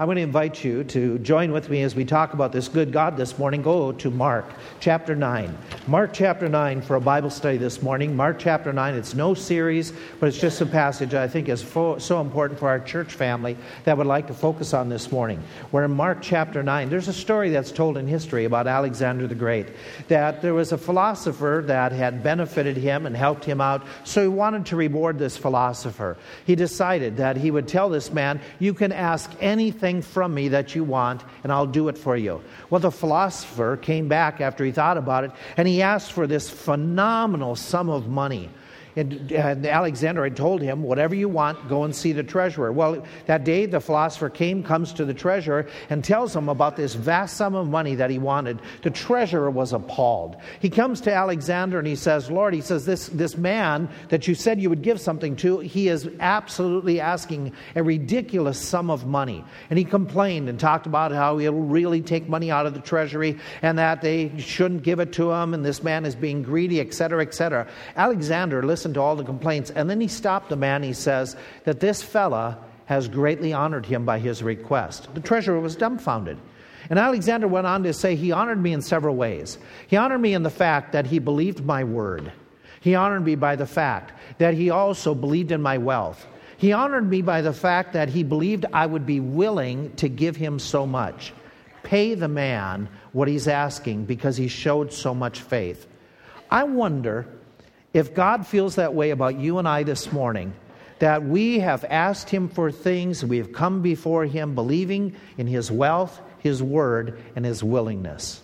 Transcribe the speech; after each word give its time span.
I'm 0.00 0.06
going 0.06 0.14
to 0.14 0.22
invite 0.22 0.62
you 0.62 0.84
to 0.84 1.18
join 1.18 1.50
with 1.50 1.70
me 1.70 1.82
as 1.82 1.96
we 1.96 2.04
talk 2.04 2.32
about 2.32 2.52
this 2.52 2.68
good 2.68 2.92
God 2.92 3.16
this 3.16 3.36
morning. 3.36 3.62
Go 3.62 3.90
to 3.90 4.10
Mark 4.12 4.44
chapter 4.78 5.16
9. 5.16 5.58
Mark 5.88 6.12
chapter 6.12 6.48
9 6.48 6.82
for 6.82 6.94
a 6.94 7.00
Bible 7.00 7.30
study 7.30 7.56
this 7.56 7.82
morning. 7.82 8.14
Mark 8.14 8.38
chapter 8.38 8.72
9, 8.72 8.94
it's 8.94 9.16
no 9.16 9.34
series, 9.34 9.92
but 10.20 10.28
it's 10.28 10.38
just 10.38 10.60
a 10.60 10.66
passage 10.66 11.14
I 11.14 11.26
think 11.26 11.48
is 11.48 11.62
so 11.62 12.20
important 12.20 12.60
for 12.60 12.68
our 12.68 12.78
church 12.78 13.12
family 13.12 13.56
that 13.82 13.98
would 13.98 14.06
like 14.06 14.28
to 14.28 14.34
focus 14.34 14.72
on 14.72 14.88
this 14.88 15.10
morning. 15.10 15.42
We're 15.72 15.82
in 15.82 15.90
Mark 15.90 16.18
chapter 16.22 16.62
9. 16.62 16.90
There's 16.90 17.08
a 17.08 17.12
story 17.12 17.50
that's 17.50 17.72
told 17.72 17.96
in 17.96 18.06
history 18.06 18.44
about 18.44 18.68
Alexander 18.68 19.26
the 19.26 19.34
Great 19.34 19.66
that 20.06 20.42
there 20.42 20.54
was 20.54 20.70
a 20.70 20.78
philosopher 20.78 21.64
that 21.66 21.90
had 21.90 22.22
benefited 22.22 22.76
him 22.76 23.04
and 23.04 23.16
helped 23.16 23.44
him 23.44 23.60
out, 23.60 23.84
so 24.04 24.22
he 24.22 24.28
wanted 24.28 24.66
to 24.66 24.76
reward 24.76 25.18
this 25.18 25.36
philosopher. 25.36 26.16
He 26.44 26.54
decided 26.54 27.16
that 27.16 27.36
he 27.36 27.50
would 27.50 27.66
tell 27.66 27.88
this 27.88 28.12
man, 28.12 28.40
You 28.60 28.74
can 28.74 28.92
ask 28.92 29.28
anything 29.40 29.87
from 30.02 30.34
me 30.34 30.48
that 30.48 30.74
you 30.74 30.84
want, 30.84 31.24
and 31.42 31.50
I'll 31.52 31.66
do 31.66 31.88
it 31.88 31.98
for 31.98 32.16
you. 32.16 32.40
Well, 32.70 32.80
the 32.80 32.90
philosopher 32.90 33.76
came 33.76 34.08
back 34.08 34.40
after 34.40 34.64
he 34.64 34.72
thought 34.72 34.96
about 34.96 35.24
it, 35.24 35.32
and 35.56 35.66
he 35.66 35.82
asked 35.82 36.12
for 36.12 36.26
this 36.26 36.48
phenomenal 36.48 37.56
sum 37.56 37.88
of 37.88 38.08
money. 38.08 38.50
And, 38.98 39.30
and 39.30 39.64
Alexander 39.64 40.24
had 40.24 40.36
told 40.36 40.60
him, 40.60 40.82
Whatever 40.82 41.14
you 41.14 41.28
want, 41.28 41.68
go 41.68 41.84
and 41.84 41.94
see 41.94 42.12
the 42.12 42.24
treasurer. 42.24 42.72
Well, 42.72 43.06
that 43.26 43.44
day 43.44 43.66
the 43.66 43.80
philosopher 43.80 44.28
came, 44.28 44.64
comes 44.64 44.92
to 44.94 45.04
the 45.04 45.14
treasurer, 45.14 45.68
and 45.88 46.02
tells 46.02 46.34
him 46.34 46.48
about 46.48 46.74
this 46.74 46.94
vast 46.94 47.36
sum 47.36 47.54
of 47.54 47.68
money 47.68 47.94
that 47.94 48.10
he 48.10 48.18
wanted. 48.18 48.60
The 48.82 48.90
treasurer 48.90 49.50
was 49.50 49.72
appalled. 49.72 50.36
He 50.60 50.68
comes 50.68 51.00
to 51.02 51.14
Alexander 51.14 51.78
and 51.78 51.86
he 51.86 51.94
says, 51.94 52.28
Lord, 52.28 52.54
he 52.54 52.60
says, 52.60 52.84
This, 52.86 53.08
this 53.08 53.36
man 53.36 53.88
that 54.08 54.26
you 54.26 54.34
said 54.34 54.60
you 54.60 54.68
would 54.68 54.82
give 54.82 55.00
something 55.00 55.36
to, 55.36 55.60
he 55.60 55.88
is 55.88 56.08
absolutely 56.18 57.00
asking 57.00 57.52
a 57.76 57.82
ridiculous 57.82 58.58
sum 58.58 58.90
of 58.90 59.06
money. 59.06 59.44
And 59.70 59.78
he 59.78 59.84
complained 59.84 60.48
and 60.48 60.58
talked 60.58 60.86
about 60.86 61.12
how 61.12 61.38
he'll 61.38 61.52
really 61.52 62.02
take 62.02 62.28
money 62.28 62.50
out 62.50 62.66
of 62.66 62.74
the 62.74 62.80
treasury 62.80 63.38
and 63.62 63.78
that 63.78 64.02
they 64.02 64.36
shouldn't 64.38 64.82
give 64.82 64.98
it 64.98 65.12
to 65.14 65.30
him, 65.30 65.54
and 65.54 65.64
this 65.64 65.82
man 65.82 66.04
is 66.04 66.16
being 66.16 66.42
greedy, 66.42 66.80
etc., 66.80 67.22
etc. 67.22 67.68
Alexander 67.96 68.62
listened 68.64 68.87
listened 68.88 68.94
to 68.94 69.02
all 69.02 69.16
the 69.16 69.24
complaints. 69.24 69.70
And 69.70 69.88
then 69.90 70.00
he 70.00 70.08
stopped 70.08 70.48
the 70.48 70.56
man. 70.56 70.82
He 70.82 70.94
says 70.94 71.36
that 71.64 71.80
this 71.80 72.02
fella 72.02 72.56
has 72.86 73.06
greatly 73.06 73.52
honored 73.52 73.84
him 73.84 74.06
by 74.06 74.18
his 74.18 74.42
request. 74.42 75.14
The 75.14 75.20
treasurer 75.20 75.60
was 75.60 75.76
dumbfounded. 75.76 76.38
And 76.88 76.98
Alexander 76.98 77.46
went 77.46 77.66
on 77.66 77.82
to 77.82 77.92
say, 77.92 78.16
He 78.16 78.32
honored 78.32 78.62
me 78.62 78.72
in 78.72 78.80
several 78.80 79.14
ways. 79.14 79.58
He 79.88 79.96
honored 79.96 80.22
me 80.22 80.32
in 80.32 80.42
the 80.42 80.48
fact 80.48 80.92
that 80.92 81.06
he 81.06 81.18
believed 81.18 81.66
my 81.66 81.84
word. 81.84 82.32
He 82.80 82.94
honored 82.94 83.26
me 83.26 83.34
by 83.34 83.56
the 83.56 83.66
fact 83.66 84.12
that 84.38 84.54
he 84.54 84.70
also 84.70 85.14
believed 85.14 85.52
in 85.52 85.60
my 85.60 85.76
wealth. 85.76 86.26
He 86.56 86.72
honored 86.72 87.08
me 87.08 87.20
by 87.20 87.42
the 87.42 87.52
fact 87.52 87.92
that 87.92 88.08
he 88.08 88.22
believed 88.22 88.64
I 88.72 88.86
would 88.86 89.04
be 89.04 89.20
willing 89.20 89.94
to 89.96 90.08
give 90.08 90.36
him 90.36 90.58
so 90.58 90.86
much. 90.86 91.34
Pay 91.82 92.14
the 92.14 92.28
man 92.28 92.88
what 93.12 93.28
he's 93.28 93.48
asking 93.48 94.06
because 94.06 94.38
he 94.38 94.48
showed 94.48 94.92
so 94.92 95.14
much 95.14 95.40
faith. 95.40 95.86
I 96.50 96.64
wonder 96.64 97.26
if 97.92 98.14
God 98.14 98.46
feels 98.46 98.76
that 98.76 98.94
way 98.94 99.10
about 99.10 99.38
you 99.38 99.58
and 99.58 99.66
I 99.66 99.82
this 99.82 100.12
morning, 100.12 100.54
that 100.98 101.24
we 101.24 101.60
have 101.60 101.84
asked 101.84 102.30
Him 102.30 102.48
for 102.48 102.70
things, 102.70 103.24
we 103.24 103.38
have 103.38 103.52
come 103.52 103.82
before 103.82 104.24
Him 104.24 104.54
believing 104.54 105.14
in 105.36 105.46
His 105.46 105.70
wealth, 105.70 106.20
His 106.40 106.62
word, 106.62 107.20
and 107.36 107.44
His 107.44 107.62
willingness. 107.62 108.42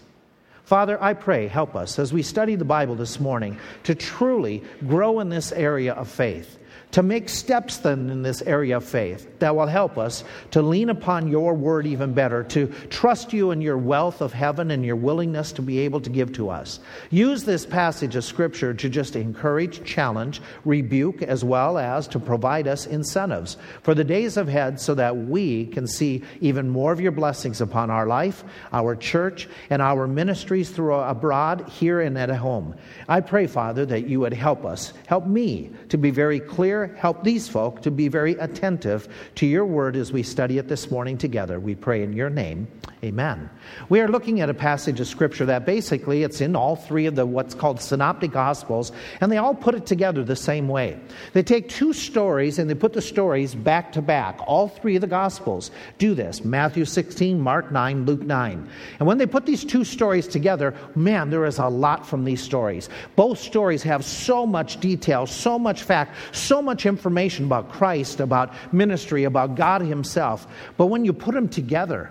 Father, 0.64 1.02
I 1.02 1.12
pray, 1.12 1.46
help 1.46 1.76
us 1.76 1.98
as 1.98 2.12
we 2.12 2.22
study 2.22 2.54
the 2.54 2.64
Bible 2.64 2.94
this 2.94 3.20
morning 3.20 3.58
to 3.82 3.94
truly 3.94 4.62
grow 4.86 5.20
in 5.20 5.28
this 5.28 5.52
area 5.52 5.92
of 5.92 6.08
faith 6.08 6.58
to 6.94 7.02
make 7.02 7.28
steps 7.28 7.78
then 7.78 8.08
in 8.08 8.22
this 8.22 8.40
area 8.42 8.76
of 8.76 8.84
faith 8.84 9.40
that 9.40 9.56
will 9.56 9.66
help 9.66 9.98
us 9.98 10.22
to 10.52 10.62
lean 10.62 10.90
upon 10.90 11.26
your 11.26 11.52
word 11.52 11.88
even 11.88 12.14
better, 12.14 12.44
to 12.44 12.68
trust 12.88 13.32
you 13.32 13.50
in 13.50 13.60
your 13.60 13.76
wealth 13.76 14.20
of 14.20 14.32
heaven 14.32 14.70
and 14.70 14.84
your 14.84 14.94
willingness 14.94 15.50
to 15.50 15.60
be 15.60 15.80
able 15.80 16.00
to 16.00 16.08
give 16.08 16.32
to 16.32 16.48
us. 16.48 16.78
Use 17.10 17.42
this 17.42 17.66
passage 17.66 18.14
of 18.14 18.24
Scripture 18.24 18.72
to 18.72 18.88
just 18.88 19.16
encourage, 19.16 19.82
challenge, 19.82 20.40
rebuke, 20.64 21.20
as 21.20 21.42
well 21.42 21.78
as 21.78 22.06
to 22.06 22.20
provide 22.20 22.68
us 22.68 22.86
incentives 22.86 23.56
for 23.82 23.92
the 23.96 24.04
days 24.04 24.36
ahead 24.36 24.80
so 24.80 24.94
that 24.94 25.16
we 25.16 25.66
can 25.66 25.88
see 25.88 26.22
even 26.40 26.68
more 26.68 26.92
of 26.92 27.00
your 27.00 27.10
blessings 27.10 27.60
upon 27.60 27.90
our 27.90 28.06
life, 28.06 28.44
our 28.72 28.94
church, 28.94 29.48
and 29.68 29.82
our 29.82 30.06
ministries 30.06 30.70
through 30.70 30.94
abroad, 30.94 31.68
here 31.68 32.00
and 32.02 32.16
at 32.16 32.30
home. 32.30 32.72
I 33.08 33.20
pray, 33.20 33.48
Father, 33.48 33.84
that 33.86 34.06
you 34.06 34.20
would 34.20 34.32
help 34.32 34.64
us, 34.64 34.92
help 35.08 35.26
me 35.26 35.72
to 35.88 35.98
be 35.98 36.12
very 36.12 36.38
clear 36.38 36.83
help 36.86 37.24
these 37.24 37.48
folk 37.48 37.82
to 37.82 37.90
be 37.90 38.08
very 38.08 38.32
attentive 38.32 39.08
to 39.36 39.46
your 39.46 39.64
word 39.64 39.96
as 39.96 40.12
we 40.12 40.22
study 40.22 40.58
it 40.58 40.68
this 40.68 40.90
morning 40.90 41.18
together. 41.18 41.60
We 41.60 41.74
pray 41.74 42.02
in 42.02 42.12
your 42.12 42.30
name. 42.30 42.68
Amen. 43.04 43.50
We 43.90 44.00
are 44.00 44.08
looking 44.08 44.40
at 44.40 44.48
a 44.48 44.54
passage 44.54 44.98
of 44.98 45.06
scripture 45.06 45.44
that 45.44 45.66
basically 45.66 46.22
it's 46.22 46.40
in 46.40 46.56
all 46.56 46.74
three 46.74 47.04
of 47.04 47.14
the 47.14 47.26
what's 47.26 47.54
called 47.54 47.80
synoptic 47.80 48.32
gospels, 48.32 48.92
and 49.20 49.30
they 49.30 49.36
all 49.36 49.54
put 49.54 49.74
it 49.74 49.84
together 49.84 50.24
the 50.24 50.36
same 50.36 50.68
way. 50.68 50.98
They 51.34 51.42
take 51.42 51.68
two 51.68 51.92
stories 51.92 52.58
and 52.58 52.68
they 52.68 52.74
put 52.74 52.94
the 52.94 53.02
stories 53.02 53.54
back 53.54 53.92
to 53.92 54.02
back. 54.02 54.40
All 54.46 54.68
three 54.68 54.94
of 54.94 55.02
the 55.02 55.06
gospels 55.06 55.70
do 55.98 56.14
this 56.14 56.44
Matthew 56.44 56.86
16, 56.86 57.38
Mark 57.38 57.70
9, 57.70 58.06
Luke 58.06 58.22
9. 58.22 58.68
And 58.98 59.06
when 59.06 59.18
they 59.18 59.26
put 59.26 59.44
these 59.44 59.64
two 59.64 59.84
stories 59.84 60.26
together, 60.26 60.74
man, 60.94 61.28
there 61.28 61.44
is 61.44 61.58
a 61.58 61.68
lot 61.68 62.06
from 62.06 62.24
these 62.24 62.42
stories. 62.42 62.88
Both 63.16 63.38
stories 63.38 63.82
have 63.82 64.02
so 64.04 64.46
much 64.46 64.80
detail, 64.80 65.26
so 65.26 65.58
much 65.58 65.82
fact, 65.82 66.16
so 66.32 66.62
much 66.64 66.86
information 66.86 67.44
about 67.44 67.70
Christ, 67.70 68.20
about 68.20 68.52
ministry, 68.72 69.24
about 69.24 69.54
God 69.54 69.82
Himself. 69.82 70.46
But 70.76 70.86
when 70.86 71.04
you 71.04 71.12
put 71.12 71.34
them 71.34 71.48
together, 71.48 72.10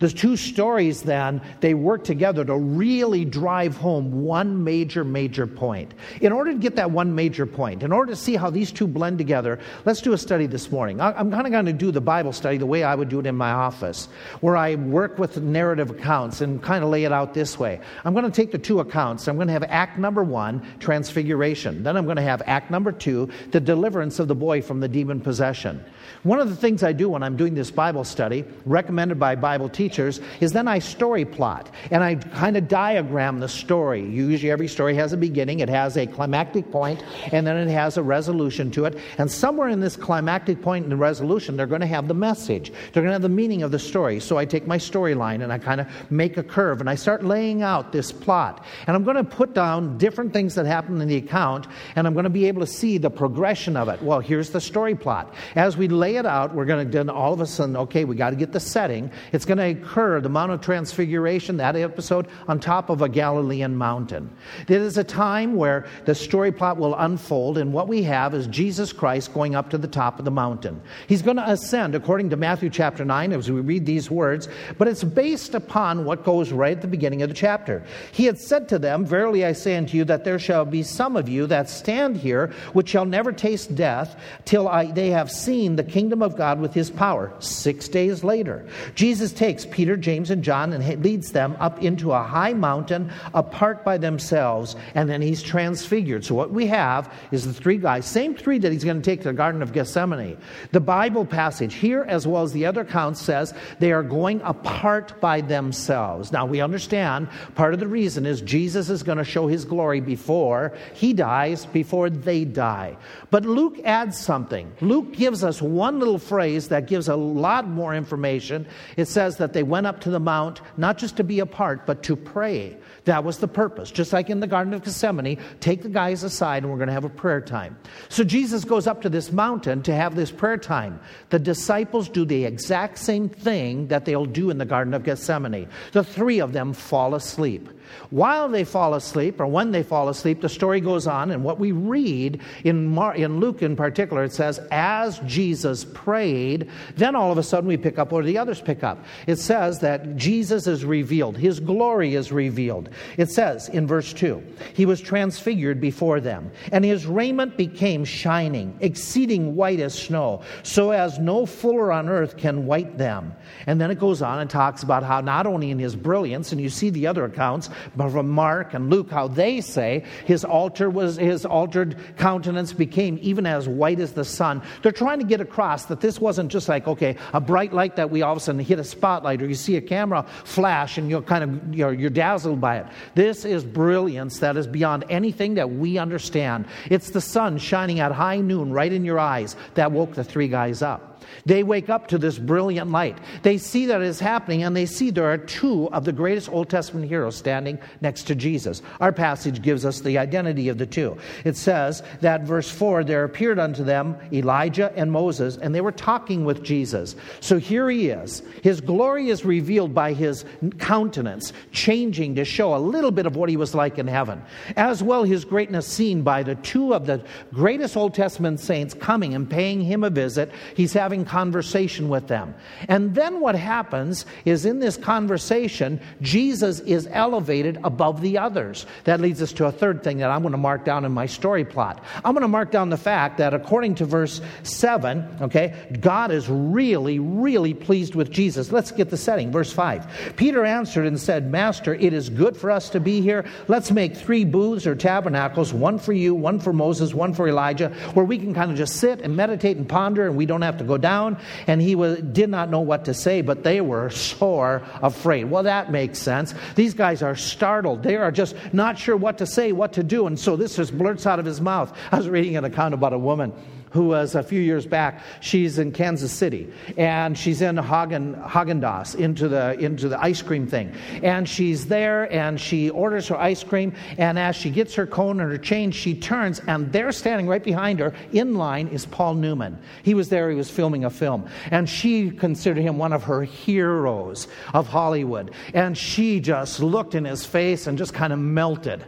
the 0.00 0.08
two 0.08 0.36
stories 0.36 1.02
then, 1.02 1.40
they 1.60 1.74
work 1.74 2.04
together 2.04 2.44
to 2.44 2.56
really 2.56 3.24
drive 3.24 3.76
home 3.76 4.24
one 4.24 4.64
major, 4.64 5.04
major 5.04 5.46
point. 5.46 5.94
In 6.20 6.32
order 6.32 6.52
to 6.52 6.58
get 6.58 6.76
that 6.76 6.90
one 6.90 7.14
major 7.14 7.46
point, 7.46 7.82
in 7.82 7.92
order 7.92 8.12
to 8.12 8.16
see 8.16 8.36
how 8.36 8.50
these 8.50 8.72
two 8.72 8.86
blend 8.86 9.18
together, 9.18 9.60
let's 9.84 10.00
do 10.00 10.12
a 10.12 10.18
study 10.18 10.46
this 10.46 10.70
morning. 10.70 11.00
I'm 11.00 11.30
kind 11.30 11.46
of 11.46 11.52
going 11.52 11.66
to 11.66 11.72
do 11.72 11.90
the 11.90 12.00
Bible 12.00 12.32
study 12.32 12.58
the 12.58 12.66
way 12.66 12.82
I 12.82 12.94
would 12.94 13.08
do 13.08 13.20
it 13.20 13.26
in 13.26 13.36
my 13.36 13.52
office, 13.52 14.08
where 14.40 14.56
I 14.56 14.74
work 14.74 15.18
with 15.18 15.38
narrative 15.38 15.90
accounts 15.90 16.40
and 16.40 16.62
kind 16.62 16.82
of 16.82 16.90
lay 16.90 17.04
it 17.04 17.12
out 17.12 17.34
this 17.34 17.58
way. 17.58 17.80
I'm 18.04 18.14
going 18.14 18.24
to 18.24 18.30
take 18.30 18.50
the 18.50 18.58
two 18.58 18.80
accounts. 18.80 19.28
I'm 19.28 19.36
going 19.36 19.48
to 19.48 19.52
have 19.52 19.64
act 19.64 19.98
number 19.98 20.24
one, 20.24 20.66
transfiguration. 20.80 21.82
Then 21.82 21.96
I'm 21.96 22.04
going 22.04 22.16
to 22.16 22.22
have 22.22 22.42
act 22.46 22.70
number 22.70 22.92
two, 22.92 23.28
the 23.52 23.60
deliverance 23.60 24.18
of 24.18 24.28
the 24.28 24.34
boy 24.34 24.60
from 24.60 24.80
the 24.80 24.88
demon 24.88 25.20
possession. 25.20 25.84
One 26.22 26.40
of 26.40 26.48
the 26.48 26.56
things 26.56 26.82
I 26.82 26.92
do 26.92 27.08
when 27.08 27.22
I'm 27.22 27.36
doing 27.36 27.54
this 27.54 27.70
Bible 27.70 28.04
study, 28.04 28.44
recommended 28.64 29.18
by 29.18 29.34
Bible 29.34 29.68
teachers, 29.68 30.20
is 30.40 30.52
then 30.52 30.68
I 30.68 30.78
story 30.78 31.24
plot 31.24 31.70
and 31.90 32.02
I 32.02 32.16
kind 32.16 32.56
of 32.56 32.68
diagram 32.68 33.40
the 33.40 33.48
story. 33.48 34.02
Usually 34.02 34.50
every 34.50 34.68
story 34.68 34.94
has 34.96 35.12
a 35.12 35.16
beginning, 35.16 35.60
it 35.60 35.68
has 35.68 35.96
a 35.96 36.06
climactic 36.06 36.70
point, 36.70 37.02
and 37.32 37.46
then 37.46 37.56
it 37.56 37.70
has 37.70 37.96
a 37.96 38.02
resolution 38.02 38.70
to 38.72 38.84
it. 38.84 38.98
And 39.18 39.30
somewhere 39.30 39.68
in 39.68 39.80
this 39.80 39.96
climactic 39.96 40.62
point 40.62 40.84
and 40.84 40.92
the 40.92 40.96
resolution, 40.96 41.56
they're 41.56 41.66
going 41.66 41.80
to 41.80 41.86
have 41.86 42.08
the 42.08 42.14
message. 42.14 42.72
They're 42.92 43.02
going 43.02 43.06
to 43.06 43.12
have 43.12 43.22
the 43.22 43.28
meaning 43.28 43.62
of 43.62 43.70
the 43.70 43.78
story. 43.78 44.20
So 44.20 44.38
I 44.38 44.44
take 44.44 44.66
my 44.66 44.78
storyline 44.78 45.42
and 45.42 45.52
I 45.52 45.58
kind 45.58 45.80
of 45.80 45.86
make 46.10 46.36
a 46.36 46.42
curve 46.42 46.80
and 46.80 46.90
I 46.90 46.94
start 46.94 47.24
laying 47.24 47.62
out 47.62 47.92
this 47.92 48.12
plot. 48.12 48.64
And 48.86 48.96
I'm 48.96 49.04
going 49.04 49.16
to 49.16 49.24
put 49.24 49.54
down 49.54 49.98
different 49.98 50.32
things 50.32 50.54
that 50.54 50.66
happen 50.66 51.00
in 51.00 51.08
the 51.08 51.16
account 51.16 51.66
and 51.96 52.06
I'm 52.06 52.12
going 52.12 52.24
to 52.24 52.30
be 52.30 52.46
able 52.46 52.60
to 52.60 52.66
see 52.66 52.98
the 52.98 53.10
progression 53.10 53.76
of 53.76 53.88
it. 53.88 54.02
Well, 54.02 54.20
here's 54.20 54.50
the 54.50 54.60
story 54.60 54.94
plot. 54.94 55.34
As 55.54 55.76
we 55.76 55.88
lay 55.94 56.16
it 56.16 56.26
out, 56.26 56.54
we're 56.54 56.64
going 56.64 56.86
to 56.86 56.92
then 56.92 57.08
all 57.08 57.32
of 57.32 57.40
a 57.40 57.46
sudden, 57.46 57.76
okay, 57.76 58.04
we 58.04 58.16
got 58.16 58.30
to 58.30 58.36
get 58.36 58.52
the 58.52 58.60
setting. 58.60 59.10
It's 59.32 59.44
going 59.44 59.58
to 59.58 59.80
occur, 59.80 60.20
the 60.20 60.28
Mount 60.28 60.52
of 60.52 60.60
Transfiguration, 60.60 61.56
that 61.58 61.76
episode, 61.76 62.28
on 62.48 62.60
top 62.60 62.90
of 62.90 63.02
a 63.02 63.08
Galilean 63.08 63.76
mountain. 63.76 64.30
It 64.68 64.80
is 64.80 64.98
a 64.98 65.04
time 65.04 65.54
where 65.54 65.86
the 66.04 66.14
story 66.14 66.52
plot 66.52 66.76
will 66.76 66.94
unfold, 66.94 67.58
and 67.58 67.72
what 67.72 67.88
we 67.88 68.02
have 68.02 68.34
is 68.34 68.46
Jesus 68.48 68.92
Christ 68.92 69.32
going 69.32 69.54
up 69.54 69.70
to 69.70 69.78
the 69.78 69.88
top 69.88 70.18
of 70.18 70.24
the 70.24 70.30
mountain. 70.30 70.82
He's 71.06 71.22
going 71.22 71.36
to 71.36 71.50
ascend, 71.50 71.94
according 71.94 72.30
to 72.30 72.36
Matthew 72.36 72.70
chapter 72.70 73.04
9, 73.04 73.32
as 73.32 73.50
we 73.50 73.60
read 73.60 73.86
these 73.86 74.10
words, 74.10 74.48
but 74.78 74.88
it's 74.88 75.04
based 75.04 75.54
upon 75.54 76.04
what 76.04 76.24
goes 76.24 76.52
right 76.52 76.76
at 76.76 76.82
the 76.82 76.88
beginning 76.88 77.22
of 77.22 77.28
the 77.28 77.34
chapter. 77.34 77.84
He 78.12 78.24
had 78.24 78.38
said 78.38 78.68
to 78.70 78.78
them, 78.78 79.06
Verily 79.06 79.44
I 79.44 79.52
say 79.52 79.76
unto 79.76 79.96
you, 79.96 80.04
that 80.04 80.24
there 80.24 80.38
shall 80.38 80.64
be 80.64 80.82
some 80.82 81.16
of 81.16 81.28
you 81.28 81.46
that 81.46 81.68
stand 81.70 82.16
here, 82.16 82.52
which 82.72 82.88
shall 82.88 83.04
never 83.04 83.32
taste 83.32 83.74
death, 83.74 84.20
till 84.44 84.68
I, 84.68 84.90
they 84.90 85.10
have 85.10 85.30
seen 85.30 85.76
the 85.76 85.83
kingdom 85.84 86.22
of 86.22 86.36
God 86.36 86.60
with 86.60 86.74
his 86.74 86.90
power. 86.90 87.32
Six 87.38 87.88
days 87.88 88.24
later, 88.24 88.66
Jesus 88.94 89.32
takes 89.32 89.66
Peter, 89.66 89.96
James, 89.96 90.30
and 90.30 90.42
John 90.42 90.72
and 90.72 91.04
leads 91.04 91.32
them 91.32 91.56
up 91.60 91.82
into 91.82 92.12
a 92.12 92.22
high 92.22 92.54
mountain 92.54 93.12
apart 93.32 93.84
by 93.84 93.98
themselves, 93.98 94.76
and 94.94 95.08
then 95.08 95.22
he's 95.22 95.42
transfigured. 95.42 96.24
So, 96.24 96.34
what 96.34 96.50
we 96.50 96.66
have 96.66 97.12
is 97.30 97.44
the 97.44 97.52
three 97.52 97.78
guys, 97.78 98.06
same 98.06 98.34
three 98.34 98.58
that 98.58 98.72
he's 98.72 98.84
going 98.84 99.00
to 99.00 99.02
take 99.02 99.20
to 99.22 99.28
the 99.28 99.34
Garden 99.34 99.62
of 99.62 99.72
Gethsemane. 99.72 100.36
The 100.72 100.80
Bible 100.80 101.24
passage 101.24 101.74
here, 101.74 102.04
as 102.08 102.26
well 102.26 102.42
as 102.42 102.52
the 102.52 102.66
other 102.66 102.82
accounts, 102.82 103.20
says 103.20 103.54
they 103.78 103.92
are 103.92 104.02
going 104.02 104.40
apart 104.42 105.20
by 105.20 105.40
themselves. 105.40 106.32
Now, 106.32 106.46
we 106.46 106.60
understand 106.60 107.28
part 107.54 107.74
of 107.74 107.80
the 107.80 107.86
reason 107.86 108.26
is 108.26 108.40
Jesus 108.40 108.90
is 108.90 109.02
going 109.02 109.18
to 109.18 109.24
show 109.24 109.46
his 109.46 109.64
glory 109.64 110.00
before 110.00 110.72
he 110.94 111.12
dies, 111.12 111.66
before 111.66 112.10
they 112.10 112.44
die. 112.44 112.96
But 113.30 113.44
Luke 113.44 113.78
adds 113.84 114.18
something. 114.18 114.72
Luke 114.80 115.12
gives 115.12 115.44
us 115.44 115.60
one 115.74 115.98
little 115.98 116.18
phrase 116.18 116.68
that 116.68 116.86
gives 116.86 117.08
a 117.08 117.16
lot 117.16 117.66
more 117.66 117.94
information. 117.94 118.66
It 118.96 119.06
says 119.06 119.36
that 119.38 119.52
they 119.52 119.62
went 119.62 119.86
up 119.86 120.00
to 120.00 120.10
the 120.10 120.20
mount 120.20 120.60
not 120.76 120.98
just 120.98 121.16
to 121.16 121.24
be 121.24 121.40
apart, 121.40 121.86
but 121.86 122.02
to 122.04 122.16
pray. 122.16 122.76
That 123.04 123.24
was 123.24 123.38
the 123.38 123.48
purpose. 123.48 123.90
Just 123.90 124.12
like 124.12 124.30
in 124.30 124.40
the 124.40 124.46
Garden 124.46 124.72
of 124.72 124.82
Gethsemane, 124.82 125.38
take 125.60 125.82
the 125.82 125.88
guys 125.88 126.22
aside 126.22 126.62
and 126.62 126.72
we're 126.72 126.78
going 126.78 126.88
to 126.88 126.94
have 126.94 127.04
a 127.04 127.10
prayer 127.10 127.40
time. 127.40 127.76
So 128.08 128.24
Jesus 128.24 128.64
goes 128.64 128.86
up 128.86 129.02
to 129.02 129.08
this 129.08 129.30
mountain 129.30 129.82
to 129.82 129.94
have 129.94 130.14
this 130.14 130.30
prayer 130.30 130.56
time. 130.56 131.00
The 131.28 131.38
disciples 131.38 132.08
do 132.08 132.24
the 132.24 132.44
exact 132.44 132.98
same 132.98 133.28
thing 133.28 133.88
that 133.88 134.04
they'll 134.04 134.24
do 134.24 134.50
in 134.50 134.58
the 134.58 134.64
Garden 134.64 134.94
of 134.94 135.04
Gethsemane. 135.04 135.68
The 135.92 136.04
three 136.04 136.40
of 136.40 136.52
them 136.52 136.72
fall 136.72 137.14
asleep. 137.14 137.68
While 138.10 138.48
they 138.48 138.64
fall 138.64 138.94
asleep, 138.94 139.40
or 139.40 139.46
when 139.46 139.72
they 139.72 139.82
fall 139.82 140.08
asleep, 140.08 140.40
the 140.40 140.48
story 140.48 140.80
goes 140.80 141.06
on, 141.06 141.30
and 141.30 141.44
what 141.44 141.58
we 141.58 141.72
read 141.72 142.40
in, 142.64 142.86
Mar- 142.86 143.14
in 143.14 143.40
Luke 143.40 143.62
in 143.62 143.76
particular, 143.76 144.24
it 144.24 144.32
says, 144.32 144.60
as 144.70 145.18
Jesus 145.20 145.84
prayed, 145.84 146.70
then 146.96 147.16
all 147.16 147.32
of 147.32 147.38
a 147.38 147.42
sudden 147.42 147.68
we 147.68 147.76
pick 147.76 147.98
up 147.98 148.12
where 148.12 148.24
the 148.24 148.38
others 148.38 148.60
pick 148.60 148.84
up. 148.84 149.04
It 149.26 149.36
says 149.36 149.80
that 149.80 150.16
Jesus 150.16 150.66
is 150.66 150.84
revealed, 150.84 151.36
his 151.36 151.60
glory 151.60 152.14
is 152.14 152.32
revealed. 152.32 152.90
It 153.16 153.30
says 153.30 153.68
in 153.68 153.86
verse 153.86 154.12
2, 154.12 154.42
he 154.74 154.86
was 154.86 155.00
transfigured 155.00 155.80
before 155.80 156.20
them, 156.20 156.50
and 156.72 156.84
his 156.84 157.06
raiment 157.06 157.56
became 157.56 158.04
shining, 158.04 158.76
exceeding 158.80 159.56
white 159.56 159.80
as 159.80 159.96
snow, 159.98 160.42
so 160.62 160.90
as 160.90 161.18
no 161.18 161.46
fuller 161.46 161.92
on 161.92 162.08
earth 162.08 162.36
can 162.36 162.66
white 162.66 162.98
them. 162.98 163.34
And 163.66 163.80
then 163.80 163.90
it 163.90 163.98
goes 163.98 164.22
on 164.22 164.40
and 164.40 164.50
talks 164.50 164.82
about 164.82 165.02
how 165.02 165.20
not 165.20 165.46
only 165.46 165.70
in 165.70 165.78
his 165.78 165.96
brilliance, 165.96 166.52
and 166.52 166.60
you 166.60 166.68
see 166.68 166.90
the 166.90 167.06
other 167.06 167.24
accounts, 167.24 167.70
but 167.96 168.10
from 168.10 168.28
Mark 168.28 168.74
and 168.74 168.90
Luke, 168.90 169.10
how 169.10 169.28
they 169.28 169.60
say 169.60 170.04
his 170.24 170.44
altar 170.44 170.90
was 170.90 171.16
his 171.16 171.44
altered 171.44 171.96
countenance 172.16 172.72
became 172.72 173.18
even 173.22 173.46
as 173.46 173.68
white 173.68 174.00
as 174.00 174.12
the 174.12 174.24
sun. 174.24 174.62
They're 174.82 174.92
trying 174.92 175.18
to 175.18 175.24
get 175.24 175.40
across 175.40 175.86
that 175.86 176.00
this 176.00 176.20
wasn't 176.20 176.50
just 176.50 176.68
like, 176.68 176.86
okay, 176.86 177.16
a 177.32 177.40
bright 177.40 177.72
light 177.72 177.96
that 177.96 178.10
we 178.10 178.22
all 178.22 178.32
of 178.32 178.38
a 178.38 178.40
sudden 178.40 178.60
hit 178.60 178.78
a 178.78 178.84
spotlight 178.84 179.42
or 179.42 179.46
you 179.46 179.54
see 179.54 179.76
a 179.76 179.80
camera 179.80 180.24
flash 180.44 180.98
and 180.98 181.10
you're 181.10 181.22
kind 181.22 181.44
of 181.44 181.74
you're, 181.74 181.92
you're 181.92 182.10
dazzled 182.10 182.60
by 182.60 182.78
it. 182.78 182.86
This 183.14 183.44
is 183.44 183.64
brilliance 183.64 184.38
that 184.38 184.56
is 184.56 184.66
beyond 184.66 185.04
anything 185.08 185.54
that 185.54 185.70
we 185.70 185.98
understand. 185.98 186.66
It's 186.90 187.10
the 187.10 187.20
sun 187.20 187.58
shining 187.58 188.00
at 188.00 188.12
high 188.12 188.40
noon 188.40 188.72
right 188.72 188.92
in 188.92 189.04
your 189.04 189.18
eyes 189.18 189.56
that 189.74 189.92
woke 189.92 190.14
the 190.14 190.24
three 190.24 190.48
guys 190.48 190.82
up. 190.82 191.13
They 191.46 191.62
wake 191.62 191.88
up 191.88 192.08
to 192.08 192.18
this 192.18 192.38
brilliant 192.38 192.90
light. 192.90 193.18
They 193.42 193.58
see 193.58 193.86
that 193.86 194.00
it 194.00 194.06
is 194.06 194.20
happening, 194.20 194.62
and 194.62 194.76
they 194.76 194.86
see 194.86 195.10
there 195.10 195.30
are 195.30 195.38
two 195.38 195.88
of 195.92 196.04
the 196.04 196.12
greatest 196.12 196.50
Old 196.50 196.68
Testament 196.68 197.08
heroes 197.08 197.36
standing 197.36 197.78
next 198.00 198.24
to 198.24 198.34
Jesus. 198.34 198.82
Our 199.00 199.12
passage 199.12 199.62
gives 199.62 199.84
us 199.84 200.00
the 200.00 200.18
identity 200.18 200.68
of 200.68 200.78
the 200.78 200.86
two. 200.86 201.16
It 201.44 201.56
says 201.56 202.02
that, 202.20 202.42
verse 202.42 202.70
4, 202.70 203.04
there 203.04 203.24
appeared 203.24 203.58
unto 203.58 203.84
them 203.84 204.16
Elijah 204.32 204.92
and 204.96 205.10
Moses, 205.12 205.56
and 205.56 205.74
they 205.74 205.80
were 205.80 205.92
talking 205.92 206.44
with 206.44 206.62
Jesus. 206.62 207.16
So 207.40 207.58
here 207.58 207.88
he 207.90 208.08
is. 208.08 208.42
His 208.62 208.80
glory 208.80 209.28
is 209.28 209.44
revealed 209.44 209.94
by 209.94 210.12
his 210.12 210.44
countenance, 210.78 211.52
changing 211.72 212.34
to 212.36 212.44
show 212.44 212.74
a 212.74 212.78
little 212.78 213.10
bit 213.10 213.26
of 213.26 213.36
what 213.36 213.48
he 213.48 213.56
was 213.56 213.74
like 213.74 213.98
in 213.98 214.06
heaven. 214.06 214.42
As 214.76 215.02
well, 215.02 215.24
his 215.24 215.44
greatness 215.44 215.86
seen 215.86 216.22
by 216.22 216.42
the 216.42 216.54
two 216.56 216.94
of 216.94 217.06
the 217.06 217.22
greatest 217.52 217.96
Old 217.96 218.14
Testament 218.14 218.60
saints 218.60 218.94
coming 218.94 219.34
and 219.34 219.48
paying 219.48 219.80
him 219.80 220.02
a 220.04 220.10
visit. 220.10 220.50
He's 220.74 220.92
having 220.92 221.13
conversation 221.22 222.08
with 222.08 222.28
them. 222.28 222.54
And 222.88 223.14
then 223.14 223.40
what 223.40 223.54
happens 223.54 224.24
is 224.46 224.64
in 224.64 224.78
this 224.78 224.96
conversation, 224.96 226.00
Jesus 226.22 226.80
is 226.80 227.06
elevated 227.10 227.78
above 227.84 228.22
the 228.22 228.38
others. 228.38 228.86
That 229.04 229.20
leads 229.20 229.42
us 229.42 229.52
to 229.54 229.66
a 229.66 229.72
third 229.72 230.02
thing 230.02 230.18
that 230.18 230.30
I'm 230.30 230.40
going 230.40 230.52
to 230.52 230.58
mark 230.58 230.86
down 230.86 231.04
in 231.04 231.12
my 231.12 231.26
story 231.26 231.66
plot. 231.66 232.02
I'm 232.24 232.32
going 232.32 232.42
to 232.42 232.48
mark 232.48 232.70
down 232.70 232.88
the 232.88 232.96
fact 232.96 233.36
that 233.36 233.52
according 233.52 233.96
to 233.96 234.06
verse 234.06 234.40
7, 234.62 235.42
okay, 235.42 235.74
God 236.00 236.30
is 236.30 236.48
really, 236.48 237.18
really 237.18 237.74
pleased 237.74 238.14
with 238.14 238.30
Jesus. 238.30 238.72
Let's 238.72 238.92
get 238.92 239.10
the 239.10 239.16
setting. 239.18 239.52
Verse 239.52 239.72
5. 239.72 240.34
Peter 240.36 240.64
answered 240.64 241.06
and 241.06 241.20
said, 241.20 241.50
Master, 241.50 241.94
it 241.94 242.14
is 242.14 242.30
good 242.30 242.56
for 242.56 242.70
us 242.70 242.88
to 242.90 243.00
be 243.00 243.20
here. 243.20 243.44
Let's 243.68 243.90
make 243.90 244.16
three 244.16 244.44
booths 244.44 244.86
or 244.86 244.94
tabernacles, 244.94 245.74
one 245.74 245.98
for 245.98 246.12
you, 246.12 246.34
one 246.34 246.58
for 246.58 246.72
Moses, 246.72 247.12
one 247.12 247.34
for 247.34 247.48
Elijah, 247.48 247.90
where 248.14 248.24
we 248.24 248.38
can 248.38 248.54
kind 248.54 248.70
of 248.70 248.76
just 248.76 248.96
sit 248.96 249.20
and 249.20 249.36
meditate 249.36 249.76
and 249.76 249.88
ponder 249.88 250.26
and 250.26 250.36
we 250.36 250.46
don't 250.46 250.62
have 250.62 250.78
to 250.78 250.84
go 250.84 250.96
down 251.04 251.36
and 251.66 251.82
he 251.82 251.94
was, 251.94 252.18
did 252.22 252.48
not 252.48 252.70
know 252.70 252.80
what 252.80 253.04
to 253.04 253.12
say, 253.12 253.42
but 253.42 253.62
they 253.62 253.82
were 253.82 254.08
sore 254.08 254.82
afraid. 255.02 255.44
Well, 255.44 255.64
that 255.64 255.92
makes 255.92 256.18
sense. 256.18 256.54
These 256.74 256.94
guys 256.94 257.22
are 257.22 257.36
startled. 257.36 258.02
They 258.02 258.16
are 258.16 258.32
just 258.32 258.56
not 258.72 258.98
sure 258.98 259.16
what 259.16 259.36
to 259.38 259.46
say, 259.46 259.72
what 259.72 259.92
to 259.92 260.02
do. 260.02 260.26
And 260.26 260.40
so 260.40 260.56
this 260.56 260.76
just 260.76 260.96
blurts 260.96 261.26
out 261.26 261.38
of 261.38 261.44
his 261.44 261.60
mouth. 261.60 261.94
I 262.10 262.16
was 262.16 262.28
reading 262.28 262.56
an 262.56 262.64
account 262.64 262.94
about 262.94 263.12
a 263.12 263.18
woman 263.18 263.52
who 263.94 264.08
was 264.08 264.34
a 264.34 264.42
few 264.42 264.60
years 264.60 264.86
back. 264.86 265.22
She's 265.40 265.78
in 265.78 265.92
Kansas 265.92 266.32
City, 266.32 266.70
and 266.98 267.38
she's 267.38 267.62
in 267.62 267.76
Hagen 267.76 268.34
Haagen-Dazs 268.34 269.14
into 269.14 269.48
the 269.48 269.78
into 269.78 270.08
the 270.08 270.20
ice 270.20 270.42
cream 270.42 270.66
thing, 270.66 270.92
and 271.22 271.48
she's 271.48 271.86
there, 271.86 272.30
and 272.32 272.60
she 272.60 272.90
orders 272.90 273.28
her 273.28 273.36
ice 273.36 273.62
cream, 273.62 273.94
and 274.18 274.36
as 274.36 274.56
she 274.56 274.68
gets 274.68 274.94
her 274.96 275.06
cone 275.06 275.38
and 275.40 275.50
her 275.50 275.58
change, 275.58 275.94
she 275.94 276.14
turns, 276.14 276.60
and 276.66 276.92
there, 276.92 277.12
standing 277.12 277.46
right 277.46 277.62
behind 277.62 278.00
her 278.00 278.12
in 278.32 278.56
line, 278.56 278.88
is 278.88 279.06
Paul 279.06 279.34
Newman. 279.34 279.78
He 280.02 280.14
was 280.14 280.28
there. 280.28 280.50
He 280.50 280.56
was 280.56 280.68
filming 280.68 281.04
a 281.04 281.10
film, 281.10 281.48
and 281.70 281.88
she 281.88 282.32
considered 282.32 282.82
him 282.82 282.98
one 282.98 283.12
of 283.12 283.22
her 283.22 283.42
heroes 283.42 284.48
of 284.72 284.88
Hollywood, 284.88 285.52
and 285.72 285.96
she 285.96 286.40
just 286.40 286.80
looked 286.80 287.14
in 287.14 287.24
his 287.24 287.46
face 287.46 287.86
and 287.86 287.96
just 287.96 288.12
kind 288.12 288.32
of 288.32 288.40
melted, 288.40 289.04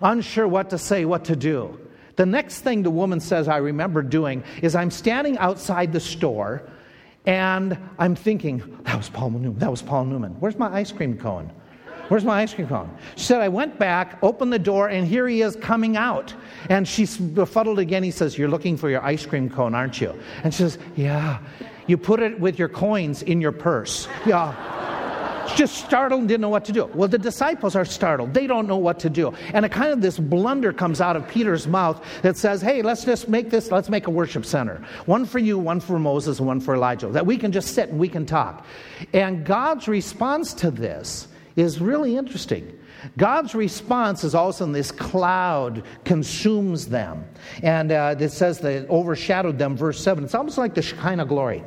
unsure 0.00 0.46
what 0.46 0.70
to 0.70 0.78
say, 0.78 1.04
what 1.04 1.24
to 1.24 1.34
do. 1.34 1.80
The 2.16 2.26
next 2.26 2.60
thing 2.60 2.82
the 2.82 2.90
woman 2.90 3.20
says 3.20 3.48
I 3.48 3.58
remember 3.58 4.02
doing 4.02 4.44
is 4.62 4.74
I'm 4.74 4.90
standing 4.90 5.38
outside 5.38 5.92
the 5.92 6.00
store 6.00 6.62
and 7.24 7.78
I'm 7.98 8.14
thinking, 8.16 8.78
that 8.82 8.96
was 8.96 9.08
Paul 9.08 9.30
Newman. 9.30 9.58
That 9.58 9.70
was 9.70 9.80
Paul 9.82 10.04
Newman. 10.06 10.32
Where's 10.40 10.58
my 10.58 10.72
ice 10.72 10.90
cream 10.90 11.16
cone? 11.16 11.50
Where's 12.08 12.24
my 12.24 12.42
ice 12.42 12.52
cream 12.52 12.66
cone? 12.66 12.94
She 13.16 13.24
said, 13.24 13.40
I 13.40 13.48
went 13.48 13.78
back, 13.78 14.18
opened 14.22 14.52
the 14.52 14.58
door, 14.58 14.88
and 14.88 15.06
here 15.06 15.26
he 15.28 15.40
is 15.40 15.56
coming 15.56 15.96
out. 15.96 16.34
And 16.68 16.86
she's 16.86 17.16
befuddled 17.16 17.78
again. 17.78 18.02
He 18.02 18.10
says, 18.10 18.36
You're 18.36 18.48
looking 18.48 18.76
for 18.76 18.90
your 18.90 19.02
ice 19.02 19.24
cream 19.24 19.48
cone, 19.48 19.74
aren't 19.74 20.00
you? 20.00 20.12
And 20.42 20.52
she 20.52 20.58
says, 20.58 20.78
Yeah. 20.96 21.38
You 21.86 21.96
put 21.96 22.20
it 22.20 22.38
with 22.38 22.58
your 22.58 22.68
coins 22.68 23.22
in 23.22 23.40
your 23.40 23.52
purse. 23.52 24.08
Yeah 24.26 24.71
just 25.54 25.76
startled 25.76 26.20
and 26.20 26.28
didn't 26.28 26.40
know 26.40 26.48
what 26.48 26.64
to 26.66 26.72
do. 26.72 26.86
Well, 26.94 27.08
the 27.08 27.18
disciples 27.18 27.76
are 27.76 27.84
startled. 27.84 28.34
They 28.34 28.46
don't 28.46 28.66
know 28.66 28.76
what 28.76 28.98
to 29.00 29.10
do. 29.10 29.32
And 29.52 29.64
a 29.64 29.68
kind 29.68 29.92
of 29.92 30.00
this 30.00 30.18
blunder 30.18 30.72
comes 30.72 31.00
out 31.00 31.16
of 31.16 31.26
Peter's 31.28 31.66
mouth 31.66 32.02
that 32.22 32.36
says, 32.36 32.60
hey, 32.60 32.82
let's 32.82 33.04
just 33.04 33.28
make 33.28 33.50
this, 33.50 33.70
let's 33.70 33.88
make 33.88 34.06
a 34.06 34.10
worship 34.10 34.44
center. 34.44 34.84
One 35.06 35.26
for 35.26 35.38
you, 35.38 35.58
one 35.58 35.80
for 35.80 35.98
Moses, 35.98 36.38
and 36.38 36.46
one 36.46 36.60
for 36.60 36.74
Elijah. 36.74 37.08
That 37.08 37.26
we 37.26 37.36
can 37.36 37.52
just 37.52 37.74
sit 37.74 37.88
and 37.90 37.98
we 37.98 38.08
can 38.08 38.26
talk. 38.26 38.66
And 39.12 39.44
God's 39.44 39.88
response 39.88 40.54
to 40.54 40.70
this 40.70 41.28
is 41.56 41.80
really 41.80 42.16
interesting. 42.16 42.78
God's 43.16 43.54
response 43.54 44.24
is 44.24 44.34
also 44.34 44.64
in 44.64 44.72
this 44.72 44.92
cloud 44.92 45.84
consumes 46.04 46.86
them. 46.86 47.24
And 47.62 47.92
uh, 47.92 48.14
it 48.18 48.30
says 48.30 48.60
that 48.60 48.72
it 48.72 48.90
overshadowed 48.90 49.58
them, 49.58 49.76
verse 49.76 50.02
7. 50.02 50.24
It's 50.24 50.34
almost 50.34 50.58
like 50.58 50.74
the 50.74 50.82
Shekinah 50.82 51.26
glory. 51.26 51.64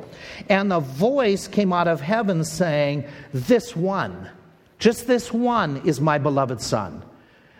And 0.48 0.70
the 0.70 0.80
voice 0.80 1.48
came 1.48 1.72
out 1.72 1.88
of 1.88 2.00
heaven 2.00 2.44
saying, 2.44 3.04
This 3.32 3.76
one, 3.76 4.30
just 4.78 5.06
this 5.06 5.32
one, 5.32 5.82
is 5.84 6.00
my 6.00 6.18
beloved 6.18 6.60
son. 6.60 7.02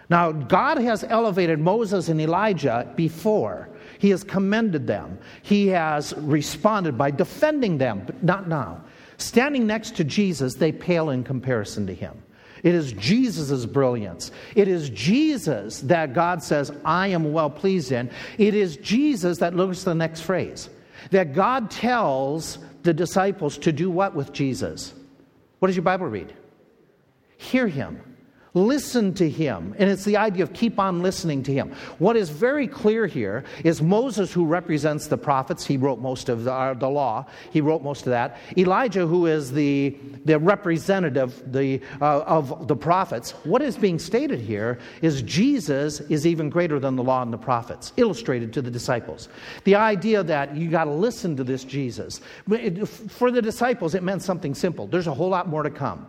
Now, 0.09 0.31
God 0.31 0.79
has 0.79 1.03
elevated 1.05 1.59
Moses 1.59 2.09
and 2.09 2.21
Elijah 2.21 2.91
before. 2.97 3.69
He 3.99 4.11
has 4.11 4.23
commended 4.23 4.87
them. 4.87 5.19
He 5.43 5.69
has 5.69 6.15
responded 6.19 6.97
by 6.97 7.11
defending 7.11 7.79
them, 7.79 8.03
but 8.07 8.23
not 8.23 8.49
now. 8.49 8.83
Standing 9.19 9.67
next 9.67 9.97
to 9.97 10.05
Jesus, 10.05 10.55
they 10.55 10.71
pale 10.71 11.11
in 11.11 11.25
comparison 11.25 11.87
to 11.87 11.95
him. 11.95 12.23
It 12.63 12.75
is 12.75 12.93
Jesus' 12.93 13.67
brilliance. 13.67 14.31
It 14.55 14.69
is 14.69 14.91
Jesus 14.91 15.81
that 15.81 16.15
God 16.15 16.43
says, 16.43 16.73
I 16.85 17.09
am 17.09 17.33
well 17.33 17.51
pleased 17.51 17.93
in. 17.93 18.11
It 18.39 18.55
is 18.55 18.77
Jesus 18.79 19.39
that 19.39 19.55
looks 19.55 19.81
at 19.81 19.85
the 19.87 19.95
next 19.95 20.23
phrase. 20.23 20.71
That 21.11 21.35
God 21.35 21.71
tells 21.71 22.59
the 22.83 22.95
disciples 22.95 23.59
to 23.59 23.73
do 23.73 23.91
what 23.91 24.15
with 24.15 24.33
Jesus? 24.33 24.95
What 25.59 25.69
does 25.69 25.77
your 25.77 25.83
Bible 25.83 26.07
read? 26.07 26.33
Hear 27.37 27.69
him. 27.69 28.16
Listen 28.57 29.13
to 29.13 29.29
him. 29.29 29.75
And 29.79 29.91
it's 29.91 30.05
the 30.07 30.17
idea 30.17 30.43
of 30.43 30.55
keep 30.55 30.79
on 30.79 31.03
listening 31.03 31.43
to 31.43 31.53
him. 31.53 31.75
What 31.99 32.17
is 32.17 32.31
very 32.31 32.67
clear 32.67 33.07
here 33.07 33.45
is 33.65 33.83
Moses, 33.83 34.33
who 34.33 34.47
represents 34.47 35.09
the 35.09 35.19
prophets, 35.19 35.67
he 35.67 35.77
wrote 35.77 36.01
most 36.01 36.31
of 36.31 36.45
the, 36.45 36.53
uh, 36.55 36.73
the 36.73 36.89
law, 36.89 37.27
he 37.51 37.61
wrote 37.61 37.83
most 37.83 38.07
of 38.07 38.13
that. 38.13 38.39
Elijah, 38.57 39.07
who 39.07 39.27
is 39.27 39.53
the, 39.53 39.95
the 40.25 40.39
representative 40.39 41.53
the, 41.53 41.83
uh, 42.01 42.21
of 42.21 42.67
the 42.67 42.75
prophets. 42.75 43.33
What 43.45 43.61
is 43.61 43.77
being 43.77 43.99
stated 43.99 44.41
here 44.41 44.79
is 45.03 45.21
Jesus 45.21 46.01
is 46.01 46.27
even 46.27 46.49
greater 46.49 46.81
than 46.81 46.97
the 46.97 47.05
law 47.05 47.21
and 47.21 47.31
the 47.31 47.37
prophets, 47.37 47.93
illustrated 47.99 48.55
to 48.55 48.63
the 48.63 48.71
disciples. 48.71 49.29
The 49.65 49.75
idea 49.75 50.23
that 50.23 50.57
you 50.57 50.71
got 50.71 50.85
to 50.85 50.93
listen 50.93 51.37
to 51.37 51.45
this 51.45 51.63
Jesus. 51.63 52.23
For 53.09 53.31
the 53.31 53.43
disciples, 53.43 53.95
it 53.95 54.03
meant 54.03 54.23
something 54.23 54.55
simple. 54.55 54.87
There's 54.87 55.09
a 55.09 55.15
whole 55.15 55.29
lot 55.29 55.47
more 55.47 55.63
to 55.63 55.71
come. 55.71 56.09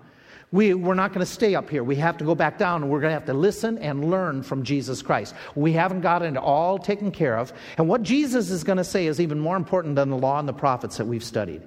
We, 0.52 0.74
we're 0.74 0.94
not 0.94 1.10
going 1.10 1.26
to 1.26 1.32
stay 1.32 1.56
up 1.56 1.70
here. 1.70 1.84
We 1.84 1.98
have 1.98 2.18
to 2.18 2.24
go 2.24 2.34
back 2.34 2.58
down 2.58 2.82
and 2.82 2.92
we're 2.92 3.02
going 3.02 3.10
to 3.10 3.16
have 3.16 3.26
to 3.26 3.34
listen 3.34 3.78
and 3.80 4.10
learn 4.10 4.44
from 4.44 4.64
Jesus 4.64 5.02
Christ. 5.02 5.36
We 5.56 5.74
haven't 5.74 6.02
gotten 6.02 6.38
it 6.38 6.40
all 6.40 6.80
taken 6.80 7.12
care 7.12 7.38
of. 7.38 7.52
And 7.78 7.90
what 7.90 8.02
Jesus 8.02 8.50
is 8.50 8.64
going 8.64 8.78
to 8.78 8.84
say 8.84 9.08
is 9.08 9.20
even 9.20 9.40
more 9.40 9.58
important 9.58 9.96
than 9.96 10.10
the 10.10 10.18
law 10.18 10.40
and 10.40 10.48
the 10.48 10.54
prophets 10.54 10.98
that 10.98 11.06
we've 11.06 11.24
studied. 11.24 11.64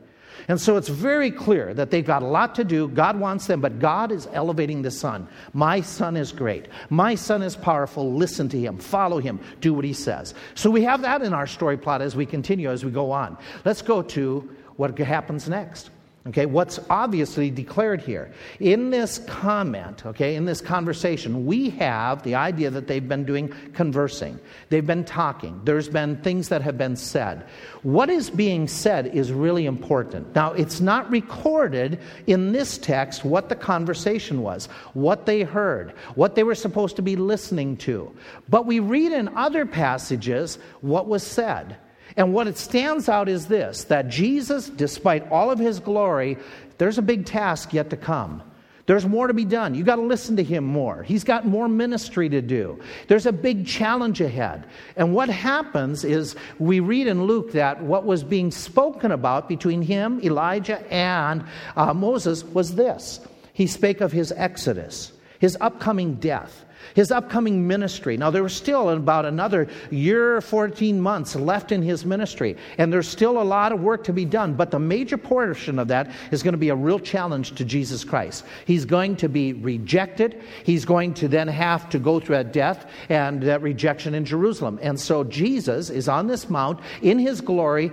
And 0.48 0.58
so 0.58 0.78
it's 0.78 0.88
very 0.88 1.30
clear 1.30 1.74
that 1.74 1.90
they've 1.90 2.06
got 2.06 2.22
a 2.22 2.26
lot 2.26 2.54
to 2.54 2.64
do. 2.64 2.88
God 2.88 3.20
wants 3.20 3.46
them, 3.46 3.60
but 3.60 3.78
God 3.78 4.10
is 4.10 4.26
elevating 4.32 4.80
the 4.80 4.90
Son. 4.90 5.28
My 5.52 5.82
Son 5.82 6.16
is 6.16 6.32
great. 6.32 6.66
My 6.88 7.14
Son 7.14 7.42
is 7.42 7.56
powerful. 7.56 8.14
Listen 8.14 8.48
to 8.48 8.58
him, 8.58 8.78
follow 8.78 9.18
him, 9.18 9.40
do 9.60 9.74
what 9.74 9.84
he 9.84 9.92
says. 9.92 10.32
So 10.54 10.70
we 10.70 10.82
have 10.84 11.02
that 11.02 11.20
in 11.20 11.34
our 11.34 11.46
story 11.46 11.76
plot 11.76 12.00
as 12.00 12.16
we 12.16 12.24
continue, 12.24 12.70
as 12.70 12.82
we 12.82 12.90
go 12.90 13.10
on. 13.10 13.36
Let's 13.66 13.82
go 13.82 14.00
to 14.02 14.48
what 14.76 14.96
happens 14.98 15.48
next. 15.48 15.90
Okay, 16.26 16.44
what's 16.44 16.78
obviously 16.90 17.50
declared 17.50 18.02
here. 18.02 18.30
In 18.58 18.90
this 18.90 19.20
comment, 19.20 20.04
okay, 20.04 20.34
in 20.34 20.44
this 20.44 20.60
conversation, 20.60 21.46
we 21.46 21.70
have 21.70 22.22
the 22.22 22.34
idea 22.34 22.68
that 22.68 22.86
they've 22.86 23.08
been 23.08 23.24
doing 23.24 23.48
conversing. 23.72 24.38
They've 24.68 24.86
been 24.86 25.06
talking. 25.06 25.58
There's 25.64 25.88
been 25.88 26.18
things 26.18 26.50
that 26.50 26.60
have 26.60 26.76
been 26.76 26.94
said. 26.94 27.46
What 27.82 28.10
is 28.10 28.28
being 28.28 28.68
said 28.68 29.06
is 29.06 29.32
really 29.32 29.64
important. 29.64 30.34
Now, 30.34 30.52
it's 30.52 30.82
not 30.82 31.10
recorded 31.10 31.98
in 32.26 32.52
this 32.52 32.76
text 32.76 33.24
what 33.24 33.48
the 33.48 33.56
conversation 33.56 34.42
was, 34.42 34.66
what 34.92 35.24
they 35.24 35.42
heard, 35.42 35.92
what 36.16 36.34
they 36.34 36.42
were 36.42 36.54
supposed 36.54 36.96
to 36.96 37.02
be 37.02 37.16
listening 37.16 37.78
to. 37.78 38.14
But 38.46 38.66
we 38.66 38.78
read 38.78 39.12
in 39.12 39.28
other 39.38 39.64
passages 39.64 40.58
what 40.82 41.08
was 41.08 41.22
said. 41.22 41.78
And 42.16 42.32
what 42.32 42.46
it 42.46 42.58
stands 42.58 43.08
out 43.08 43.28
is 43.28 43.46
this 43.46 43.84
that 43.84 44.08
Jesus, 44.08 44.68
despite 44.68 45.30
all 45.30 45.50
of 45.50 45.58
his 45.58 45.80
glory, 45.80 46.38
there's 46.78 46.98
a 46.98 47.02
big 47.02 47.26
task 47.26 47.72
yet 47.72 47.90
to 47.90 47.96
come. 47.96 48.42
There's 48.86 49.06
more 49.06 49.28
to 49.28 49.34
be 49.34 49.44
done. 49.44 49.76
You've 49.76 49.86
got 49.86 49.96
to 49.96 50.02
listen 50.02 50.34
to 50.36 50.42
him 50.42 50.64
more. 50.64 51.04
He's 51.04 51.22
got 51.22 51.46
more 51.46 51.68
ministry 51.68 52.28
to 52.28 52.42
do. 52.42 52.80
There's 53.06 53.26
a 53.26 53.32
big 53.32 53.64
challenge 53.64 54.20
ahead. 54.20 54.66
And 54.96 55.14
what 55.14 55.28
happens 55.28 56.02
is 56.02 56.34
we 56.58 56.80
read 56.80 57.06
in 57.06 57.22
Luke 57.24 57.52
that 57.52 57.80
what 57.82 58.04
was 58.04 58.24
being 58.24 58.50
spoken 58.50 59.12
about 59.12 59.48
between 59.48 59.80
him, 59.80 60.20
Elijah, 60.24 60.80
and 60.92 61.44
uh, 61.76 61.94
Moses 61.94 62.42
was 62.42 62.74
this. 62.74 63.20
He 63.52 63.68
spake 63.68 64.00
of 64.00 64.10
his 64.10 64.32
exodus, 64.32 65.12
his 65.38 65.56
upcoming 65.60 66.14
death 66.14 66.64
his 66.94 67.10
upcoming 67.10 67.66
ministry. 67.66 68.16
Now, 68.16 68.30
there 68.30 68.42
was 68.42 68.54
still 68.54 68.90
about 68.90 69.24
another 69.24 69.68
year, 69.90 70.40
14 70.40 71.00
months 71.00 71.36
left 71.36 71.72
in 71.72 71.82
his 71.82 72.04
ministry, 72.04 72.56
and 72.78 72.92
there's 72.92 73.08
still 73.08 73.40
a 73.40 73.44
lot 73.44 73.72
of 73.72 73.80
work 73.80 74.04
to 74.04 74.12
be 74.12 74.24
done, 74.24 74.54
but 74.54 74.70
the 74.70 74.78
major 74.78 75.16
portion 75.16 75.78
of 75.78 75.88
that 75.88 76.10
is 76.30 76.42
going 76.42 76.52
to 76.52 76.58
be 76.58 76.68
a 76.70 76.74
real 76.74 76.98
challenge 76.98 77.54
to 77.56 77.64
Jesus 77.64 78.04
Christ. 78.04 78.44
He's 78.66 78.84
going 78.84 79.16
to 79.16 79.28
be 79.28 79.52
rejected, 79.52 80.42
he's 80.64 80.84
going 80.84 81.14
to 81.14 81.28
then 81.28 81.48
have 81.48 81.88
to 81.90 81.98
go 81.98 82.20
through 82.20 82.36
that 82.36 82.52
death 82.52 82.90
and 83.08 83.42
that 83.42 83.62
rejection 83.62 84.14
in 84.14 84.24
Jerusalem. 84.24 84.78
And 84.82 84.98
so, 84.98 85.24
Jesus 85.24 85.90
is 85.90 86.08
on 86.08 86.26
this 86.26 86.50
mount 86.50 86.80
in 87.02 87.18
his 87.18 87.40
glory. 87.40 87.92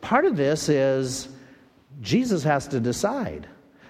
Part 0.00 0.24
of 0.24 0.36
this 0.36 0.68
is 0.68 1.28
Jesus 2.00 2.42
has 2.44 2.68
to 2.68 2.80
decide. 2.80 3.48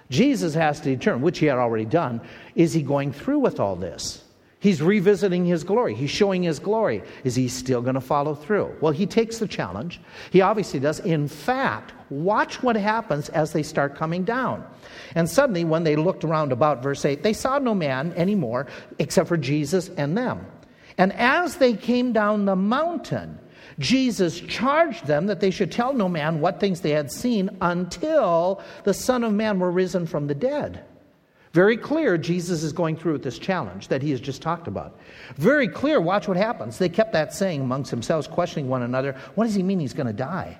Jesus 0.09 0.53
has 0.53 0.79
to 0.81 0.95
determine, 0.95 1.21
which 1.21 1.39
he 1.39 1.47
had 1.47 1.57
already 1.57 1.85
done, 1.85 2.21
is 2.55 2.73
he 2.73 2.83
going 2.83 3.11
through 3.11 3.39
with 3.39 3.59
all 3.59 3.75
this? 3.75 4.23
He's 4.65 4.81
revisiting 4.81 5.45
his 5.45 5.63
glory. 5.63 5.93
He's 5.93 6.09
showing 6.09 6.41
his 6.41 6.57
glory. 6.57 7.03
Is 7.23 7.35
he 7.35 7.47
still 7.47 7.83
going 7.83 7.93
to 7.93 8.01
follow 8.01 8.33
through? 8.33 8.75
Well, 8.81 8.91
he 8.91 9.05
takes 9.05 9.37
the 9.37 9.47
challenge. 9.47 10.01
He 10.31 10.41
obviously 10.41 10.79
does. 10.79 10.99
In 11.01 11.27
fact, 11.27 11.93
watch 12.09 12.63
what 12.63 12.75
happens 12.75 13.29
as 13.29 13.53
they 13.53 13.61
start 13.61 13.93
coming 13.93 14.23
down. 14.23 14.65
And 15.13 15.29
suddenly, 15.29 15.65
when 15.65 15.83
they 15.83 15.95
looked 15.95 16.23
around 16.23 16.51
about 16.51 16.81
verse 16.81 17.05
8, 17.05 17.21
they 17.21 17.31
saw 17.31 17.59
no 17.59 17.75
man 17.75 18.11
anymore 18.13 18.65
except 18.97 19.27
for 19.27 19.37
Jesus 19.37 19.89
and 19.97 20.17
them. 20.17 20.43
And 20.97 21.13
as 21.13 21.57
they 21.57 21.73
came 21.73 22.11
down 22.11 22.45
the 22.45 22.55
mountain, 22.55 23.37
Jesus 23.77 24.39
charged 24.39 25.05
them 25.05 25.27
that 25.27 25.41
they 25.41 25.51
should 25.51 25.71
tell 25.71 25.93
no 25.93 26.09
man 26.09 26.41
what 26.41 26.59
things 26.59 26.81
they 26.81 26.89
had 26.89 27.11
seen 27.11 27.55
until 27.61 28.63
the 28.83 28.95
Son 28.95 29.23
of 29.23 29.31
Man 29.31 29.59
were 29.59 29.69
risen 29.69 30.07
from 30.07 30.25
the 30.25 30.33
dead. 30.33 30.83
Very 31.55 31.77
clear, 31.77 32.17
Jesus 32.17 32.63
is 32.63 32.73
going 32.73 32.97
through 32.97 33.13
with 33.13 33.23
this 33.23 33.39
challenge 33.39 33.87
that 33.87 34.01
he 34.01 34.11
has 34.11 34.19
just 34.19 34.41
talked 34.41 34.67
about. 34.67 34.99
Very 35.37 35.69
clear, 35.69 36.01
watch 36.01 36.27
what 36.27 36.35
happens. 36.35 36.77
They 36.77 36.89
kept 36.89 37.13
that 37.13 37.33
saying 37.33 37.61
amongst 37.61 37.91
themselves, 37.91 38.27
questioning 38.27 38.67
one 38.67 38.81
another, 38.81 39.15
what 39.35 39.45
does 39.45 39.55
he 39.55 39.63
mean 39.63 39.79
he's 39.79 39.93
going 39.93 40.07
to 40.07 40.11
die? 40.11 40.57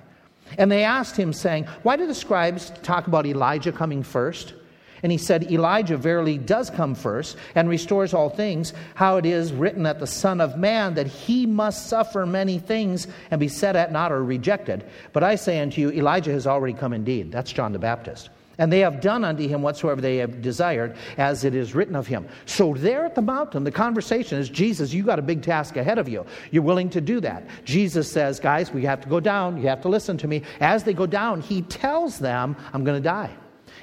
And 0.56 0.72
they 0.72 0.84
asked 0.84 1.14
him, 1.14 1.34
saying, 1.34 1.64
Why 1.82 1.96
do 1.96 2.06
the 2.06 2.14
scribes 2.14 2.72
talk 2.82 3.08
about 3.08 3.26
Elijah 3.26 3.72
coming 3.72 4.02
first? 4.02 4.54
And 5.02 5.12
he 5.12 5.18
said, 5.18 5.52
Elijah 5.52 5.98
verily 5.98 6.38
does 6.38 6.70
come 6.70 6.94
first 6.94 7.36
and 7.54 7.68
restores 7.68 8.14
all 8.14 8.30
things, 8.30 8.72
how 8.94 9.18
it 9.18 9.26
is 9.26 9.52
written 9.52 9.82
that 9.82 10.00
the 10.00 10.06
Son 10.06 10.40
of 10.40 10.56
Man, 10.56 10.94
that 10.94 11.06
he 11.06 11.44
must 11.44 11.90
suffer 11.90 12.24
many 12.24 12.58
things 12.58 13.06
and 13.30 13.38
be 13.38 13.48
set 13.48 13.76
at 13.76 13.92
naught 13.92 14.12
or 14.12 14.24
rejected. 14.24 14.82
But 15.12 15.24
I 15.24 15.34
say 15.34 15.60
unto 15.60 15.78
you, 15.78 15.90
Elijah 15.90 16.32
has 16.32 16.46
already 16.46 16.72
come 16.72 16.94
indeed. 16.94 17.30
That's 17.30 17.52
John 17.52 17.74
the 17.74 17.78
Baptist. 17.78 18.30
And 18.58 18.72
they 18.72 18.80
have 18.80 19.00
done 19.00 19.24
unto 19.24 19.46
him 19.46 19.60
whatsoever 19.60 20.00
they 20.00 20.16
have 20.16 20.40
desired, 20.40 20.96
as 21.18 21.44
it 21.44 21.54
is 21.54 21.74
written 21.74 21.94
of 21.94 22.06
him. 22.06 22.26
So, 22.46 22.72
there 22.74 23.04
at 23.04 23.14
the 23.14 23.22
mountain, 23.22 23.64
the 23.64 23.70
conversation 23.70 24.38
is 24.38 24.48
Jesus, 24.48 24.94
you 24.94 25.02
got 25.02 25.18
a 25.18 25.22
big 25.22 25.42
task 25.42 25.76
ahead 25.76 25.98
of 25.98 26.08
you. 26.08 26.24
You're 26.50 26.62
willing 26.62 26.88
to 26.90 27.00
do 27.00 27.20
that. 27.20 27.46
Jesus 27.64 28.10
says, 28.10 28.40
Guys, 28.40 28.72
we 28.72 28.84
have 28.84 29.00
to 29.02 29.08
go 29.08 29.20
down. 29.20 29.58
You 29.58 29.68
have 29.68 29.82
to 29.82 29.88
listen 29.88 30.16
to 30.18 30.28
me. 30.28 30.42
As 30.60 30.84
they 30.84 30.94
go 30.94 31.06
down, 31.06 31.42
he 31.42 31.62
tells 31.62 32.18
them, 32.18 32.56
I'm 32.72 32.82
going 32.82 32.96
to 32.96 33.04
die. 33.04 33.30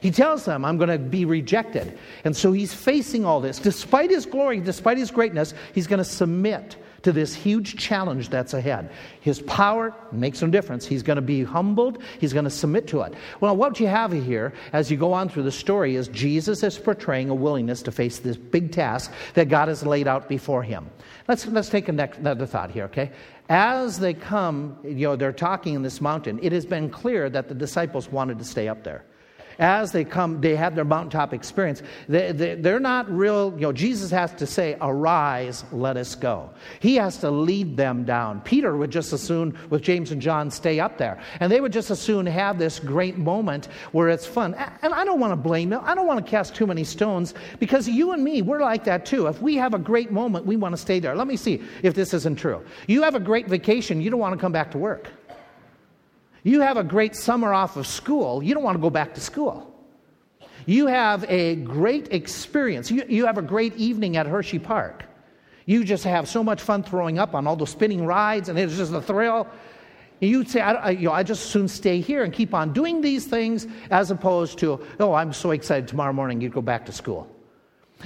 He 0.02 0.12
tells 0.12 0.44
them, 0.44 0.66
I'm 0.66 0.78
going 0.78 0.90
to 0.90 0.98
be 0.98 1.24
rejected. 1.24 1.98
And 2.26 2.36
so 2.36 2.52
he's 2.52 2.74
facing 2.74 3.26
all 3.26 3.40
this. 3.40 3.60
Despite 3.60 4.10
his 4.10 4.26
glory, 4.26 4.60
despite 4.60 4.98
his 4.98 5.12
greatness, 5.12 5.54
he's 5.74 5.88
going 5.88 6.00
to 6.00 6.04
submit 6.04 6.76
to 7.04 7.12
this 7.12 7.36
huge 7.36 7.78
challenge 7.78 8.30
that's 8.30 8.54
ahead. 8.54 8.90
His 9.22 9.42
power 9.42 9.94
makes 10.12 10.42
no 10.42 10.48
difference. 10.48 10.86
He's 10.86 11.04
going 11.04 11.18
to 11.18 11.22
be 11.22 11.44
humbled, 11.44 12.02
he's 12.20 12.34
going 12.34 12.46
to 12.46 12.52
submit 12.52 12.88
to 12.88 13.02
it. 13.02 13.14
Well, 13.40 13.56
what 13.56 13.80
you 13.80 13.88
have 13.88 14.12
here 14.12 14.54
as 14.72 14.90
you 14.90 14.98
go 14.98 15.14
on 15.14 15.30
through 15.30 15.44
the 15.44 15.52
story 15.52 15.96
is 15.96 16.08
Jesus 16.08 16.64
is 16.64 16.78
portraying 16.78 17.30
a 17.30 17.36
willingness 17.36 17.82
to 17.84 17.92
face 17.92 18.20
this 18.20 18.38
big 18.38 18.72
task 18.72 19.12
that 19.36 19.50
God 19.50 19.68
has 19.68 19.86
laid 19.86 20.08
out 20.08 20.28
before 20.28 20.64
him. 20.64 20.90
Let's, 21.28 21.46
let's 21.48 21.70
take 21.70 21.88
another 21.90 22.46
thought 22.46 22.72
here, 22.72 22.86
okay? 22.86 23.12
As 23.50 24.00
they 24.00 24.14
come, 24.14 24.78
you 24.84 25.08
know, 25.08 25.16
they're 25.16 25.32
talking 25.34 25.74
in 25.74 25.82
this 25.84 26.02
mountain, 26.02 26.40
it 26.42 26.52
has 26.52 26.66
been 26.66 26.90
clear 26.90 27.30
that 27.30 27.50
the 27.50 27.56
disciples 27.56 28.10
wanted 28.10 28.40
to 28.40 28.46
stay 28.46 28.68
up 28.68 28.84
there 28.84 29.04
as 29.60 29.92
they 29.92 30.04
come, 30.04 30.42
they 30.42 30.56
have 30.56 30.76
their 30.76 30.86
mountaintop 30.86 31.34
experience. 31.34 31.82
They, 32.08 32.32
they, 32.32 32.56
they're 32.56 32.80
not 32.80 33.10
real, 33.10 33.54
you 33.56 33.62
know, 33.62 33.72
Jesus 33.72 34.12
has 34.12 34.34
to 34.34 34.46
say, 34.46 34.78
Arise, 34.82 35.64
let 35.72 35.98
us 35.98 36.16
go. 36.16 36.50
He 36.80 36.96
has 36.96 37.18
to 37.18 37.32
lead 37.32 37.78
them 37.78 38.04
down. 38.04 38.42
Peter 38.42 38.76
would 38.76 38.92
just 38.92 39.14
as 39.14 39.22
soon, 39.22 39.58
with 39.70 39.82
James 39.82 40.12
and 40.12 40.22
John, 40.22 40.50
stay 40.52 40.80
up 40.80 40.98
there. 40.98 41.20
And 41.40 41.52
they 41.52 41.62
would 41.62 41.74
just 41.74 41.92
as 41.92 42.00
soon 42.00 42.26
have 42.26 42.58
this 42.58 42.80
great 42.80 43.18
moment 43.18 43.68
where 43.92 44.10
it's 44.10 44.26
fun. 44.26 44.54
And 44.82 44.94
I 44.94 45.06
don't 45.06 45.20
want 45.20 45.32
to 45.32 45.38
blame 45.38 45.70
them. 45.70 45.82
I 45.84 45.96
don't 45.96 46.08
want 46.08 46.24
to 46.24 46.30
cast 46.30 46.56
too 46.56 46.68
many 46.68 46.84
stones 46.84 47.34
because 47.60 47.88
you 47.88 48.12
and 48.12 48.24
me, 48.24 48.42
we're 48.42 48.62
like 48.62 48.84
that 48.86 49.06
too. 49.06 49.28
If 49.28 49.42
we 49.42 49.56
have 49.56 49.74
a 49.74 49.80
great 49.80 50.12
moment, 50.12 50.46
we 50.46 50.56
want 50.56 50.74
to 50.74 50.78
stay 50.78 51.00
there. 51.00 51.16
Let 51.16 51.28
me 51.28 51.38
see 51.38 51.62
if 51.82 51.94
this 51.94 52.14
isn't 52.14 52.38
true. 52.38 52.64
You 52.88 53.04
have 53.04 53.16
a 53.16 53.20
great 53.20 53.48
vacation, 53.48 54.02
you 54.02 54.10
don't 54.10 54.20
want 54.20 54.34
to 54.34 54.40
come 54.40 54.52
back 54.52 54.72
to 54.72 54.78
work. 54.78 55.10
You 56.44 56.60
have 56.62 56.78
a 56.78 56.84
great 56.84 57.16
summer 57.16 57.54
off 57.54 57.78
of 57.78 57.88
school, 57.88 58.44
you 58.44 58.54
don't 58.54 58.64
want 58.64 58.78
to 58.78 58.82
go 58.82 58.90
back 58.90 59.14
to 59.16 59.22
school. 59.22 59.70
You 60.66 60.88
have 60.88 61.26
a 61.30 61.56
great 61.56 62.14
experience. 62.14 62.90
You, 62.90 63.04
you 63.10 63.26
have 63.26 63.38
a 63.38 63.42
great 63.42 63.76
evening 63.76 64.16
at 64.18 64.26
Hershey 64.26 64.60
Park. 64.60 65.04
You 65.66 65.84
just 65.84 66.04
have 66.04 66.28
so 66.28 66.44
much 66.44 66.62
fun 66.62 66.84
throwing 66.84 67.20
up 67.20 67.36
on 67.36 67.48
all 67.48 67.56
those 67.56 67.70
spinning 67.72 68.06
rides, 68.06 68.50
and 68.50 68.60
it's 68.60 68.78
just 68.78 68.94
a 68.94 69.02
thrill. 69.02 69.48
You'd 70.20 70.50
say, 70.50 70.62
I, 70.62 70.74
I, 70.74 70.90
you 70.92 71.08
know, 71.08 71.14
I 71.14 71.24
just 71.24 71.48
soon 71.48 71.68
stay 71.68 72.00
here 72.00 72.24
and 72.24 72.32
keep 72.32 72.54
on 72.54 72.72
doing 72.72 73.02
these 73.02 73.26
things 73.26 73.68
as 73.90 74.12
opposed 74.12 74.58
to, 74.60 74.86
oh, 75.00 75.14
I'm 75.14 75.34
so 75.34 75.52
excited 75.52 75.88
tomorrow 75.88 76.14
morning 76.14 76.40
you 76.40 76.50
go 76.50 76.62
back 76.62 76.86
to 76.86 76.92
school. 76.92 77.33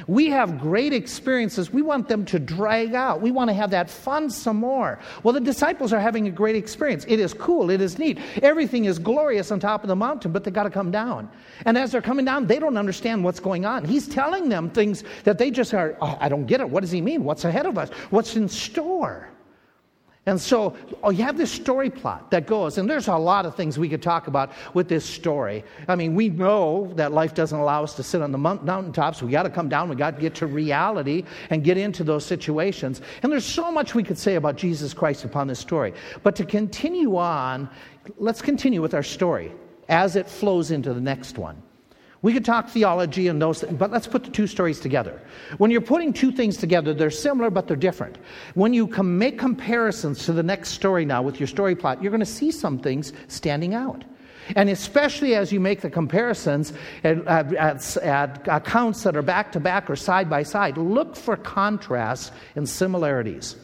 We 0.05 0.29
have 0.29 0.59
great 0.59 0.93
experiences. 0.93 1.71
We 1.71 1.81
want 1.81 2.07
them 2.07 2.25
to 2.25 2.39
drag 2.39 2.93
out. 2.93 3.21
We 3.21 3.31
want 3.31 3.49
to 3.49 3.53
have 3.53 3.71
that 3.71 3.89
fun 3.89 4.29
some 4.29 4.57
more. 4.57 4.99
Well, 5.23 5.33
the 5.33 5.39
disciples 5.39 5.93
are 5.93 5.99
having 5.99 6.27
a 6.27 6.31
great 6.31 6.55
experience. 6.55 7.05
It 7.07 7.19
is 7.19 7.33
cool. 7.33 7.69
It 7.71 7.81
is 7.81 7.97
neat. 7.97 8.19
Everything 8.43 8.85
is 8.85 8.99
glorious 8.99 9.51
on 9.51 9.59
top 9.59 9.83
of 9.83 9.87
the 9.87 9.95
mountain, 9.95 10.31
but 10.31 10.43
they 10.43 10.51
got 10.51 10.63
to 10.63 10.69
come 10.69 10.91
down. 10.91 11.29
And 11.65 11.77
as 11.77 11.91
they're 11.91 12.01
coming 12.01 12.25
down, 12.25 12.45
they 12.45 12.59
don't 12.59 12.77
understand 12.77 13.23
what's 13.23 13.39
going 13.39 13.65
on. 13.65 13.85
He's 13.85 14.07
telling 14.07 14.49
them 14.49 14.69
things 14.69 15.03
that 15.23 15.37
they 15.37 15.49
just 15.49 15.73
are, 15.73 15.97
oh, 16.01 16.17
I 16.19 16.29
don't 16.29 16.45
get 16.45 16.61
it. 16.61 16.69
What 16.69 16.81
does 16.81 16.91
he 16.91 17.01
mean? 17.01 17.23
What's 17.23 17.45
ahead 17.45 17.65
of 17.65 17.77
us? 17.77 17.89
What's 18.09 18.35
in 18.35 18.47
store? 18.47 19.29
And 20.27 20.39
so 20.39 20.75
oh, 21.03 21.09
you 21.09 21.23
have 21.23 21.37
this 21.37 21.49
story 21.51 21.89
plot 21.89 22.31
that 22.31 22.45
goes, 22.45 22.77
and 22.77 22.89
there's 22.89 23.07
a 23.07 23.15
lot 23.15 23.45
of 23.45 23.55
things 23.55 23.79
we 23.79 23.87
could 23.87 24.01
talk 24.01 24.27
about 24.27 24.51
with 24.73 24.89
this 24.89 25.05
story. 25.05 25.63
I 25.87 25.95
mean, 25.95 26.15
we 26.15 26.27
know 26.27 26.91
that 26.95 27.13
life 27.13 27.33
doesn't 27.33 27.57
allow 27.57 27.81
us 27.81 27.95
to 27.95 28.03
sit 28.03 28.21
on 28.21 28.33
the 28.33 28.37
mountaintops. 28.37 29.23
We 29.23 29.31
got 29.31 29.43
to 29.43 29.49
come 29.49 29.69
down, 29.69 29.87
we 29.87 29.95
got 29.95 30.15
to 30.15 30.21
get 30.21 30.35
to 30.35 30.45
reality 30.45 31.23
and 31.49 31.63
get 31.63 31.77
into 31.77 32.03
those 32.03 32.25
situations. 32.25 33.01
And 33.23 33.31
there's 33.31 33.45
so 33.45 33.71
much 33.71 33.95
we 33.95 34.03
could 34.03 34.17
say 34.17 34.35
about 34.35 34.57
Jesus 34.57 34.93
Christ 34.93 35.23
upon 35.23 35.47
this 35.47 35.59
story. 35.59 35.93
But 36.23 36.35
to 36.35 36.45
continue 36.45 37.15
on, 37.15 37.69
let's 38.17 38.41
continue 38.41 38.81
with 38.81 38.93
our 38.93 39.03
story 39.03 39.53
as 39.87 40.17
it 40.17 40.27
flows 40.27 40.71
into 40.71 40.93
the 40.93 41.01
next 41.01 41.37
one. 41.37 41.63
We 42.27 42.33
could 42.33 42.43
talk 42.43 42.67
theology 42.67 43.29
and 43.29 43.41
those 43.41 43.61
things, 43.61 43.77
but 43.77 43.89
let's 43.89 44.05
put 44.05 44.25
the 44.25 44.29
two 44.29 44.47
stories 44.47 44.81
together. 44.81 45.17
When 45.59 45.71
you're 45.71 45.79
putting 45.79 46.11
two 46.11 46.33
things 46.33 46.57
together, 46.57 46.93
they're 46.93 47.09
similar, 47.09 47.49
but 47.49 47.69
they're 47.69 47.77
different. 47.77 48.17
When 48.53 48.73
you 48.73 48.85
can 48.85 49.17
make 49.17 49.39
comparisons 49.39 50.25
to 50.25 50.33
the 50.33 50.43
next 50.43 50.71
story 50.71 51.05
now 51.05 51.21
with 51.21 51.39
your 51.39 51.47
story 51.47 51.73
plot, 51.73 52.03
you're 52.03 52.11
going 52.11 52.19
to 52.19 52.25
see 52.25 52.51
some 52.51 52.79
things 52.79 53.13
standing 53.29 53.73
out. 53.73 54.03
And 54.57 54.69
especially 54.69 55.35
as 55.35 55.53
you 55.53 55.61
make 55.61 55.79
the 55.79 55.89
comparisons 55.89 56.73
uh, 57.05 57.15
at, 57.27 57.53
at, 57.53 57.95
at 57.95 58.45
accounts 58.49 59.03
that 59.03 59.15
are 59.15 59.21
back 59.21 59.53
to 59.53 59.61
back 59.61 59.89
or 59.89 59.95
side 59.95 60.29
by 60.29 60.43
side, 60.43 60.77
look 60.77 61.15
for 61.15 61.37
contrasts 61.37 62.33
and 62.57 62.67
similarities. 62.67 63.55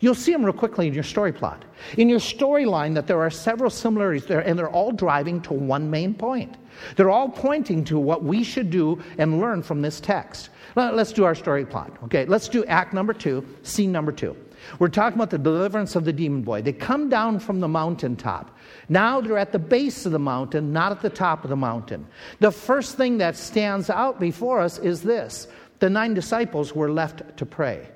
You'll 0.00 0.14
see 0.14 0.32
them 0.32 0.44
real 0.44 0.54
quickly 0.54 0.88
in 0.88 0.94
your 0.94 1.02
story 1.02 1.32
plot. 1.32 1.64
In 1.98 2.08
your 2.08 2.18
storyline, 2.18 2.94
that 2.94 3.06
there 3.06 3.20
are 3.20 3.30
several 3.30 3.68
similarities 3.70 4.24
there, 4.26 4.40
and 4.40 4.58
they're 4.58 4.70
all 4.70 4.92
driving 4.92 5.42
to 5.42 5.52
one 5.52 5.90
main 5.90 6.14
point. 6.14 6.56
They're 6.96 7.10
all 7.10 7.28
pointing 7.28 7.84
to 7.84 7.98
what 7.98 8.24
we 8.24 8.42
should 8.42 8.70
do 8.70 9.02
and 9.18 9.40
learn 9.40 9.62
from 9.62 9.82
this 9.82 10.00
text. 10.00 10.48
Let's 10.74 11.12
do 11.12 11.24
our 11.24 11.34
story 11.34 11.66
plot. 11.66 11.96
Okay, 12.04 12.24
let's 12.24 12.48
do 12.48 12.64
act 12.64 12.94
number 12.94 13.12
two, 13.12 13.46
scene 13.62 13.92
number 13.92 14.12
two. 14.12 14.34
We're 14.78 14.88
talking 14.88 15.18
about 15.18 15.30
the 15.30 15.38
deliverance 15.38 15.96
of 15.96 16.04
the 16.04 16.12
demon 16.12 16.42
boy. 16.42 16.62
They 16.62 16.72
come 16.72 17.08
down 17.08 17.38
from 17.38 17.60
the 17.60 17.68
mountaintop. 17.68 18.56
Now 18.88 19.20
they're 19.20 19.38
at 19.38 19.52
the 19.52 19.58
base 19.58 20.06
of 20.06 20.12
the 20.12 20.18
mountain, 20.18 20.72
not 20.72 20.92
at 20.92 21.00
the 21.00 21.10
top 21.10 21.44
of 21.44 21.50
the 21.50 21.56
mountain. 21.56 22.06
The 22.40 22.52
first 22.52 22.96
thing 22.96 23.18
that 23.18 23.36
stands 23.36 23.90
out 23.90 24.20
before 24.20 24.60
us 24.60 24.78
is 24.78 25.02
this 25.02 25.48
the 25.78 25.90
nine 25.90 26.14
disciples 26.14 26.74
were 26.74 26.90
left 26.90 27.36
to 27.38 27.46
pray. 27.46 27.88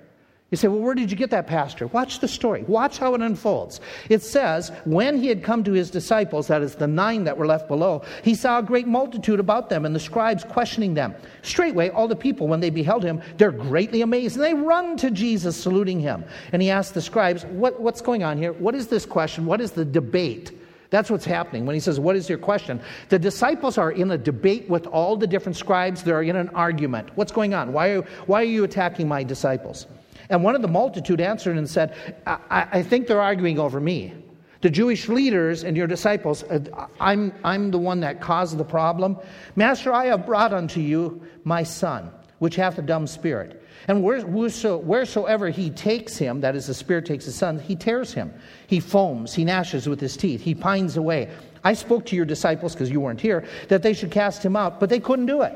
You 0.54 0.56
say, 0.56 0.68
well, 0.68 0.78
where 0.78 0.94
did 0.94 1.10
you 1.10 1.16
get 1.16 1.30
that, 1.30 1.48
Pastor? 1.48 1.88
Watch 1.88 2.20
the 2.20 2.28
story. 2.28 2.62
Watch 2.68 2.98
how 2.98 3.12
it 3.16 3.20
unfolds. 3.20 3.80
It 4.08 4.22
says, 4.22 4.70
when 4.84 5.18
he 5.18 5.26
had 5.26 5.42
come 5.42 5.64
to 5.64 5.72
his 5.72 5.90
disciples, 5.90 6.46
that 6.46 6.62
is 6.62 6.76
the 6.76 6.86
nine 6.86 7.24
that 7.24 7.36
were 7.36 7.44
left 7.44 7.66
below, 7.66 8.04
he 8.22 8.36
saw 8.36 8.60
a 8.60 8.62
great 8.62 8.86
multitude 8.86 9.40
about 9.40 9.68
them 9.68 9.84
and 9.84 9.96
the 9.96 9.98
scribes 9.98 10.44
questioning 10.44 10.94
them. 10.94 11.12
Straightway, 11.42 11.88
all 11.88 12.06
the 12.06 12.14
people, 12.14 12.46
when 12.46 12.60
they 12.60 12.70
beheld 12.70 13.02
him, 13.02 13.20
they're 13.36 13.50
greatly 13.50 14.00
amazed 14.00 14.36
and 14.36 14.44
they 14.44 14.54
run 14.54 14.96
to 14.98 15.10
Jesus, 15.10 15.60
saluting 15.60 15.98
him. 15.98 16.24
And 16.52 16.62
he 16.62 16.70
asked 16.70 16.94
the 16.94 17.02
scribes, 17.02 17.44
what, 17.46 17.80
What's 17.80 18.00
going 18.00 18.22
on 18.22 18.38
here? 18.38 18.52
What 18.52 18.76
is 18.76 18.86
this 18.86 19.04
question? 19.04 19.46
What 19.46 19.60
is 19.60 19.72
the 19.72 19.84
debate? 19.84 20.52
That's 20.90 21.10
what's 21.10 21.24
happening. 21.24 21.66
When 21.66 21.74
he 21.74 21.80
says, 21.80 21.98
What 21.98 22.14
is 22.14 22.28
your 22.28 22.38
question? 22.38 22.80
The 23.08 23.18
disciples 23.18 23.76
are 23.76 23.90
in 23.90 24.12
a 24.12 24.18
debate 24.18 24.70
with 24.70 24.86
all 24.86 25.16
the 25.16 25.26
different 25.26 25.56
scribes. 25.56 26.04
They're 26.04 26.22
in 26.22 26.36
an 26.36 26.50
argument. 26.50 27.08
What's 27.16 27.32
going 27.32 27.54
on? 27.54 27.72
Why 27.72 27.88
are, 27.88 28.02
why 28.26 28.42
are 28.42 28.44
you 28.44 28.62
attacking 28.62 29.08
my 29.08 29.24
disciples? 29.24 29.88
And 30.30 30.42
one 30.42 30.54
of 30.54 30.62
the 30.62 30.68
multitude 30.68 31.20
answered 31.20 31.56
and 31.58 31.68
said, 31.68 31.94
I, 32.26 32.66
I 32.72 32.82
think 32.82 33.06
they're 33.06 33.20
arguing 33.20 33.58
over 33.58 33.80
me. 33.80 34.14
The 34.62 34.70
Jewish 34.70 35.08
leaders 35.08 35.62
and 35.62 35.76
your 35.76 35.86
disciples, 35.86 36.42
uh, 36.44 36.86
I'm, 36.98 37.34
I'm 37.44 37.70
the 37.70 37.78
one 37.78 38.00
that 38.00 38.22
caused 38.22 38.56
the 38.56 38.64
problem. 38.64 39.18
Master, 39.56 39.92
I 39.92 40.06
have 40.06 40.24
brought 40.24 40.54
unto 40.54 40.80
you 40.80 41.22
my 41.44 41.62
son, 41.62 42.10
which 42.38 42.56
hath 42.56 42.78
a 42.78 42.82
dumb 42.82 43.06
spirit. 43.06 43.62
And 43.88 44.02
wheresoever 44.02 45.50
he 45.50 45.68
takes 45.68 46.16
him, 46.16 46.40
that 46.40 46.56
is, 46.56 46.68
the 46.68 46.72
spirit 46.72 47.04
takes 47.04 47.26
his 47.26 47.34
son, 47.34 47.58
he 47.58 47.76
tears 47.76 48.14
him. 48.14 48.32
He 48.66 48.80
foams, 48.80 49.34
he 49.34 49.44
gnashes 49.44 49.86
with 49.86 50.00
his 50.00 50.16
teeth, 50.16 50.40
he 50.40 50.54
pines 50.54 50.96
away. 50.96 51.30
I 51.62 51.74
spoke 51.74 52.06
to 52.06 52.16
your 52.16 52.24
disciples, 52.24 52.72
because 52.72 52.90
you 52.90 53.00
weren't 53.00 53.20
here, 53.20 53.44
that 53.68 53.82
they 53.82 53.92
should 53.92 54.10
cast 54.10 54.42
him 54.42 54.56
out, 54.56 54.80
but 54.80 54.88
they 54.88 55.00
couldn't 55.00 55.26
do 55.26 55.42
it. 55.42 55.52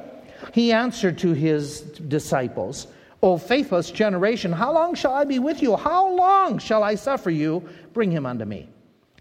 He 0.52 0.72
answered 0.72 1.16
to 1.18 1.32
his 1.32 1.80
disciples, 1.80 2.88
O 3.22 3.36
faithless 3.36 3.90
generation, 3.90 4.52
how 4.52 4.72
long 4.72 4.94
shall 4.94 5.12
I 5.12 5.24
be 5.24 5.38
with 5.38 5.60
you? 5.60 5.76
How 5.76 6.08
long 6.08 6.58
shall 6.58 6.82
I 6.82 6.94
suffer 6.94 7.30
you? 7.30 7.68
Bring 7.92 8.10
him 8.10 8.26
unto 8.26 8.44
me. 8.44 8.68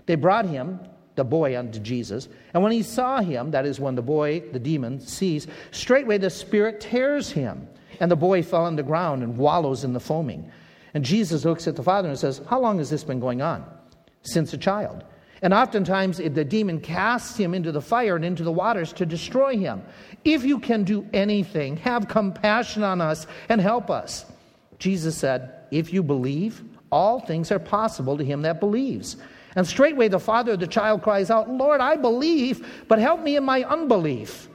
They 0.06 0.16
brought 0.16 0.46
him, 0.46 0.80
the 1.16 1.24
boy, 1.24 1.58
unto 1.58 1.80
Jesus. 1.80 2.30
And 2.54 2.62
when 2.62 2.72
he 2.72 2.84
saw 2.84 3.22
him, 3.22 3.52
that 3.52 3.66
is, 3.66 3.80
when 3.80 3.96
the 3.96 4.04
boy, 4.04 4.44
the 4.52 4.60
demon, 4.60 5.00
sees, 5.00 5.48
straightway 5.72 6.20
the 6.20 6.30
spirit 6.30 6.80
tears 6.80 7.32
him. 7.32 7.68
And 8.00 8.12
the 8.12 8.16
boy 8.16 8.44
fell 8.44 8.66
on 8.66 8.76
the 8.76 8.84
ground 8.84 9.24
and 9.24 9.36
wallows 9.36 9.84
in 9.84 9.94
the 9.94 10.00
foaming. 10.00 10.52
And 10.94 11.04
Jesus 11.04 11.44
looks 11.44 11.68
at 11.68 11.76
the 11.76 11.84
father 11.84 12.08
and 12.08 12.18
says, 12.18 12.42
How 12.48 12.60
long 12.60 12.78
has 12.78 12.92
this 12.92 13.04
been 13.04 13.20
going 13.20 13.42
on? 13.42 13.66
Since 14.22 14.54
a 14.54 14.58
child. 14.58 15.04
And 15.42 15.54
oftentimes 15.54 16.18
the 16.18 16.46
demon 16.46 16.80
casts 16.80 17.38
him 17.38 17.54
into 17.54 17.72
the 17.72 17.82
fire 17.82 18.16
and 18.16 18.26
into 18.26 18.44
the 18.44 18.52
waters 18.52 18.92
to 18.94 19.06
destroy 19.06 19.58
him. 19.58 19.84
If 20.24 20.44
you 20.44 20.60
can 20.60 20.84
do 20.84 21.08
anything, 21.14 21.78
have 21.78 22.08
compassion 22.08 22.84
on 22.84 23.02
us 23.02 23.28
and 23.50 23.62
help 23.62 23.90
us. 23.90 24.26
Jesus 24.80 25.16
said, 25.16 25.54
If 25.72 25.94
you 25.94 26.04
believe, 26.04 26.64
all 26.92 27.20
things 27.20 27.52
are 27.52 27.60
possible 27.60 28.18
to 28.18 28.24
him 28.24 28.42
that 28.44 28.60
believes. 28.60 29.18
And 29.56 29.66
straightway 29.66 30.08
the 30.08 30.20
father 30.20 30.54
of 30.54 30.60
the 30.60 30.68
child 30.68 31.02
cries 31.02 31.30
out, 31.32 31.50
Lord, 31.50 31.82
I 31.82 31.96
believe, 31.96 32.86
but 32.88 33.00
help 33.00 33.22
me 33.22 33.36
in 33.36 33.44
my 33.44 33.64
unbelief. 33.64 34.50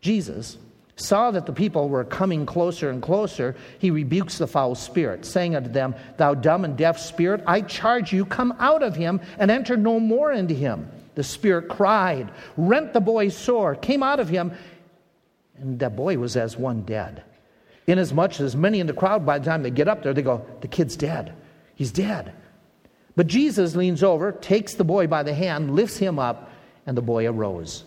Jesus 0.00 0.58
saw 0.96 1.30
that 1.32 1.46
the 1.46 1.52
people 1.52 1.88
were 1.88 2.04
coming 2.04 2.46
closer 2.46 2.90
and 2.90 3.02
closer, 3.02 3.56
he 3.78 3.90
rebukes 3.90 4.38
the 4.38 4.46
foul 4.46 4.74
spirit, 4.74 5.24
saying 5.24 5.56
unto 5.56 5.70
them, 5.70 5.94
Thou 6.16 6.34
dumb 6.34 6.64
and 6.64 6.76
deaf 6.76 6.98
spirit, 6.98 7.42
I 7.46 7.62
charge 7.62 8.12
you, 8.12 8.24
come 8.24 8.54
out 8.58 8.82
of 8.82 8.94
him 8.94 9.20
and 9.38 9.50
enter 9.50 9.76
no 9.76 9.98
more 9.98 10.32
into 10.32 10.54
him. 10.54 10.88
The 11.16 11.24
spirit 11.24 11.68
cried, 11.68 12.30
rent 12.56 12.92
the 12.92 13.00
boy's 13.00 13.36
sore, 13.36 13.74
came 13.74 14.02
out 14.02 14.20
of 14.20 14.28
him, 14.28 14.52
and 15.56 15.78
that 15.80 15.96
boy 15.96 16.18
was 16.18 16.36
as 16.36 16.56
one 16.56 16.82
dead. 16.82 17.24
Inasmuch 17.86 18.40
as 18.40 18.56
many 18.56 18.80
in 18.80 18.86
the 18.86 18.92
crowd, 18.92 19.26
by 19.26 19.38
the 19.38 19.44
time 19.44 19.62
they 19.62 19.70
get 19.70 19.88
up 19.88 20.02
there, 20.02 20.14
they 20.14 20.22
go, 20.22 20.44
The 20.60 20.68
kid's 20.68 20.96
dead. 20.96 21.34
He's 21.74 21.92
dead. 21.92 22.32
But 23.16 23.26
Jesus 23.26 23.76
leans 23.76 24.02
over, 24.02 24.32
takes 24.32 24.74
the 24.74 24.84
boy 24.84 25.06
by 25.06 25.22
the 25.22 25.34
hand, 25.34 25.74
lifts 25.74 25.98
him 25.98 26.18
up, 26.18 26.50
and 26.86 26.96
the 26.96 27.02
boy 27.02 27.26
arose. 27.26 27.84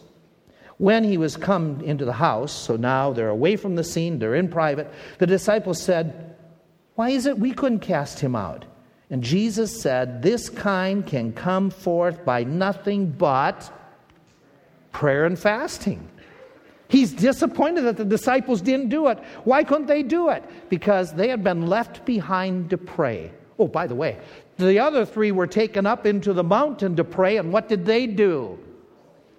When 0.78 1.04
he 1.04 1.18
was 1.18 1.36
come 1.36 1.82
into 1.82 2.06
the 2.06 2.14
house, 2.14 2.52
so 2.52 2.76
now 2.76 3.12
they're 3.12 3.30
away 3.30 3.56
from 3.56 3.76
the 3.76 3.84
scene, 3.84 4.20
they're 4.20 4.36
in 4.36 4.48
private, 4.48 4.92
the 5.18 5.26
disciples 5.26 5.82
said, 5.82 6.36
Why 6.96 7.10
is 7.10 7.26
it 7.26 7.40
we 7.40 7.52
couldn't 7.52 7.80
cast 7.80 8.20
him 8.20 8.36
out? 8.36 8.66
And 9.10 9.24
Jesus 9.24 9.82
said, 9.82 10.22
This 10.22 10.50
kind 10.50 11.06
can 11.06 11.34
come 11.34 11.72
forth 11.72 12.24
by 12.24 12.44
nothing 12.44 13.10
but 13.10 13.72
prayer 14.92 15.26
and 15.26 15.38
fasting. 15.38 16.08
He's 16.90 17.12
disappointed 17.12 17.82
that 17.82 17.98
the 17.98 18.06
disciples 18.06 18.62
didn't 18.62 18.90
do 18.90 19.08
it. 19.08 19.20
Why 19.44 19.64
couldn't 19.64 19.88
they 19.88 20.04
do 20.04 20.30
it? 20.30 20.44
Because 20.70 21.14
they 21.14 21.28
had 21.28 21.44
been 21.44 21.68
left 21.68 22.06
behind 22.06 22.70
to 22.70 22.78
pray. 22.78 23.32
Oh, 23.60 23.68
by 23.68 23.88
the 23.88 23.96
way, 23.96 24.18
the 24.58 24.80
other 24.80 25.06
three 25.06 25.32
were 25.32 25.48
taken 25.48 25.86
up 25.86 26.06
into 26.06 26.34
the 26.34 26.44
mountain 26.44 26.96
to 26.96 27.04
pray, 27.04 27.38
and 27.38 27.52
what 27.52 27.68
did 27.68 27.86
they 27.86 28.08
do? 28.08 28.58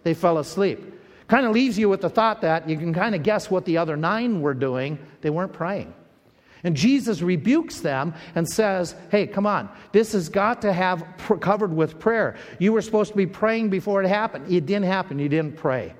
They 0.02 0.14
fell 0.14 0.38
asleep. 0.38 0.97
Kind 1.28 1.44
of 1.44 1.52
leaves 1.52 1.78
you 1.78 1.88
with 1.88 2.00
the 2.00 2.08
thought 2.08 2.40
that 2.40 2.68
you 2.68 2.76
can 2.76 2.92
kind 2.94 3.14
of 3.14 3.22
guess 3.22 3.50
what 3.50 3.64
the 3.66 3.76
other 3.76 3.96
nine 3.96 4.40
were 4.40 4.54
doing. 4.54 4.98
They 5.20 5.30
weren't 5.30 5.52
praying. 5.52 5.94
And 6.64 6.74
Jesus 6.76 7.22
rebukes 7.22 7.80
them 7.80 8.14
and 8.34 8.48
says, 8.48 8.96
Hey, 9.10 9.26
come 9.26 9.46
on, 9.46 9.68
this 9.92 10.12
has 10.12 10.28
got 10.28 10.62
to 10.62 10.72
have 10.72 11.04
pr- 11.18 11.36
covered 11.36 11.72
with 11.72 12.00
prayer. 12.00 12.36
You 12.58 12.72
were 12.72 12.82
supposed 12.82 13.12
to 13.12 13.16
be 13.16 13.26
praying 13.26 13.70
before 13.70 14.02
it 14.02 14.08
happened. 14.08 14.50
It 14.52 14.66
didn't 14.66 14.86
happen. 14.86 15.18
You 15.18 15.28
didn't 15.28 15.56
pray. 15.56 15.94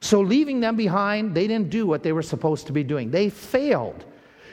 So, 0.00 0.20
leaving 0.22 0.60
them 0.60 0.76
behind, 0.76 1.34
they 1.34 1.46
didn't 1.46 1.68
do 1.68 1.86
what 1.86 2.02
they 2.02 2.12
were 2.12 2.22
supposed 2.22 2.66
to 2.68 2.72
be 2.72 2.82
doing. 2.82 3.10
They 3.10 3.28
failed. 3.28 4.06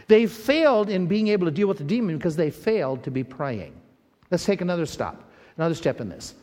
They 0.07 0.27
failed 0.27 0.89
in 0.89 1.07
being 1.07 1.29
able 1.29 1.47
to 1.47 1.51
deal 1.51 1.67
with 1.67 1.77
the 1.77 1.83
demon 1.85 2.17
because 2.17 2.35
they 2.35 2.51
failed 2.51 3.03
to 3.03 3.11
be 3.11 3.23
praying. 3.23 3.73
Let's 4.29 4.45
take 4.45 4.59
another 4.59 4.85
stop, 4.85 5.23
another 5.55 5.75
step 5.75 6.01
in 6.01 6.09
this. 6.09 6.35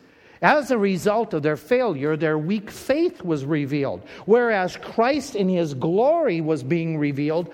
As 0.45 0.71
a 0.71 0.77
result 0.77 1.33
of 1.33 1.43
their 1.43 1.57
failure, 1.57 2.19
their 2.19 2.37
weak 2.37 2.71
faith 2.71 3.23
was 3.23 3.47
revealed. 3.47 4.03
Whereas 4.27 4.77
Christ 4.77 5.37
in 5.37 5.49
his 5.49 5.73
glory 5.73 6.43
was 6.43 6.63
being 6.63 6.99
revealed, 6.99 7.51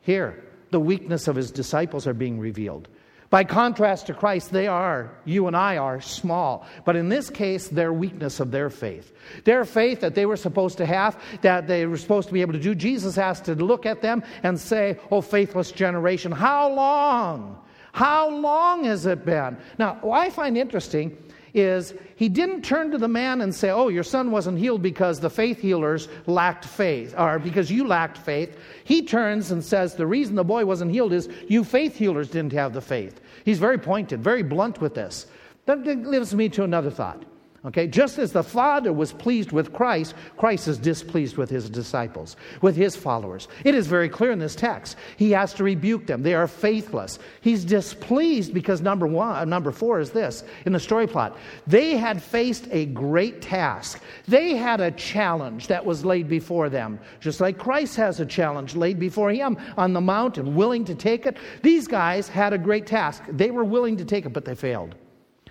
here, 0.00 0.42
the 0.72 0.80
weakness 0.80 1.28
of 1.28 1.36
his 1.36 1.52
disciples 1.52 2.04
are 2.04 2.14
being 2.14 2.40
revealed. 2.40 2.88
By 3.30 3.44
contrast 3.44 4.08
to 4.08 4.14
Christ, 4.14 4.50
they 4.50 4.66
are, 4.66 5.12
you 5.24 5.46
and 5.46 5.56
I 5.56 5.76
are, 5.76 6.00
small. 6.00 6.66
But 6.84 6.96
in 6.96 7.08
this 7.08 7.30
case, 7.30 7.68
their 7.68 7.92
weakness 7.92 8.40
of 8.40 8.50
their 8.50 8.70
faith. 8.70 9.12
Their 9.44 9.64
faith 9.64 10.00
that 10.00 10.16
they 10.16 10.26
were 10.26 10.36
supposed 10.36 10.78
to 10.78 10.86
have, 10.86 11.22
that 11.42 11.68
they 11.68 11.86
were 11.86 11.96
supposed 11.96 12.26
to 12.26 12.34
be 12.34 12.40
able 12.40 12.54
to 12.54 12.58
do, 12.58 12.74
Jesus 12.74 13.14
has 13.14 13.40
to 13.42 13.54
look 13.54 13.86
at 13.86 14.02
them 14.02 14.24
and 14.42 14.58
say, 14.58 14.98
Oh, 15.12 15.20
faithless 15.20 15.70
generation, 15.70 16.32
how 16.32 16.72
long? 16.72 17.62
How 17.92 18.28
long 18.28 18.82
has 18.82 19.06
it 19.06 19.24
been? 19.24 19.56
Now, 19.78 20.00
I 20.10 20.30
find 20.30 20.58
interesting 20.58 21.16
is 21.56 21.94
he 22.16 22.28
didn't 22.28 22.62
turn 22.62 22.90
to 22.90 22.98
the 22.98 23.08
man 23.08 23.40
and 23.40 23.52
say, 23.52 23.70
Oh, 23.70 23.88
your 23.88 24.02
son 24.02 24.30
wasn't 24.30 24.58
healed 24.58 24.82
because 24.82 25.18
the 25.18 25.30
faith 25.30 25.58
healers 25.58 26.08
lacked 26.26 26.66
faith, 26.66 27.14
or 27.16 27.38
because 27.38 27.70
you 27.70 27.86
lacked 27.86 28.18
faith. 28.18 28.58
He 28.84 29.02
turns 29.02 29.50
and 29.50 29.64
says, 29.64 29.94
The 29.94 30.06
reason 30.06 30.34
the 30.34 30.44
boy 30.44 30.66
wasn't 30.66 30.92
healed 30.92 31.14
is 31.14 31.28
you 31.48 31.64
faith 31.64 31.96
healers 31.96 32.28
didn't 32.28 32.52
have 32.52 32.74
the 32.74 32.80
faith. 32.82 33.20
He's 33.44 33.58
very 33.58 33.78
pointed, 33.78 34.22
very 34.22 34.42
blunt 34.42 34.80
with 34.80 34.94
this. 34.94 35.26
That 35.64 35.84
leads 35.86 36.34
me 36.34 36.48
to 36.50 36.62
another 36.62 36.90
thought. 36.90 37.24
Okay, 37.66 37.88
just 37.88 38.18
as 38.18 38.30
the 38.30 38.44
Father 38.44 38.92
was 38.92 39.12
pleased 39.12 39.50
with 39.50 39.72
Christ, 39.72 40.14
Christ 40.36 40.68
is 40.68 40.78
displeased 40.78 41.36
with 41.36 41.50
his 41.50 41.68
disciples, 41.68 42.36
with 42.62 42.76
his 42.76 42.94
followers. 42.94 43.48
It 43.64 43.74
is 43.74 43.88
very 43.88 44.08
clear 44.08 44.30
in 44.30 44.38
this 44.38 44.54
text. 44.54 44.96
He 45.16 45.32
has 45.32 45.52
to 45.54 45.64
rebuke 45.64 46.06
them. 46.06 46.22
They 46.22 46.34
are 46.34 46.46
faithless. 46.46 47.18
He's 47.40 47.64
displeased 47.64 48.54
because 48.54 48.80
number 48.80 49.08
one, 49.08 49.48
number 49.48 49.72
four 49.72 49.98
is 49.98 50.10
this 50.10 50.44
in 50.64 50.72
the 50.72 50.78
story 50.78 51.08
plot. 51.08 51.38
They 51.66 51.96
had 51.96 52.22
faced 52.22 52.68
a 52.70 52.86
great 52.86 53.42
task. 53.42 54.00
They 54.28 54.54
had 54.54 54.80
a 54.80 54.92
challenge 54.92 55.66
that 55.66 55.84
was 55.84 56.04
laid 56.04 56.28
before 56.28 56.68
them, 56.68 57.00
just 57.18 57.40
like 57.40 57.58
Christ 57.58 57.96
has 57.96 58.20
a 58.20 58.26
challenge 58.26 58.76
laid 58.76 59.00
before 59.00 59.32
him 59.32 59.58
on 59.76 59.92
the 59.92 60.00
mountain, 60.00 60.54
willing 60.54 60.84
to 60.84 60.94
take 60.94 61.26
it. 61.26 61.36
These 61.62 61.88
guys 61.88 62.28
had 62.28 62.52
a 62.52 62.58
great 62.58 62.86
task. 62.86 63.24
They 63.28 63.50
were 63.50 63.64
willing 63.64 63.96
to 63.96 64.04
take 64.04 64.24
it, 64.24 64.32
but 64.32 64.44
they 64.44 64.54
failed. 64.54 64.94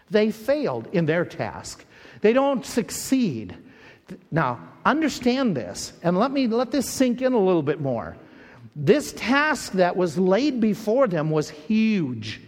They 0.09 0.31
failed 0.31 0.87
in 0.93 1.05
their 1.05 1.25
task. 1.25 1.83
They 2.25 2.33
don't 2.33 2.65
succeed. 2.65 3.55
Now, 4.31 4.59
understand 4.83 5.55
this, 5.55 5.93
and 6.01 6.17
let 6.17 6.31
me 6.31 6.47
let 6.47 6.71
this 6.71 6.89
sink 6.89 7.21
in 7.21 7.33
a 7.33 7.37
little 7.37 7.61
bit 7.61 7.79
more. 7.79 8.17
This 8.75 9.13
task 9.13 9.73
that 9.73 9.95
was 9.95 10.17
laid 10.17 10.59
before 10.59 11.07
them 11.07 11.29
was 11.29 11.51
huge. 11.51 12.41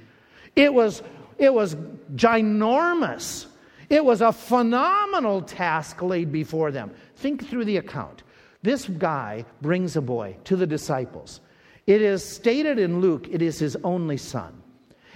It 0.56 0.74
was, 0.74 1.04
it 1.38 1.54
was 1.54 1.76
ginormous. 2.16 3.46
It 3.88 4.04
was 4.04 4.22
a 4.22 4.32
phenomenal 4.32 5.44
task 5.44 6.02
laid 6.02 6.32
before 6.32 6.72
them. 6.72 6.90
Think 7.18 7.48
through 7.48 7.66
the 7.66 7.78
account. 7.78 8.24
This 8.64 8.88
guy 8.88 9.46
brings 9.62 9.96
a 9.96 10.02
boy 10.02 10.38
to 10.46 10.56
the 10.56 10.66
disciples. 10.66 11.40
It 11.86 12.02
is 12.02 12.28
stated 12.28 12.80
in 12.80 13.00
Luke, 13.00 13.28
it 13.30 13.44
is 13.44 13.60
his 13.60 13.78
only 13.84 14.18
son. 14.18 14.60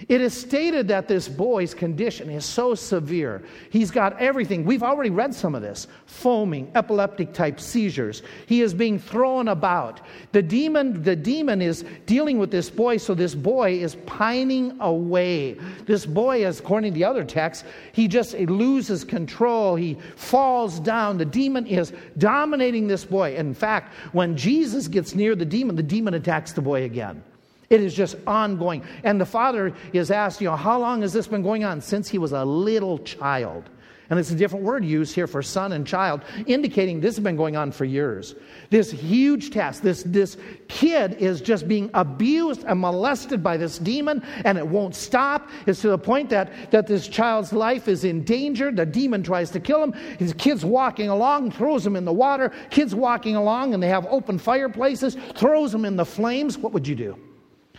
It 0.08 0.20
is 0.20 0.38
stated 0.38 0.88
that 0.88 1.08
this 1.08 1.28
boy's 1.28 1.74
condition 1.74 2.30
is 2.30 2.44
so 2.44 2.74
severe. 2.74 3.42
He's 3.70 3.90
got 3.90 4.20
everything. 4.20 4.64
We've 4.64 4.82
already 4.82 5.10
read 5.10 5.34
some 5.34 5.54
of 5.54 5.62
this 5.62 5.86
foaming, 6.06 6.70
epileptic 6.74 7.32
type 7.32 7.60
seizures. 7.60 8.22
He 8.46 8.62
is 8.62 8.74
being 8.74 8.98
thrown 8.98 9.48
about. 9.48 10.00
The 10.32 10.42
demon, 10.42 11.02
the 11.02 11.16
demon 11.16 11.62
is 11.62 11.84
dealing 12.06 12.38
with 12.38 12.50
this 12.50 12.70
boy, 12.70 12.96
so 12.96 13.14
this 13.14 13.34
boy 13.34 13.72
is 13.72 13.96
pining 14.06 14.76
away. 14.80 15.54
This 15.86 16.06
boy, 16.06 16.46
is, 16.46 16.60
according 16.60 16.92
to 16.92 16.98
the 16.98 17.04
other 17.04 17.24
text, 17.24 17.64
he 17.92 18.08
just 18.08 18.34
loses 18.34 19.04
control. 19.04 19.76
He 19.76 19.98
falls 20.16 20.80
down. 20.80 21.18
The 21.18 21.24
demon 21.24 21.66
is 21.66 21.92
dominating 22.18 22.86
this 22.86 23.04
boy. 23.04 23.36
In 23.36 23.54
fact, 23.54 23.94
when 24.12 24.36
Jesus 24.36 24.88
gets 24.88 25.14
near 25.14 25.34
the 25.34 25.44
demon, 25.44 25.76
the 25.76 25.82
demon 25.82 26.14
attacks 26.14 26.52
the 26.52 26.62
boy 26.62 26.84
again. 26.84 27.22
It 27.72 27.80
is 27.80 27.94
just 27.94 28.16
ongoing. 28.26 28.84
And 29.02 29.18
the 29.18 29.24
father 29.24 29.72
is 29.94 30.10
asked, 30.10 30.42
you 30.42 30.48
know, 30.48 30.56
how 30.56 30.78
long 30.78 31.00
has 31.00 31.14
this 31.14 31.26
been 31.26 31.42
going 31.42 31.64
on? 31.64 31.80
Since 31.80 32.06
he 32.06 32.18
was 32.18 32.32
a 32.32 32.44
little 32.44 32.98
child. 32.98 33.70
And 34.10 34.18
it's 34.18 34.30
a 34.30 34.34
different 34.34 34.62
word 34.62 34.84
used 34.84 35.14
here 35.14 35.26
for 35.26 35.42
son 35.42 35.72
and 35.72 35.86
child, 35.86 36.20
indicating 36.46 37.00
this 37.00 37.16
has 37.16 37.24
been 37.24 37.34
going 37.34 37.56
on 37.56 37.72
for 37.72 37.86
years. 37.86 38.34
This 38.68 38.90
huge 38.90 39.52
task, 39.52 39.82
this, 39.82 40.02
this 40.02 40.36
kid 40.68 41.14
is 41.14 41.40
just 41.40 41.66
being 41.66 41.88
abused 41.94 42.62
and 42.64 42.78
molested 42.78 43.42
by 43.42 43.56
this 43.56 43.78
demon, 43.78 44.22
and 44.44 44.58
it 44.58 44.66
won't 44.66 44.94
stop. 44.94 45.48
It's 45.66 45.80
to 45.80 45.88
the 45.88 45.96
point 45.96 46.28
that, 46.28 46.72
that 46.72 46.86
this 46.86 47.08
child's 47.08 47.54
life 47.54 47.88
is 47.88 48.04
in 48.04 48.22
danger. 48.22 48.70
The 48.70 48.84
demon 48.84 49.22
tries 49.22 49.50
to 49.52 49.60
kill 49.60 49.82
him. 49.82 49.94
His 50.18 50.34
kid's 50.34 50.62
walking 50.62 51.08
along, 51.08 51.52
throws 51.52 51.86
him 51.86 51.96
in 51.96 52.04
the 52.04 52.12
water. 52.12 52.52
Kids 52.68 52.94
walking 52.94 53.34
along, 53.34 53.72
and 53.72 53.82
they 53.82 53.88
have 53.88 54.04
open 54.10 54.38
fireplaces, 54.38 55.16
throws 55.36 55.72
them 55.72 55.86
in 55.86 55.96
the 55.96 56.04
flames. 56.04 56.58
What 56.58 56.74
would 56.74 56.86
you 56.86 56.96
do? 56.96 57.31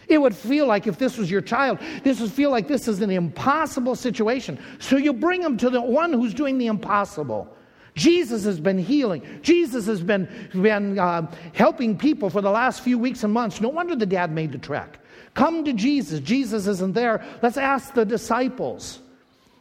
It 0.08 0.20
would 0.20 0.36
feel 0.36 0.68
like 0.68 0.88
if 0.88 0.98
this 0.98 1.18
was 1.18 1.32
your 1.32 1.42
child, 1.42 1.80
this 2.04 2.20
would 2.20 2.32
feel 2.32 2.52
like 2.52 2.68
this 2.68 2.88
is 2.88 3.02
an 3.02 3.10
impossible 3.10 3.96
situation. 3.96 4.60
So 4.80 4.98
you 4.98 5.14
bring 5.14 5.42
them 5.42 5.58
to 5.58 5.70
the 5.70 5.82
one 5.82 6.14
who's 6.14 6.34
doing 6.34 6.58
the 6.58 6.68
impossible. 6.68 7.56
Jesus 7.96 8.44
has 8.46 8.60
been 8.60 8.78
healing. 8.78 9.24
Jesus 9.42 9.86
has 9.86 10.02
been, 10.02 10.28
been 10.54 10.98
uh, 10.98 11.32
helping 11.54 11.98
people 11.98 12.30
for 12.30 12.42
the 12.42 12.50
last 12.52 12.82
few 12.82 12.98
weeks 12.98 13.24
and 13.24 13.32
months. 13.32 13.62
No 13.62 13.70
wonder 13.70 13.96
the 13.96 14.06
dad 14.06 14.32
made 14.32 14.52
the 14.52 14.58
trek. 14.58 15.00
Come 15.36 15.64
to 15.66 15.74
Jesus. 15.74 16.20
Jesus 16.20 16.68
isn't 16.68 16.94
there. 16.94 17.24
Let's 17.42 17.58
ask 17.58 17.94
the 17.94 18.06
disciples. 18.06 19.00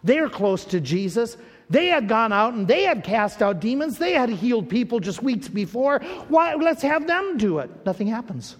They're 0.04 0.28
close 0.28 0.64
to 0.66 0.80
Jesus. 0.80 1.36
They 1.70 1.86
had 1.86 2.08
gone 2.08 2.32
out 2.32 2.54
and 2.54 2.66
they 2.66 2.82
had 2.82 3.04
cast 3.04 3.40
out 3.40 3.60
demons. 3.60 3.98
They 3.98 4.12
had 4.12 4.28
healed 4.28 4.68
people 4.68 5.00
just 5.00 5.22
weeks 5.22 5.48
before. 5.48 6.00
Why? 6.28 6.54
Let's 6.54 6.82
have 6.82 7.06
them 7.06 7.38
do 7.38 7.58
it. 7.60 7.70
Nothing 7.86 8.08
happens. 8.08 8.56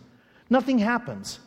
Nothing 0.48 0.78
happens. 0.78 1.38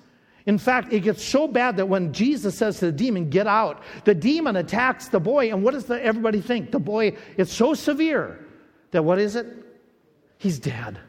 In 0.45 0.59
fact, 0.59 0.93
it 0.93 0.99
gets 1.01 1.23
so 1.23 1.47
bad 1.47 1.77
that 1.77 1.87
when 1.87 2.13
Jesus 2.13 2.55
says 2.55 2.79
to 2.79 2.87
the 2.87 2.91
demon, 2.91 3.29
Get 3.29 3.47
out, 3.47 3.81
the 4.03 4.13
demon 4.13 4.55
attacks 4.55 5.07
the 5.07 5.19
boy. 5.19 5.49
And 5.49 5.63
what 5.63 5.73
does 5.73 5.85
the, 5.85 6.03
everybody 6.03 6.39
think? 6.39 6.71
The 6.71 6.79
boy, 6.79 7.17
it's 7.37 7.51
so 7.51 7.73
severe 7.73 8.45
that 8.91 9.03
what 9.03 9.19
is 9.19 9.35
it? 9.35 9.47
He's 10.37 10.59
dead. 10.59 10.99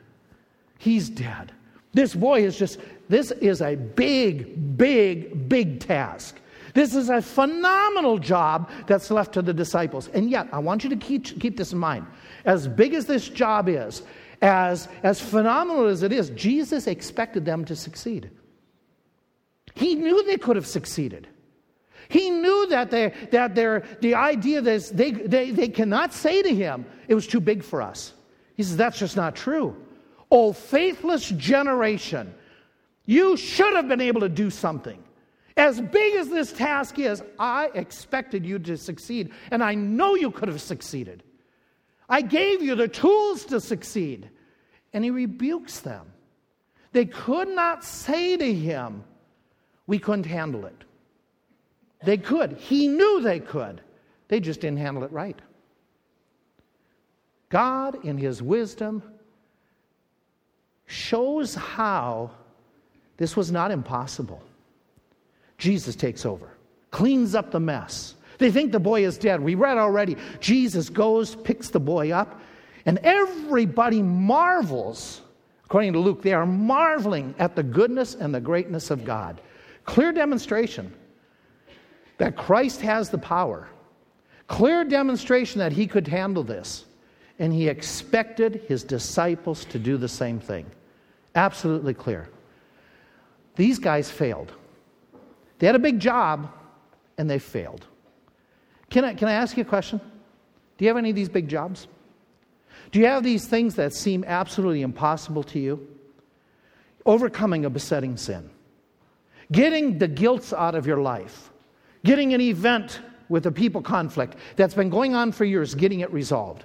He's 0.79 1.11
dead. 1.11 1.53
This 1.92 2.14
boy 2.14 2.44
is 2.44 2.59
just, 2.59 2.81
this 3.09 3.31
is 3.31 3.61
a 3.61 3.75
big, 3.75 4.77
big, 4.77 5.49
big 5.49 5.81
task. 5.81 6.38
This 6.75 6.94
is 6.94 7.09
a 7.09 7.22
phenomenal 7.22 8.18
job 8.18 8.70
that's 8.87 9.11
left 9.11 9.33
to 9.35 9.42
the 9.42 9.55
disciples. 9.55 10.09
And 10.09 10.31
yet, 10.31 10.49
I 10.53 10.59
want 10.59 10.85
you 10.85 10.90
to 10.90 10.96
keep, 10.96 11.25
keep 11.40 11.57
this 11.57 11.72
in 11.72 11.79
mind. 11.79 12.07
As 12.44 12.68
big 12.68 12.92
as 12.92 13.07
this 13.07 13.29
job 13.29 13.68
is, 13.68 14.03
as, 14.42 14.88
as 15.03 15.20
phenomenal 15.20 15.87
as 15.87 16.03
it 16.03 16.12
is, 16.12 16.31
Jesus 16.31 16.87
expected 16.87 17.46
them 17.46 17.64
to 17.64 17.75
succeed. 17.75 18.31
He 19.77 19.95
knew 19.95 20.25
they 20.25 20.39
could 20.39 20.57
have 20.57 20.67
succeeded. 20.67 21.29
He 22.09 22.31
knew 22.31 22.67
that, 22.71 22.91
they, 22.91 23.12
that 23.31 23.55
their, 23.55 23.85
the 24.01 24.15
idea 24.15 24.61
that 24.62 24.91
they, 24.93 25.11
they, 25.11 25.51
they 25.51 25.69
cannot 25.69 26.15
say 26.15 26.43
to 26.43 26.55
him, 26.55 26.87
it 27.09 27.15
was 27.15 27.27
too 27.27 27.41
big 27.41 27.62
for 27.62 27.83
us. 27.83 28.15
He 28.57 28.62
says, 28.62 28.77
that's 28.77 28.99
just 28.99 29.17
not 29.17 29.37
true. 29.37 29.77
Oh, 30.31 30.53
faithless 30.53 31.29
generation, 31.29 32.35
you 33.05 33.37
should 33.37 33.75
have 33.75 33.87
been 33.87 34.01
able 34.01 34.23
to 34.23 34.31
do 34.31 34.49
something. 34.51 35.03
As 35.59 35.81
big 35.81 36.15
as 36.15 36.31
this 36.31 36.53
task 36.53 36.99
is, 36.99 37.23
I 37.39 37.71
expected 37.75 38.47
you 38.47 38.59
to 38.61 38.79
succeed, 38.79 39.31
and 39.51 39.62
I 39.62 39.75
know 39.75 40.15
you 40.15 40.31
could 40.31 40.49
have 40.49 40.62
succeeded. 40.62 41.23
I 42.09 42.23
gave 42.23 42.62
you 42.62 42.75
the 42.77 42.89
tools 42.89 43.45
to 43.47 43.61
succeed. 43.61 44.31
And 44.95 45.05
he 45.05 45.11
rebukes 45.11 45.81
them. 45.81 46.07
They 46.93 47.05
could 47.05 47.49
not 47.49 47.85
say 47.85 48.39
to 48.39 48.55
him, 48.55 49.05
we 49.87 49.99
couldn't 49.99 50.27
handle 50.27 50.66
it. 50.66 50.85
They 52.05 52.16
could. 52.16 52.53
He 52.59 52.88
knew 52.88 53.20
they 53.20 53.40
could. 53.40 53.81
They 54.29 54.40
just 54.40 54.61
didn't 54.61 54.79
handle 54.79 55.05
it 55.05 55.12
right. 55.12 55.38
God, 57.49 58.05
in 58.05 58.18
His 58.18 58.42
wisdom, 58.42 59.03
shows 60.87 61.55
how 61.55 62.31
this 63.16 63.37
was 63.37 63.51
not 63.51 63.70
impossible. 63.70 64.42
Jesus 65.59 65.96
takes 65.96 66.27
over, 66.27 66.49
cleans 66.90 67.35
up 67.35 67.51
the 67.51 67.61
mess. 67.61 68.14
They 68.38 68.51
think 68.51 68.72
the 68.72 68.81
boy 68.81 69.07
is 69.07 69.16
dead. 69.16 69.40
We 69.40 69.55
read 69.55 69.79
already. 69.79 70.16
Jesus 70.40 70.90
goes, 70.90 71.35
picks 71.35 71.70
the 71.70 71.81
boy 71.81 72.11
up, 72.11 72.40
and 72.85 72.99
everybody 72.99 74.03
marvels. 74.03 75.22
According 75.64 75.94
to 75.94 75.99
Luke, 75.99 76.22
they 76.22 76.35
are 76.35 76.46
marveling 76.46 77.35
at 77.38 77.57
the 77.57 77.62
goodness 77.62 78.14
and 78.14 78.35
the 78.35 78.40
greatness 78.40 78.90
of 78.90 79.05
God. 79.05 79.40
Clear 79.87 80.12
demonstration 80.12 80.92
that 82.18 82.37
Christ 82.37 82.81
has 82.83 83.09
the 83.09 83.18
power. 83.18 83.68
Clear 84.49 84.85
demonstration 84.85 85.61
that 85.61 85.72
he 85.72 85.87
could 85.87 86.09
handle 86.09 86.42
this. 86.42 86.85
And 87.38 87.53
he 87.53 87.68
expected 87.68 88.62
his 88.66 88.83
disciples 88.83 89.64
to 89.66 89.79
do 89.79 89.96
the 89.96 90.09
same 90.09 90.40
thing. 90.40 90.66
Absolutely 91.35 91.94
clear. 91.94 92.29
These 93.55 93.79
guys 93.79 94.11
failed. 94.11 94.53
They 95.59 95.66
had 95.66 95.77
a 95.77 95.81
big 95.81 96.01
job 96.01 96.51
and 97.18 97.29
they 97.29 97.38
failed. 97.38 97.87
Can 98.90 99.05
I, 99.05 99.14
can 99.14 99.29
I 99.29 99.33
ask 99.33 99.57
you 99.57 99.62
a 99.62 99.66
question? 99.66 100.01
Do 100.79 100.85
you 100.85 100.88
have 100.88 100.96
any 100.96 101.11
of 101.11 101.16
these 101.16 101.29
big 101.29 101.49
jobs? 101.49 101.88
Do 102.90 102.99
you 102.99 103.07
have 103.07 103.22
these 103.22 103.46
things 103.46 103.75
that 103.77 103.92
seem 103.92 104.25
absolutely 104.27 104.83
impossible 104.83 105.42
to 105.44 105.59
you? 105.59 105.87
Overcoming 107.05 107.64
a 107.64 107.70
besetting 107.70 108.16
sin 108.16 108.51
getting 109.53 109.99
the 109.99 110.09
guilt 110.09 110.53
out 110.53 110.75
of 110.75 110.87
your 110.87 110.99
life, 110.99 111.51
getting 112.05 112.35
an 112.35 112.41
event 112.41 113.01
with 113.29 113.47
a 113.47 113.53
people 113.53 113.83
conflict 113.83 114.37
that's 114.57 114.75
been 114.75 114.91
going 114.91 115.15
on 115.15 115.33
for 115.33 115.45
years, 115.45 115.75
getting 115.75 116.01
it 116.01 116.13
resolved, 116.13 116.65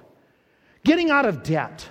getting 0.84 1.10
out 1.10 1.26
of 1.26 1.42
debt 1.42 1.88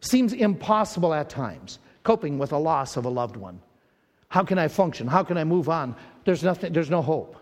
seems 0.00 0.32
impossible 0.32 1.14
at 1.14 1.30
times, 1.30 1.78
coping 2.02 2.38
with 2.38 2.52
a 2.52 2.58
loss 2.58 2.96
of 2.96 3.04
a 3.04 3.08
loved 3.08 3.36
one. 3.36 3.60
How 4.28 4.42
can 4.42 4.58
I 4.58 4.68
function? 4.68 5.06
How 5.06 5.22
can 5.22 5.38
I 5.38 5.44
move 5.44 5.68
on? 5.68 5.94
There's 6.24 6.42
nothing, 6.42 6.72
there's 6.72 6.90
no 6.90 7.02
hope. 7.02 7.36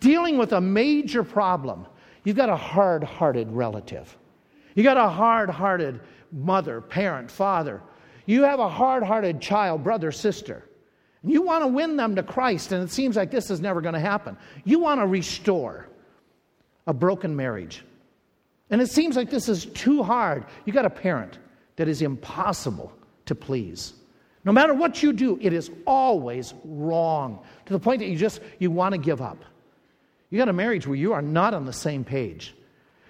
Dealing 0.00 0.38
with 0.38 0.52
a 0.52 0.60
major 0.60 1.22
problem, 1.24 1.86
you've 2.24 2.36
got 2.36 2.48
a 2.48 2.56
hard 2.56 3.04
hearted 3.04 3.50
relative. 3.50 4.16
You 4.74 4.82
got 4.82 4.96
a 4.96 5.08
hard 5.08 5.50
hearted 5.50 6.00
mother, 6.32 6.80
parent, 6.80 7.30
father. 7.30 7.82
You 8.26 8.42
have 8.42 8.60
a 8.60 8.68
hard 8.68 9.02
hearted 9.02 9.40
child, 9.40 9.84
brother, 9.84 10.12
sister. 10.12 10.64
You 11.24 11.42
want 11.42 11.62
to 11.62 11.68
win 11.68 11.96
them 11.96 12.16
to 12.16 12.22
Christ, 12.22 12.72
and 12.72 12.82
it 12.82 12.90
seems 12.90 13.16
like 13.16 13.30
this 13.30 13.50
is 13.50 13.60
never 13.60 13.80
going 13.80 13.94
to 13.94 14.00
happen. 14.00 14.36
You 14.64 14.80
want 14.80 15.00
to 15.00 15.06
restore 15.06 15.88
a 16.86 16.92
broken 16.92 17.36
marriage. 17.36 17.84
And 18.70 18.80
it 18.80 18.90
seems 18.90 19.16
like 19.16 19.30
this 19.30 19.48
is 19.48 19.66
too 19.66 20.02
hard. 20.02 20.44
You 20.64 20.72
got 20.72 20.84
a 20.84 20.90
parent 20.90 21.38
that 21.76 21.88
is 21.88 22.02
impossible 22.02 22.92
to 23.26 23.34
please. 23.34 23.94
No 24.44 24.50
matter 24.50 24.74
what 24.74 25.02
you 25.02 25.12
do, 25.12 25.38
it 25.40 25.52
is 25.52 25.70
always 25.86 26.54
wrong 26.64 27.44
to 27.66 27.72
the 27.72 27.78
point 27.78 28.00
that 28.00 28.08
you 28.08 28.16
just 28.16 28.40
you 28.58 28.70
want 28.70 28.92
to 28.92 28.98
give 28.98 29.22
up. 29.22 29.44
You 30.30 30.38
got 30.38 30.48
a 30.48 30.52
marriage 30.52 30.86
where 30.86 30.96
you 30.96 31.12
are 31.12 31.22
not 31.22 31.54
on 31.54 31.66
the 31.66 31.72
same 31.72 32.04
page. 32.04 32.54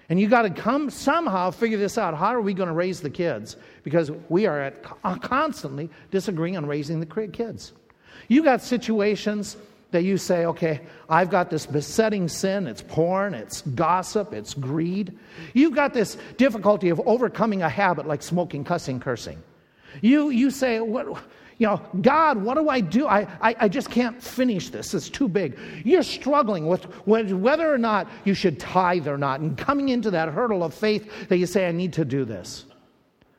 And 0.09 0.19
you 0.19 0.27
got 0.27 0.43
to 0.43 0.49
come 0.49 0.89
somehow 0.89 1.49
figure 1.49 1.77
this 1.77 1.97
out. 1.97 2.15
How 2.15 2.35
are 2.35 2.41
we 2.41 2.53
going 2.53 2.67
to 2.67 2.73
raise 2.73 3.01
the 3.01 3.09
kids? 3.09 3.55
Because 3.83 4.11
we 4.29 4.45
are 4.45 4.59
at, 4.59 4.85
uh, 5.03 5.15
constantly 5.15 5.89
disagreeing 6.11 6.57
on 6.57 6.65
raising 6.65 6.99
the 6.99 7.27
kids. 7.27 7.71
You 8.27 8.43
got 8.43 8.61
situations 8.61 9.57
that 9.91 10.03
you 10.03 10.17
say, 10.17 10.45
okay, 10.45 10.81
I've 11.07 11.29
got 11.29 11.49
this 11.49 11.65
besetting 11.65 12.27
sin. 12.27 12.67
It's 12.67 12.81
porn, 12.81 13.33
it's 13.33 13.61
gossip, 13.61 14.33
it's 14.33 14.53
greed. 14.53 15.17
You've 15.53 15.75
got 15.75 15.93
this 15.93 16.17
difficulty 16.37 16.89
of 16.89 16.99
overcoming 17.05 17.61
a 17.61 17.69
habit 17.69 18.07
like 18.07 18.23
smoking, 18.23 18.63
cussing, 18.63 18.99
cursing. 18.99 19.41
You, 20.01 20.31
you 20.31 20.49
say, 20.49 20.79
what, 20.79 21.05
you 21.59 21.67
know, 21.67 21.79
God, 22.01 22.41
what 22.41 22.57
do 22.57 22.69
I 22.69 22.81
do? 22.81 23.05
I, 23.05 23.27
I, 23.39 23.55
I 23.59 23.67
just 23.69 23.91
can't 23.91 24.21
finish 24.21 24.69
this. 24.69 24.95
It's 24.95 25.09
too 25.09 25.27
big. 25.27 25.57
You're 25.85 26.01
struggling 26.01 26.65
with 26.65 26.85
whether 27.05 27.71
or 27.71 27.77
not 27.77 28.09
you 28.25 28.33
should 28.33 28.59
tithe 28.59 29.07
or 29.07 29.19
not, 29.19 29.41
and 29.41 29.55
coming 29.55 29.89
into 29.89 30.09
that 30.11 30.29
hurdle 30.29 30.63
of 30.63 30.73
faith 30.73 31.29
that 31.29 31.37
you 31.37 31.45
say, 31.45 31.67
I 31.67 31.71
need 31.71 31.93
to 31.93 32.05
do 32.05 32.25
this. 32.25 32.65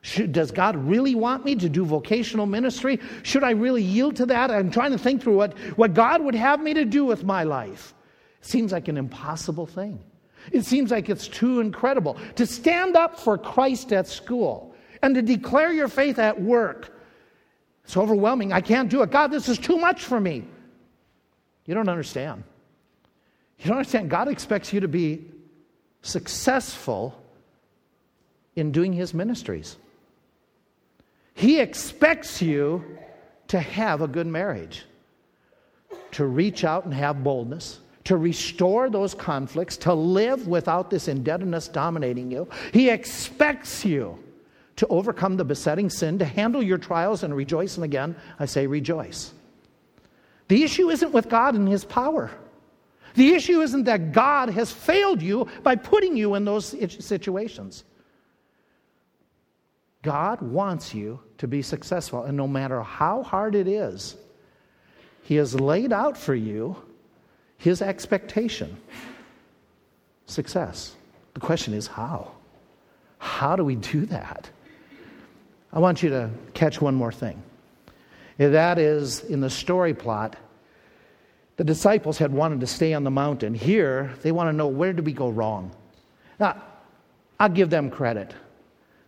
Should, 0.05 0.33
does 0.33 0.51
God 0.51 0.77
really 0.77 1.15
want 1.15 1.47
me 1.47 1.55
to 1.57 1.69
do 1.69 1.85
vocational 1.85 2.45
ministry? 2.45 3.01
Should 3.23 3.43
I 3.43 3.53
really 3.53 3.83
yield 3.83 4.17
to 4.17 4.27
that? 4.27 4.51
I'm 4.51 4.71
trying 4.71 4.93
to 4.93 4.99
think 4.99 5.23
through 5.23 5.37
what, 5.37 5.59
what 5.77 5.95
God 5.95 6.23
would 6.23 6.35
have 6.35 6.61
me 6.61 6.75
to 6.75 6.85
do 6.85 7.07
with 7.07 7.25
my 7.25 7.43
life. 7.45 7.95
It 8.41 8.47
seems 8.47 8.71
like 8.71 8.89
an 8.89 8.99
impossible 8.99 9.67
thing. 9.67 9.99
It 10.53 10.67
seems 10.67 10.91
like 10.91 11.09
it's 11.09 11.27
too 11.27 11.61
incredible. 11.61 12.19
To 12.37 12.45
stand 12.45 12.97
up 12.97 13.19
for 13.19 13.39
Christ 13.39 13.95
at 13.95 14.07
school 14.07 14.75
and 15.01 15.15
to 15.15 15.23
declare 15.23 15.73
your 15.73 15.89
faith 15.89 16.19
at 16.19 16.39
work 16.39 16.95
it's 17.85 17.97
overwhelming. 17.97 18.53
I 18.53 18.61
can't 18.61 18.89
do 18.89 19.03
it. 19.03 19.11
God, 19.11 19.29
this 19.29 19.49
is 19.49 19.59
too 19.59 19.77
much 19.77 20.03
for 20.03 20.19
me. 20.19 20.45
You 21.67 21.75
don't 21.75 21.89
understand. 21.89 22.43
You 23.59 23.67
don't 23.67 23.77
understand. 23.77 24.11
God 24.11 24.29
expects 24.29 24.73
you 24.73 24.81
to 24.81 24.89
be 24.89 25.27
successful 26.03 27.15
in 28.57 28.73
doing 28.73 28.93
his 28.93 29.13
ministries. 29.13 29.77
He 31.35 31.61
expects 31.61 32.41
you 32.41 32.85
to 33.49 33.61
have 33.61 34.01
a 34.01 34.09
good 34.09 34.27
marriage, 34.27 34.85
to 36.13 36.27
reach 36.27 36.65
out 36.65 36.85
and 36.85 36.95
have 36.95 37.23
boldness, 37.23 37.81
to 38.05 38.17
restore 38.17 38.89
those 38.89 39.15
conflicts, 39.15 39.77
to 39.79 39.93
live 39.95 40.47
without 40.47 40.91
this 40.91 41.09
indebtedness 41.09 41.69
dominating 41.69 42.31
you. 42.31 42.49
He 42.73 42.89
expects 42.89 43.85
you 43.85 44.19
to 44.77 44.87
overcome 44.89 45.37
the 45.37 45.45
besetting 45.45 45.89
sin, 45.89 46.19
to 46.19 46.25
handle 46.25 46.63
your 46.63 46.79
trials 46.79 47.23
and 47.23 47.35
rejoice. 47.35 47.77
And 47.77 47.85
again, 47.85 48.15
I 48.39 48.47
say 48.47 48.67
rejoice. 48.67 49.33
The 50.49 50.63
issue 50.63 50.91
isn't 50.91 51.13
with 51.13 51.29
God 51.29 51.55
and 51.55 51.69
His 51.69 51.85
power. 51.85 52.31
The 53.15 53.35
issue 53.35 53.61
isn't 53.61 53.85
that 53.85 54.13
God 54.13 54.51
has 54.51 54.73
failed 54.73 55.23
you 55.23 55.49
by 55.63 55.77
putting 55.77 56.17
you 56.17 56.35
in 56.35 56.45
those 56.45 56.75
situations. 57.05 57.85
God 60.05 60.41
wants 60.43 60.95
you 60.95 61.19
to 61.39 61.49
be 61.49 61.63
successful, 61.63 62.23
and 62.25 62.37
no 62.37 62.47
matter 62.47 62.83
how 62.83 63.23
hard 63.23 63.55
it 63.55 63.67
is, 63.67 64.17
He 65.23 65.37
has 65.37 65.59
laid 65.59 65.93
out 65.93 66.17
for 66.17 66.35
you 66.35 66.77
His 67.57 67.83
expectation 67.83 68.77
success. 70.27 70.95
The 71.33 71.41
question 71.41 71.75
is 71.75 71.87
how? 71.87 72.33
How 73.19 73.57
do 73.57 73.65
we 73.65 73.77
do 73.77 74.07
that? 74.07 74.49
I 75.73 75.79
want 75.81 76.03
you 76.03 76.11
to 76.11 76.31
catch 76.53 76.81
one 76.81 76.95
more 76.95 77.11
thing. 77.11 77.43
That 78.37 78.79
is, 78.79 79.25
in 79.25 79.41
the 79.41 79.51
story 79.51 79.95
plot, 79.95 80.37
the 81.57 81.65
disciples 81.65 82.19
had 82.19 82.33
wanted 82.33 82.61
to 82.61 82.67
stay 82.67 82.93
on 82.93 83.05
the 83.05 83.11
mountain. 83.11 83.55
Here, 83.55 84.13
they 84.23 84.33
want 84.33 84.49
to 84.49 84.53
know 84.53 84.67
where 84.67 84.93
did 84.93 85.07
we 85.07 85.13
go 85.13 85.31
wrong? 85.31 85.75
Now, 86.39 86.63
I'll 87.41 87.49
give 87.49 87.71
them 87.71 87.91
credit. 87.91 88.35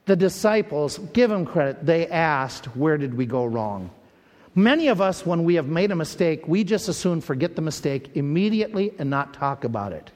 The 0.07 0.17
disciples, 0.17 0.99
give 1.13 1.31
them 1.31 1.45
credit, 1.45 1.85
they 1.85 2.09
asked, 2.09 2.67
Where 2.77 2.97
did 2.97 3.15
we 3.15 3.27
go 3.27 3.45
wrong? 3.45 3.91
Many 4.55 4.89
of 4.89 5.01
us, 5.01 5.27
when 5.27 5.45
we 5.45 5.57
have 5.57 5.67
made 5.67 5.91
a 5.91 5.97
mistake, 5.97 6.49
we 6.49 6.65
just 6.65 6.89
as 6.89 6.97
soon 6.97 7.21
forget 7.21 7.57
the 7.57 7.63
mistake 7.63 8.13
immediately 8.15 8.95
and 8.99 9.11
not 9.11 9.35
talk 9.35 9.65
about 9.65 9.93
it. 9.93 10.11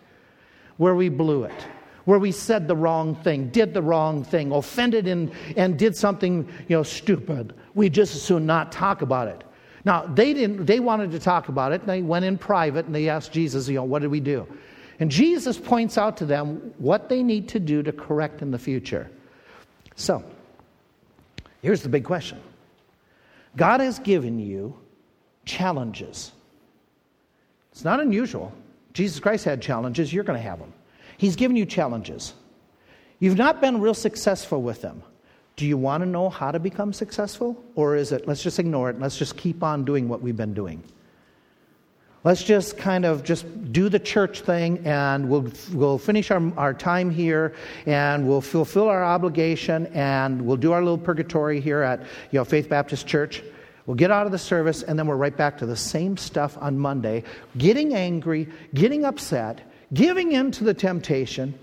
Where 0.79 0.95
we 0.95 1.11
blew 1.11 1.45
it 1.45 1.67
where 2.05 2.19
we 2.19 2.33
said 2.33 2.67
the 2.67 2.75
wrong 2.75 3.15
thing, 3.15 3.49
did 3.51 3.75
the 3.75 3.83
wrong 3.83 4.25
thing, 4.25 4.53
offended 4.53 5.07
and, 5.07 5.31
and 5.57 5.79
did 5.79 5.97
something 5.97 6.49
you 6.69 6.77
know, 6.77 6.83
stupid. 6.83 7.55
We 7.75 7.89
just 7.89 8.15
as 8.15 8.23
soon 8.23 8.47
not 8.47 8.73
talk 8.73 9.03
about 9.03 9.29
it. 9.29 9.45
Now, 9.85 10.07
they, 10.07 10.35
didn't, 10.35 10.67
they 10.67 10.81
wanted 10.81 11.13
to 11.13 11.19
talk 11.19 11.49
about 11.49 11.73
it, 11.73 11.83
and 11.83 11.89
they 11.89 12.03
went 12.03 12.25
in 12.25 12.37
private 12.37 12.87
and 12.87 12.95
they 12.95 13.09
asked 13.09 13.33
Jesus, 13.33 13.69
you 13.69 13.77
know, 13.77 13.85
what 13.85 14.03
did 14.03 14.11
we 14.11 14.19
do? 14.19 14.47
And 14.99 15.11
Jesus 15.11 15.57
points 15.57 15.97
out 15.97 16.17
to 16.17 16.27
them 16.27 16.75
what 16.79 17.09
they 17.09 17.23
need 17.23 17.49
to 17.51 17.61
do 17.61 17.83
to 17.83 17.93
correct 17.93 18.43
in 18.43 18.51
the 18.51 18.59
future. 18.59 19.11
So, 20.01 20.25
here's 21.61 21.83
the 21.83 21.91
big 21.91 22.05
question 22.05 22.41
God 23.55 23.81
has 23.81 23.99
given 23.99 24.39
you 24.39 24.75
challenges. 25.45 26.33
It's 27.71 27.85
not 27.85 28.01
unusual. 28.01 28.51
Jesus 28.95 29.21
Christ 29.21 29.45
had 29.45 29.61
challenges, 29.61 30.11
you're 30.11 30.25
going 30.25 30.39
to 30.39 30.43
have 30.43 30.59
them. 30.59 30.73
He's 31.19 31.37
given 31.37 31.55
you 31.55 31.67
challenges. 31.67 32.33
You've 33.19 33.37
not 33.37 33.61
been 33.61 33.79
real 33.79 33.93
successful 33.93 34.63
with 34.63 34.81
them. 34.81 35.03
Do 35.57 35.67
you 35.67 35.77
want 35.77 36.03
to 36.03 36.09
know 36.09 36.31
how 36.31 36.51
to 36.51 36.59
become 36.59 36.95
successful? 36.95 37.63
Or 37.75 37.95
is 37.95 38.11
it, 38.11 38.27
let's 38.27 38.43
just 38.43 38.59
ignore 38.59 38.89
it, 38.89 38.99
let's 38.99 39.19
just 39.19 39.37
keep 39.37 39.63
on 39.63 39.85
doing 39.85 40.09
what 40.09 40.23
we've 40.23 40.37
been 40.37 40.55
doing? 40.55 40.83
Let's 42.23 42.43
just 42.43 42.77
kind 42.77 43.07
of 43.07 43.25
just 43.25 43.73
do 43.73 43.89
the 43.89 43.99
church 43.99 44.43
thing 44.43 44.87
and 44.87 45.31
we'll, 45.31 45.51
we'll 45.73 45.97
finish 45.97 46.31
our, 46.31 46.53
our 46.59 46.75
time 46.75 47.09
here 47.09 47.55
and 47.87 48.29
we'll 48.29 48.43
fulfill 48.43 48.91
our 48.91 49.03
obligation 49.03 49.87
and 49.95 50.43
we'll 50.43 50.59
do 50.59 50.73
our 50.73 50.83
little 50.83 50.99
purgatory 50.99 51.63
here 51.63 51.81
at 51.81 52.01
you 52.31 52.39
know, 52.39 52.45
Faith 52.45 52.69
Baptist 52.69 53.07
Church. 53.07 53.43
We'll 53.87 53.97
get 53.97 54.11
out 54.11 54.27
of 54.27 54.33
the 54.33 54.39
service 54.39 54.83
and 54.83 54.99
then 54.99 55.07
we're 55.07 55.17
right 55.17 55.35
back 55.35 55.57
to 55.59 55.67
the 55.67 55.77
same 55.77 56.19
stuff 56.19 56.59
on 56.61 56.79
Monday, 56.79 57.25
getting 57.57 57.95
angry, 57.95 58.51
getting 58.75 59.07
upset, 59.07 59.63
giving 59.95 60.33
in 60.33 60.51
to 60.53 60.65
the 60.65 60.75
temptation, 60.75 61.59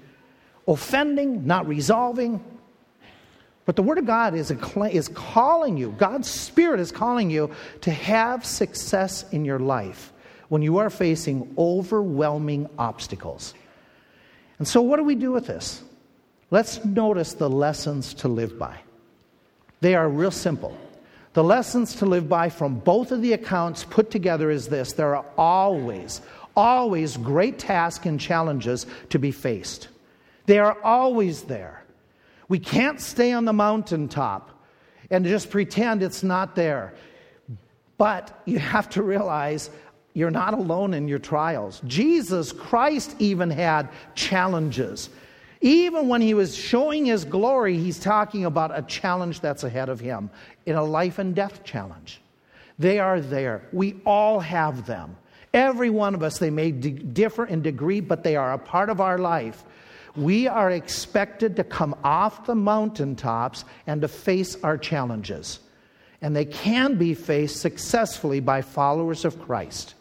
offending, 0.68 1.46
not 1.46 1.68
resolving. 1.68 2.44
But 3.66 3.76
the 3.76 3.84
Word 3.84 4.00
of 4.00 4.08
God 4.08 4.34
is, 4.34 4.50
a, 4.50 4.86
is 4.86 5.08
calling 5.10 5.78
you, 5.78 5.94
God's 6.00 6.32
Spirit 6.32 6.80
is 6.80 6.92
calling 6.92 7.30
you 7.30 7.52
to 7.82 7.92
have 7.92 8.44
success 8.44 9.24
in 9.32 9.46
your 9.46 9.60
life 9.60 10.14
when 10.50 10.62
you 10.62 10.78
are 10.78 10.90
facing 10.90 11.54
overwhelming 11.58 12.70
obstacles. 12.78 13.54
And 14.60 14.68
so, 14.68 14.82
what 14.82 14.98
do 14.98 15.04
we 15.04 15.16
do 15.16 15.32
with 15.32 15.48
this? 15.48 15.84
Let's 16.50 16.84
notice 16.86 17.34
the 17.34 17.50
lessons 17.50 18.14
to 18.16 18.28
live 18.28 18.58
by. 18.58 18.80
They 19.82 19.96
are 19.96 20.08
real 20.08 20.32
simple. 20.32 20.76
The 21.34 21.44
lessons 21.44 21.96
to 21.98 22.06
live 22.06 22.28
by 22.28 22.50
from 22.50 22.80
both 22.80 23.12
of 23.12 23.22
the 23.22 23.34
accounts 23.34 23.84
put 23.84 24.10
together 24.10 24.50
is 24.50 24.68
this 24.68 24.94
there 24.94 25.16
are 25.16 25.26
always, 25.38 26.22
always 26.56 27.18
great 27.18 27.60
tasks 27.60 28.06
and 28.06 28.20
challenges 28.20 28.88
to 29.10 29.20
be 29.20 29.32
faced. 29.32 29.90
They 30.48 30.60
are 30.60 30.82
always 30.82 31.44
there. 31.44 31.84
We 32.48 32.60
can't 32.60 33.00
stay 33.02 33.34
on 33.34 33.46
the 33.46 33.54
mountaintop 33.54 34.50
and 35.12 35.26
just 35.26 35.50
pretend 35.50 36.02
it's 36.02 36.24
not 36.24 36.56
there. 36.56 36.94
But 37.98 38.42
you 38.46 38.60
have 38.60 38.90
to 38.92 39.04
realize 39.04 39.70
you're 40.18 40.32
not 40.32 40.56
alone 40.56 40.96
in 40.96 41.08
your 41.08 41.20
trials. 41.20 41.80
Jesus 41.86 42.52
Christ 42.52 43.16
even 43.20 43.52
had 43.52 43.88
challenges. 44.16 45.12
Even 45.62 46.08
when 46.08 46.22
he 46.22 46.34
was 46.34 46.58
showing 46.58 47.06
his 47.06 47.24
glory, 47.24 47.78
he's 47.78 48.00
talking 48.00 48.44
about 48.44 48.76
a 48.76 48.82
challenge 48.82 49.42
that's 49.42 49.64
ahead 49.64 49.90
of 49.90 50.00
him 50.00 50.32
in 50.66 50.76
a 50.76 50.84
life 50.84 51.20
and 51.20 51.36
death 51.36 51.64
challenge. 51.64 52.20
They 52.80 52.98
are 52.98 53.22
there. 53.22 53.68
We 53.72 54.02
all 54.08 54.40
have 54.40 54.88
them. 54.88 55.16
Every 55.54 55.92
one 55.92 56.16
of 56.16 56.24
us, 56.24 56.40
they 56.40 56.50
may 56.50 56.72
differ 56.72 57.46
in 57.46 57.62
degree, 57.62 58.00
but 58.00 58.24
they 58.24 58.36
are 58.36 58.54
a 58.54 58.58
part 58.58 58.90
of 58.90 59.00
our 59.00 59.20
life. 59.20 59.64
We 60.16 60.48
are 60.48 60.72
expected 60.72 61.56
to 61.58 61.64
come 61.64 61.96
off 62.04 62.48
the 62.48 62.56
mountaintops 62.56 63.66
and 63.86 64.02
to 64.02 64.08
face 64.08 64.58
our 64.64 64.80
challenges. 64.80 65.60
And 66.24 66.36
they 66.36 66.46
can 66.46 66.96
be 66.96 67.14
faced 67.14 67.62
successfully 67.62 68.40
by 68.40 68.64
followers 68.64 69.24
of 69.24 69.40
Christ. 69.40 69.94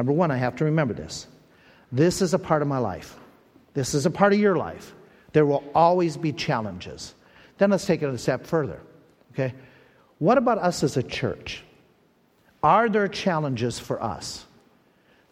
Number 0.00 0.12
one, 0.12 0.30
I 0.30 0.38
have 0.38 0.56
to 0.56 0.64
remember 0.64 0.94
this. 0.94 1.26
This 1.92 2.22
is 2.22 2.32
a 2.32 2.38
part 2.38 2.62
of 2.62 2.68
my 2.68 2.78
life. 2.78 3.18
This 3.74 3.92
is 3.92 4.06
a 4.06 4.10
part 4.10 4.32
of 4.32 4.38
your 4.38 4.56
life. 4.56 4.94
There 5.34 5.44
will 5.44 5.62
always 5.74 6.16
be 6.16 6.32
challenges. 6.32 7.14
Then 7.58 7.68
let's 7.68 7.84
take 7.84 8.00
it 8.00 8.08
a 8.08 8.16
step 8.16 8.46
further. 8.46 8.80
Okay? 9.34 9.52
What 10.16 10.38
about 10.38 10.56
us 10.56 10.82
as 10.82 10.96
a 10.96 11.02
church? 11.02 11.62
Are 12.62 12.88
there 12.88 13.08
challenges 13.08 13.78
for 13.78 14.02
us? 14.02 14.46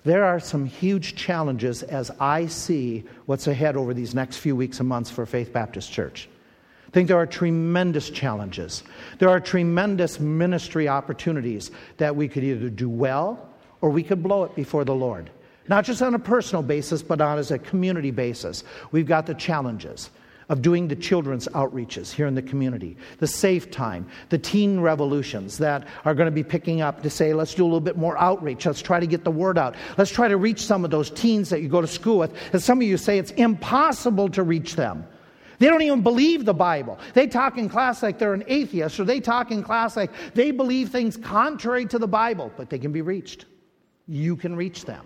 There 0.04 0.26
are 0.26 0.38
some 0.38 0.66
huge 0.66 1.16
challenges 1.16 1.82
as 1.82 2.10
I 2.20 2.44
see 2.44 3.04
what's 3.24 3.46
ahead 3.46 3.74
over 3.74 3.94
these 3.94 4.14
next 4.14 4.36
few 4.36 4.54
weeks 4.54 4.80
and 4.80 4.88
months 4.90 5.08
for 5.08 5.24
Faith 5.24 5.50
Baptist 5.50 5.90
Church. 5.90 6.28
I 6.86 6.90
think 6.90 7.08
there 7.08 7.16
are 7.16 7.24
tremendous 7.24 8.10
challenges. 8.10 8.82
There 9.18 9.30
are 9.30 9.40
tremendous 9.40 10.20
ministry 10.20 10.88
opportunities 10.88 11.70
that 11.96 12.14
we 12.14 12.28
could 12.28 12.44
either 12.44 12.68
do 12.68 12.90
well 12.90 13.47
or 13.80 13.90
we 13.90 14.02
could 14.02 14.22
blow 14.22 14.44
it 14.44 14.54
before 14.54 14.84
the 14.84 14.94
Lord. 14.94 15.30
Not 15.68 15.84
just 15.84 16.00
on 16.00 16.14
a 16.14 16.18
personal 16.18 16.62
basis, 16.62 17.02
but 17.02 17.20
on 17.20 17.38
as 17.38 17.50
a 17.50 17.58
community 17.58 18.10
basis. 18.10 18.64
We've 18.90 19.06
got 19.06 19.26
the 19.26 19.34
challenges 19.34 20.10
of 20.48 20.62
doing 20.62 20.88
the 20.88 20.96
children's 20.96 21.46
outreaches 21.48 22.10
here 22.10 22.26
in 22.26 22.34
the 22.34 22.42
community, 22.42 22.96
the 23.18 23.26
safe 23.26 23.70
time, 23.70 24.06
the 24.30 24.38
teen 24.38 24.80
revolutions 24.80 25.58
that 25.58 25.86
are 26.06 26.14
going 26.14 26.26
to 26.26 26.32
be 26.32 26.42
picking 26.42 26.80
up 26.80 27.02
to 27.02 27.10
say, 27.10 27.34
let's 27.34 27.54
do 27.54 27.62
a 27.62 27.66
little 27.66 27.80
bit 27.80 27.98
more 27.98 28.16
outreach. 28.18 28.64
Let's 28.64 28.80
try 28.80 28.98
to 28.98 29.06
get 29.06 29.24
the 29.24 29.30
word 29.30 29.58
out. 29.58 29.74
Let's 29.98 30.10
try 30.10 30.26
to 30.26 30.38
reach 30.38 30.64
some 30.64 30.86
of 30.86 30.90
those 30.90 31.10
teens 31.10 31.50
that 31.50 31.60
you 31.60 31.68
go 31.68 31.82
to 31.82 31.86
school 31.86 32.18
with. 32.18 32.34
And 32.52 32.62
some 32.62 32.78
of 32.78 32.86
you 32.86 32.96
say 32.96 33.18
it's 33.18 33.32
impossible 33.32 34.30
to 34.30 34.42
reach 34.42 34.74
them. 34.74 35.06
They 35.58 35.66
don't 35.66 35.82
even 35.82 36.02
believe 36.02 36.44
the 36.44 36.54
Bible. 36.54 36.98
They 37.14 37.26
talk 37.26 37.58
in 37.58 37.68
class 37.68 38.02
like 38.02 38.18
they're 38.18 38.32
an 38.32 38.44
atheist, 38.46 39.00
or 39.00 39.04
they 39.04 39.20
talk 39.20 39.50
in 39.50 39.62
class 39.62 39.96
like 39.96 40.12
they 40.32 40.50
believe 40.52 40.90
things 40.90 41.16
contrary 41.16 41.84
to 41.86 41.98
the 41.98 42.08
Bible, 42.08 42.52
but 42.56 42.70
they 42.70 42.78
can 42.78 42.92
be 42.92 43.02
reached. 43.02 43.44
You 44.08 44.36
can 44.36 44.56
reach 44.56 44.84
them. 44.84 45.04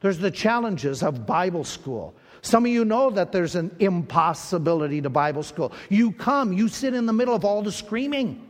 There's 0.00 0.18
the 0.18 0.30
challenges 0.30 1.02
of 1.02 1.24
Bible 1.24 1.64
school. 1.64 2.14
Some 2.42 2.66
of 2.66 2.70
you 2.70 2.84
know 2.84 3.08
that 3.10 3.32
there's 3.32 3.54
an 3.54 3.74
impossibility 3.78 5.00
to 5.00 5.08
Bible 5.08 5.42
school. 5.42 5.72
You 5.88 6.12
come, 6.12 6.52
you 6.52 6.68
sit 6.68 6.92
in 6.92 7.06
the 7.06 7.12
middle 7.12 7.34
of 7.34 7.44
all 7.44 7.62
the 7.62 7.72
screaming, 7.72 8.46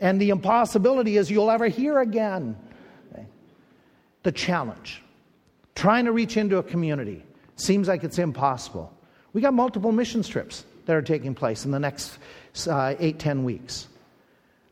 and 0.00 0.20
the 0.20 0.30
impossibility 0.30 1.16
is 1.18 1.30
you'll 1.30 1.50
ever 1.50 1.68
hear 1.68 2.00
again. 2.00 2.56
The 4.24 4.32
challenge 4.32 5.04
trying 5.76 6.06
to 6.06 6.12
reach 6.12 6.36
into 6.36 6.56
a 6.56 6.62
community 6.62 7.22
seems 7.54 7.86
like 7.86 8.02
it's 8.02 8.18
impossible. 8.18 8.92
We 9.32 9.40
got 9.40 9.54
multiple 9.54 9.92
mission 9.92 10.22
trips 10.24 10.64
that 10.86 10.96
are 10.96 11.02
taking 11.02 11.34
place 11.34 11.64
in 11.64 11.70
the 11.70 11.78
next 11.78 12.18
uh, 12.68 12.94
eight, 12.98 13.20
ten 13.20 13.44
weeks 13.44 13.86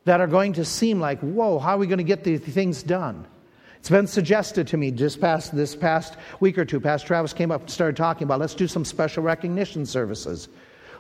that 0.07 0.21
are 0.21 0.27
going 0.27 0.55
to 0.55 0.65
seem 0.65 0.99
like, 0.99 1.21
whoa, 1.21 1.59
how 1.59 1.77
are 1.77 1.79
we 1.79 1.87
going 1.87 1.99
to 1.99 2.05
get 2.05 2.25
these 2.25 2.41
things 2.41 2.83
done? 2.83 3.27
It's 3.85 3.91
been 3.91 4.07
suggested 4.07 4.67
to 4.69 4.79
me 4.79 4.91
just 4.91 5.21
past 5.21 5.55
this 5.55 5.77
past 5.77 6.17
week 6.41 6.57
or 6.57 6.65
two. 6.65 6.81
Pastor 6.81 7.07
Travis 7.07 7.35
came 7.35 7.51
up 7.51 7.61
and 7.61 7.71
started 7.71 7.99
talking 7.99 8.23
about 8.23 8.41
let's 8.41 8.55
do 8.55 8.67
some 8.67 8.83
special 8.83 9.23
recognition 9.23 9.85
services. 9.85 10.49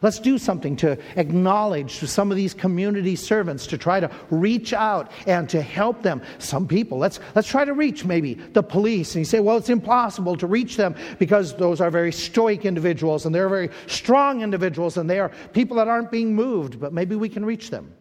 Let's 0.02 0.18
do 0.18 0.36
something 0.36 0.76
to 0.76 0.98
acknowledge 1.16 2.00
to 2.00 2.06
some 2.06 2.30
of 2.30 2.36
these 2.36 2.52
community 2.52 3.16
servants 3.16 3.66
to 3.68 3.78
try 3.78 4.00
to 4.00 4.10
reach 4.28 4.74
out 4.74 5.10
and 5.26 5.48
to 5.48 5.62
help 5.62 6.02
them. 6.02 6.20
Some 6.38 6.68
people, 6.68 6.98
let's, 6.98 7.20
let's 7.34 7.48
try 7.48 7.64
to 7.64 7.72
reach 7.72 8.04
maybe 8.04 8.34
the 8.34 8.62
police. 8.62 9.14
And 9.14 9.22
you 9.22 9.24
say, 9.24 9.40
well, 9.40 9.56
it's 9.56 9.70
impossible 9.70 10.36
to 10.36 10.46
reach 10.46 10.76
them 10.76 10.94
because 11.18 11.56
those 11.56 11.80
are 11.80 11.90
very 11.90 12.12
stoic 12.12 12.66
individuals 12.66 13.24
and 13.24 13.34
they're 13.34 13.48
very 13.48 13.70
strong 13.86 14.42
individuals 14.42 14.98
and 14.98 15.08
they 15.08 15.20
are 15.20 15.30
people 15.54 15.78
that 15.78 15.88
aren't 15.88 16.10
being 16.10 16.34
moved, 16.34 16.78
but 16.78 16.92
maybe 16.92 17.16
we 17.16 17.30
can 17.30 17.46
reach 17.46 17.70
them 17.70 17.94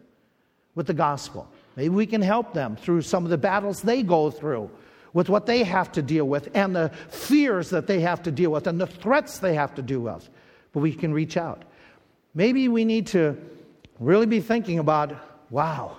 with 0.74 0.86
the 0.86 0.92
gospel. 0.92 1.50
Maybe 1.76 1.88
we 1.88 2.06
can 2.06 2.22
help 2.22 2.54
them 2.54 2.76
through 2.76 3.02
some 3.02 3.24
of 3.24 3.30
the 3.30 3.38
battles 3.38 3.82
they 3.82 4.02
go 4.02 4.30
through 4.30 4.70
with 5.12 5.28
what 5.28 5.46
they 5.46 5.64
have 5.64 5.92
to 5.92 6.02
deal 6.02 6.26
with 6.26 6.48
and 6.54 6.74
the 6.74 6.90
fears 7.08 7.70
that 7.70 7.86
they 7.86 8.00
have 8.00 8.22
to 8.24 8.30
deal 8.30 8.50
with 8.50 8.66
and 8.66 8.80
the 8.80 8.86
threats 8.86 9.38
they 9.38 9.54
have 9.54 9.74
to 9.74 9.82
deal 9.82 10.00
with. 10.00 10.28
But 10.72 10.80
we 10.80 10.92
can 10.92 11.12
reach 11.12 11.36
out. 11.36 11.64
Maybe 12.34 12.68
we 12.68 12.84
need 12.84 13.06
to 13.08 13.36
really 14.00 14.26
be 14.26 14.40
thinking 14.40 14.78
about 14.78 15.16
wow, 15.50 15.96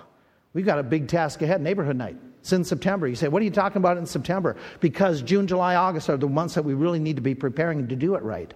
we've 0.52 0.66
got 0.66 0.78
a 0.78 0.82
big 0.82 1.08
task 1.08 1.40
ahead 1.40 1.60
neighborhood 1.60 1.96
night. 1.96 2.16
In 2.52 2.62
September. 2.62 3.08
You 3.08 3.16
say, 3.16 3.26
what 3.26 3.42
are 3.42 3.44
you 3.44 3.50
talking 3.50 3.78
about 3.78 3.96
in 3.96 4.06
September? 4.06 4.54
Because 4.78 5.20
June, 5.20 5.48
July, 5.48 5.74
August 5.74 6.08
are 6.08 6.16
the 6.16 6.28
months 6.28 6.54
that 6.54 6.64
we 6.64 6.74
really 6.74 7.00
need 7.00 7.16
to 7.16 7.22
be 7.22 7.34
preparing 7.34 7.88
to 7.88 7.96
do 7.96 8.14
it 8.14 8.22
right. 8.22 8.54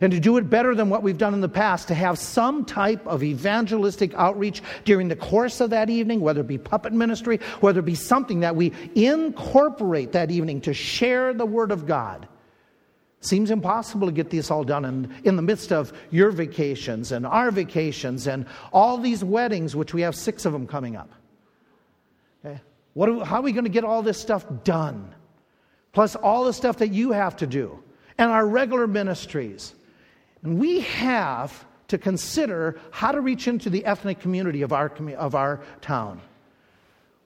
And 0.00 0.12
to 0.12 0.20
do 0.20 0.36
it 0.36 0.50
better 0.50 0.74
than 0.74 0.90
what 0.90 1.02
we've 1.02 1.18
done 1.18 1.34
in 1.34 1.40
the 1.40 1.48
past, 1.48 1.88
to 1.88 1.94
have 1.94 2.18
some 2.18 2.64
type 2.64 3.06
of 3.06 3.22
evangelistic 3.22 4.12
outreach 4.14 4.62
during 4.84 5.08
the 5.08 5.16
course 5.16 5.60
of 5.60 5.70
that 5.70 5.88
evening, 5.88 6.20
whether 6.20 6.40
it 6.40 6.48
be 6.48 6.58
puppet 6.58 6.92
ministry, 6.92 7.38
whether 7.60 7.80
it 7.80 7.84
be 7.84 7.94
something 7.94 8.40
that 8.40 8.56
we 8.56 8.72
incorporate 8.94 10.12
that 10.12 10.30
evening 10.30 10.60
to 10.62 10.74
share 10.74 11.32
the 11.32 11.46
Word 11.46 11.70
of 11.70 11.86
God. 11.86 12.28
Seems 13.20 13.50
impossible 13.50 14.06
to 14.08 14.12
get 14.12 14.28
this 14.28 14.50
all 14.50 14.64
done 14.64 14.84
in, 14.84 15.14
in 15.24 15.36
the 15.36 15.42
midst 15.42 15.72
of 15.72 15.94
your 16.10 16.30
vacations 16.30 17.10
and 17.10 17.24
our 17.24 17.50
vacations 17.50 18.26
and 18.26 18.44
all 18.70 18.98
these 18.98 19.24
weddings, 19.24 19.74
which 19.74 19.94
we 19.94 20.02
have 20.02 20.14
six 20.14 20.44
of 20.44 20.52
them 20.52 20.66
coming 20.66 20.94
up. 20.94 21.10
Okay? 22.44 22.60
What, 22.92 23.26
how 23.26 23.36
are 23.36 23.42
we 23.42 23.52
going 23.52 23.64
to 23.64 23.70
get 23.70 23.84
all 23.84 24.02
this 24.02 24.20
stuff 24.20 24.44
done? 24.62 25.14
Plus, 25.92 26.16
all 26.16 26.44
the 26.44 26.52
stuff 26.52 26.78
that 26.78 26.88
you 26.88 27.12
have 27.12 27.36
to 27.36 27.46
do 27.46 27.82
and 28.18 28.30
our 28.30 28.46
regular 28.46 28.86
ministries. 28.86 29.74
And 30.44 30.58
we 30.58 30.80
have 30.80 31.64
to 31.88 31.98
consider 31.98 32.78
how 32.90 33.12
to 33.12 33.20
reach 33.20 33.48
into 33.48 33.70
the 33.70 33.84
ethnic 33.84 34.20
community 34.20 34.62
of 34.62 34.72
our, 34.72 34.92
of 35.16 35.34
our 35.34 35.60
town. 35.80 36.20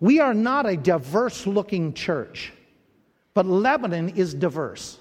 We 0.01 0.21
are 0.21 0.35
not 0.35 0.67
a 0.67 0.77
diverse 0.77 1.47
looking 1.47 1.93
church, 1.93 2.53
but 3.35 3.45
Lebanon 3.47 4.11
is 4.11 4.35
diverse. 4.35 4.99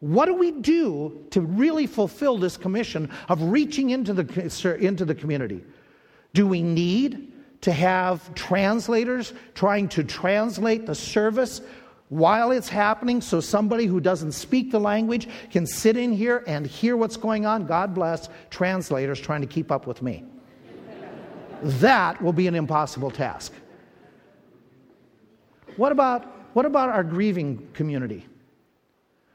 What 0.00 0.26
do 0.26 0.34
we 0.34 0.50
do 0.50 1.26
to 1.30 1.40
really 1.40 1.86
fulfill 1.86 2.38
this 2.38 2.56
commission 2.56 3.10
of 3.28 3.42
reaching 3.42 3.90
into 3.90 4.14
the, 4.14 4.76
into 4.78 5.04
the 5.04 5.14
community? 5.14 5.62
Do 6.32 6.46
we 6.46 6.62
need 6.62 7.32
to 7.62 7.72
have 7.72 8.34
translators 8.34 9.34
trying 9.54 9.88
to 9.90 10.04
translate 10.04 10.86
the 10.86 10.94
service 10.94 11.60
while 12.10 12.50
it's 12.50 12.68
happening 12.68 13.20
so 13.20 13.40
somebody 13.40 13.86
who 13.86 14.00
doesn't 14.00 14.32
speak 14.32 14.70
the 14.70 14.78
language 14.78 15.28
can 15.50 15.66
sit 15.66 15.96
in 15.96 16.12
here 16.12 16.44
and 16.46 16.66
hear 16.66 16.96
what's 16.96 17.16
going 17.16 17.46
on? 17.46 17.66
God 17.66 17.94
bless 17.94 18.28
translators 18.50 19.18
trying 19.18 19.40
to 19.40 19.46
keep 19.46 19.72
up 19.72 19.86
with 19.86 20.02
me. 20.02 20.24
that 21.62 22.20
will 22.20 22.32
be 22.34 22.46
an 22.46 22.54
impossible 22.54 23.10
task. 23.10 23.52
What 25.76 25.92
about, 25.92 26.24
what 26.54 26.66
about 26.66 26.90
our 26.90 27.04
grieving 27.04 27.66
community? 27.72 28.26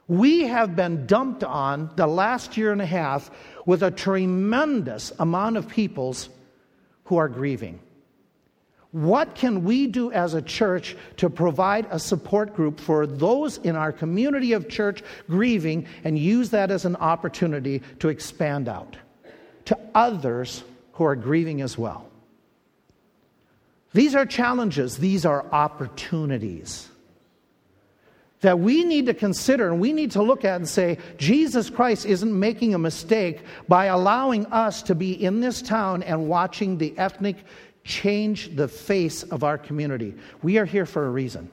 we 0.08 0.42
have 0.42 0.76
been 0.76 1.06
dumped 1.08 1.44
on 1.44 1.90
the 1.96 2.08
last 2.08 2.58
year 2.58 2.72
and 2.72 2.82
a 2.82 2.86
half 2.86 3.32
with 3.66 3.82
a 3.82 3.92
tremendous 3.92 5.12
amount 5.20 5.58
of 5.58 5.68
peoples 5.68 6.30
who 7.06 7.18
are 7.18 7.28
grieving. 7.28 7.80
What 8.96 9.36
can 9.36 9.66
we 9.66 9.88
do 9.88 10.10
as 10.14 10.36
a 10.36 10.42
church 10.42 10.96
to 11.18 11.30
provide 11.30 11.86
a 11.92 12.00
support 12.00 12.56
group 12.56 12.80
for 12.80 13.06
those 13.06 13.58
in 13.58 13.76
our 13.76 13.92
community 13.92 14.54
of 14.54 14.70
church 14.70 15.04
grieving 15.28 15.86
and 16.06 16.18
use 16.18 16.52
that 16.52 16.72
as 16.72 16.86
an 16.86 16.96
opportunity 16.96 17.82
to 18.00 18.08
expand 18.08 18.70
out 18.70 18.96
to 19.66 19.78
others 19.94 20.64
who 20.94 21.04
are 21.04 21.18
grieving 21.18 21.60
as 21.60 21.78
well? 21.78 22.10
These 23.92 24.16
are 24.16 24.26
challenges, 24.26 24.98
these 24.98 25.26
are 25.26 25.46
opportunities 25.52 26.88
that 28.40 28.58
we 28.58 28.86
need 28.86 29.08
to 29.08 29.14
consider 29.14 29.70
and 29.70 29.82
we 29.82 29.92
need 29.92 30.12
to 30.12 30.24
look 30.24 30.46
at 30.46 30.56
and 30.56 30.70
say, 30.70 31.00
Jesus 31.18 31.70
Christ 31.70 32.06
isn't 32.06 32.40
making 32.40 32.74
a 32.74 32.80
mistake 32.80 33.42
by 33.68 33.88
allowing 33.88 34.46
us 34.46 34.84
to 34.84 34.96
be 34.96 35.22
in 35.22 35.42
this 35.42 35.62
town 35.62 36.02
and 36.02 36.30
watching 36.30 36.78
the 36.78 36.98
ethnic 36.98 37.36
change 37.86 38.56
the 38.56 38.68
face 38.68 39.24
of 39.24 39.44
our 39.44 39.58
community. 39.58 40.14
We 40.42 40.58
are 40.58 40.66
here 40.66 40.86
for 40.86 41.06
a 41.06 41.10
reason. 41.10 41.50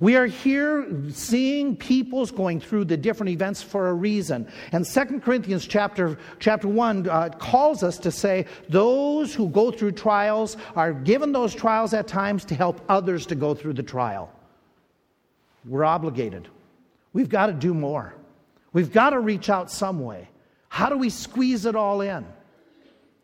We 0.00 0.16
are 0.16 0.26
here 0.26 0.88
seeing 1.10 1.76
peoples 1.76 2.32
going 2.32 2.58
through 2.60 2.86
the 2.86 2.96
different 2.96 3.30
events 3.30 3.62
for 3.62 3.88
a 3.88 3.92
reason. 3.92 4.48
And 4.72 4.84
Second 4.84 5.22
Corinthians 5.22 5.64
chapter, 5.64 6.18
chapter 6.40 6.66
1 6.66 7.08
uh, 7.08 7.28
calls 7.38 7.84
us 7.84 7.98
to 7.98 8.10
say 8.10 8.46
those 8.68 9.32
who 9.32 9.48
go 9.48 9.70
through 9.70 9.92
trials 9.92 10.56
are 10.74 10.92
given 10.92 11.30
those 11.30 11.54
trials 11.54 11.94
at 11.94 12.08
times 12.08 12.44
to 12.46 12.56
help 12.56 12.80
others 12.88 13.26
to 13.26 13.36
go 13.36 13.54
through 13.54 13.74
the 13.74 13.82
trial. 13.84 14.32
We're 15.64 15.84
obligated. 15.84 16.48
We've 17.12 17.28
got 17.28 17.46
to 17.46 17.52
do 17.52 17.72
more. 17.72 18.12
We've 18.72 18.92
got 18.92 19.10
to 19.10 19.20
reach 19.20 19.50
out 19.50 19.70
some 19.70 20.00
way. 20.00 20.28
How 20.68 20.88
do 20.88 20.96
we 20.96 21.10
squeeze 21.10 21.64
it 21.64 21.76
all 21.76 22.00
in? 22.00 22.26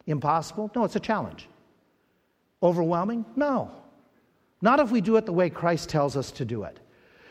Impossible? 0.06 0.70
No, 0.76 0.84
it's 0.84 0.94
a 0.94 1.00
challenge. 1.00 1.48
Overwhelming? 2.62 3.24
No. 3.36 3.70
Not 4.60 4.80
if 4.80 4.90
we 4.90 5.00
do 5.00 5.16
it 5.16 5.26
the 5.26 5.32
way 5.32 5.50
Christ 5.50 5.88
tells 5.88 6.16
us 6.16 6.30
to 6.32 6.44
do 6.44 6.64
it. 6.64 6.78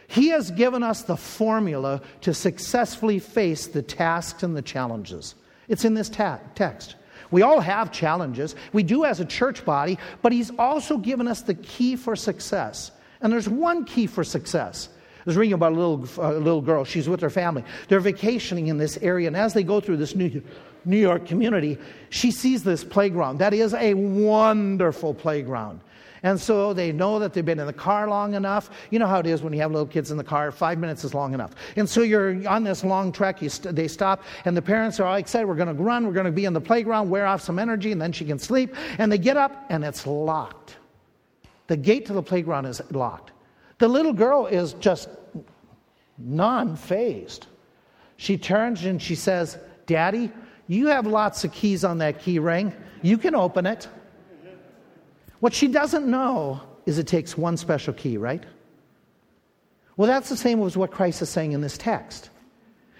He 0.07 0.29
has 0.29 0.51
given 0.51 0.83
us 0.83 1.01
the 1.01 1.17
formula 1.17 2.01
to 2.21 2.33
successfully 2.33 3.19
face 3.19 3.67
the 3.67 3.81
tasks 3.81 4.43
and 4.43 4.55
the 4.55 4.61
challenges. 4.61 5.35
It's 5.67 5.83
in 5.83 5.93
this 5.93 6.09
ta- 6.09 6.39
text. 6.55 6.95
We 7.29 7.41
all 7.41 7.59
have 7.59 7.91
challenges. 7.91 8.55
We 8.71 8.83
do 8.83 9.03
as 9.03 9.19
a 9.19 9.25
church 9.25 9.65
body, 9.65 9.99
but 10.21 10.31
He's 10.31 10.51
also 10.57 10.97
given 10.97 11.27
us 11.27 11.41
the 11.41 11.55
key 11.55 11.97
for 11.97 12.15
success. 12.15 12.91
And 13.19 13.33
there's 13.33 13.49
one 13.49 13.83
key 13.83 14.07
for 14.07 14.23
success 14.23 14.87
I 15.27 15.29
was 15.29 15.35
reading 15.35 15.55
about 15.55 15.73
a 15.73 15.75
little, 15.75 16.23
uh, 16.23 16.37
little 16.37 16.61
girl. 16.61 16.85
She's 16.85 17.09
with 17.09 17.19
her 17.19 17.30
family. 17.30 17.65
They're 17.89 17.99
vacationing 17.99 18.67
in 18.67 18.78
this 18.78 18.95
area, 19.01 19.28
and 19.28 19.36
as 19.36 19.53
they 19.53 19.61
go 19.61 19.82
through 19.82 19.97
this 19.97 20.15
New, 20.15 20.41
New 20.88 20.97
York 20.97 21.25
community, 21.25 21.77
she 22.09 22.31
sees 22.31 22.63
this 22.63 22.83
playground. 22.83 23.38
That 23.39 23.53
is 23.53 23.73
a 23.73 23.93
wonderful 23.93 25.13
playground. 25.13 25.81
And 26.23 26.39
so 26.39 26.73
they 26.73 26.91
know 26.91 27.19
that 27.19 27.33
they've 27.33 27.45
been 27.45 27.59
in 27.59 27.67
the 27.67 27.73
car 27.73 28.09
long 28.09 28.33
enough. 28.33 28.71
You 28.89 28.99
know 28.99 29.05
how 29.05 29.19
it 29.19 29.27
is 29.27 29.43
when 29.43 29.53
you 29.53 29.59
have 29.61 29.71
little 29.71 29.85
kids 29.85 30.09
in 30.09 30.17
the 30.17 30.23
car, 30.23 30.51
five 30.51 30.79
minutes 30.79 31.03
is 31.03 31.13
long 31.13 31.33
enough. 31.33 31.51
And 31.75 31.88
so 31.88 32.01
you're 32.01 32.47
on 32.47 32.63
this 32.63 32.83
long 32.83 33.11
trek, 33.11 33.39
st- 33.47 33.75
they 33.75 33.88
stop, 33.88 34.23
and 34.45 34.57
the 34.57 34.61
parents 34.61 34.99
are 34.99 35.05
all 35.05 35.15
excited. 35.15 35.45
We're 35.45 35.55
going 35.55 35.75
to 35.75 35.81
run, 35.81 36.07
we're 36.07 36.13
going 36.13 36.25
to 36.25 36.31
be 36.31 36.45
in 36.45 36.53
the 36.53 36.61
playground, 36.61 37.09
wear 37.09 37.25
off 37.25 37.41
some 37.41 37.59
energy, 37.59 37.91
and 37.91 38.01
then 38.01 38.11
she 38.11 38.25
can 38.25 38.39
sleep. 38.39 38.75
And 38.97 39.11
they 39.11 39.17
get 39.17 39.38
up, 39.38 39.65
and 39.69 39.83
it's 39.83 40.07
locked. 40.07 40.77
The 41.67 41.77
gate 41.77 42.05
to 42.07 42.13
the 42.13 42.23
playground 42.23 42.65
is 42.65 42.81
locked. 42.91 43.31
The 43.77 43.88
little 43.88 44.13
girl 44.13 44.47
is 44.47 44.73
just 44.73 45.09
non 46.17 46.75
phased. 46.75 47.45
She 48.17 48.38
turns 48.38 48.83
and 48.83 48.99
she 49.01 49.13
says, 49.13 49.59
Daddy, 49.85 50.31
you 50.68 50.88
have 50.88 51.07
lots 51.07 51.43
of 51.43 51.51
keys 51.51 51.84
on 51.84 51.99
that 51.99 52.20
key 52.20 52.39
ring. 52.39 52.74
You 53.01 53.18
can 53.18 53.36
open 53.36 53.65
it. 53.65 53.88
What 55.39 55.53
she 55.53 55.68
doesn't 55.68 56.05
know 56.07 56.61
is 56.86 56.97
it 56.97 57.07
takes 57.07 57.38
one 57.38 57.57
special 57.57 57.93
key, 57.93 58.18
right? 58.18 58.43
Well, 59.95 60.07
that's 60.07 60.30
the 60.30 60.38
same 60.38 60.61
as 60.63 60.78
what 60.78 60.91
Christ 60.91 61.22
is 61.22 61.30
saying 61.30 61.51
in 61.53 61.61
this 61.61 61.78
text. 61.78 62.30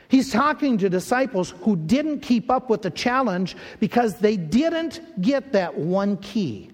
He's 0.09 0.32
talking 0.32 0.78
to 0.78 0.89
disciples 0.89 1.53
who 1.61 1.76
didn't 1.76 2.22
keep 2.22 2.49
up 2.49 2.70
with 2.70 2.82
the 2.82 2.89
challenge 2.89 3.55
because 3.80 4.15
they 4.15 4.38
didn't 4.38 5.22
get 5.22 5.51
that 5.51 5.78
one 5.78 6.18
key. 6.18 6.72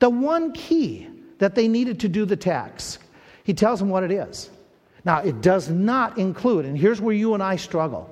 The 0.00 0.10
one 0.10 0.52
key 0.52 1.08
that 1.38 1.54
they 1.54 1.66
needed 1.66 2.00
to 2.00 2.08
do 2.08 2.24
the 2.24 2.36
task. 2.36 3.02
He 3.44 3.54
tells 3.54 3.78
them 3.78 3.88
what 3.88 4.04
it 4.04 4.10
is. 4.10 4.50
Now, 5.04 5.18
it 5.18 5.40
does 5.40 5.68
not 5.68 6.18
include, 6.18 6.64
and 6.64 6.78
here's 6.78 7.00
where 7.00 7.14
you 7.14 7.34
and 7.34 7.42
I 7.42 7.56
struggle. 7.56 8.11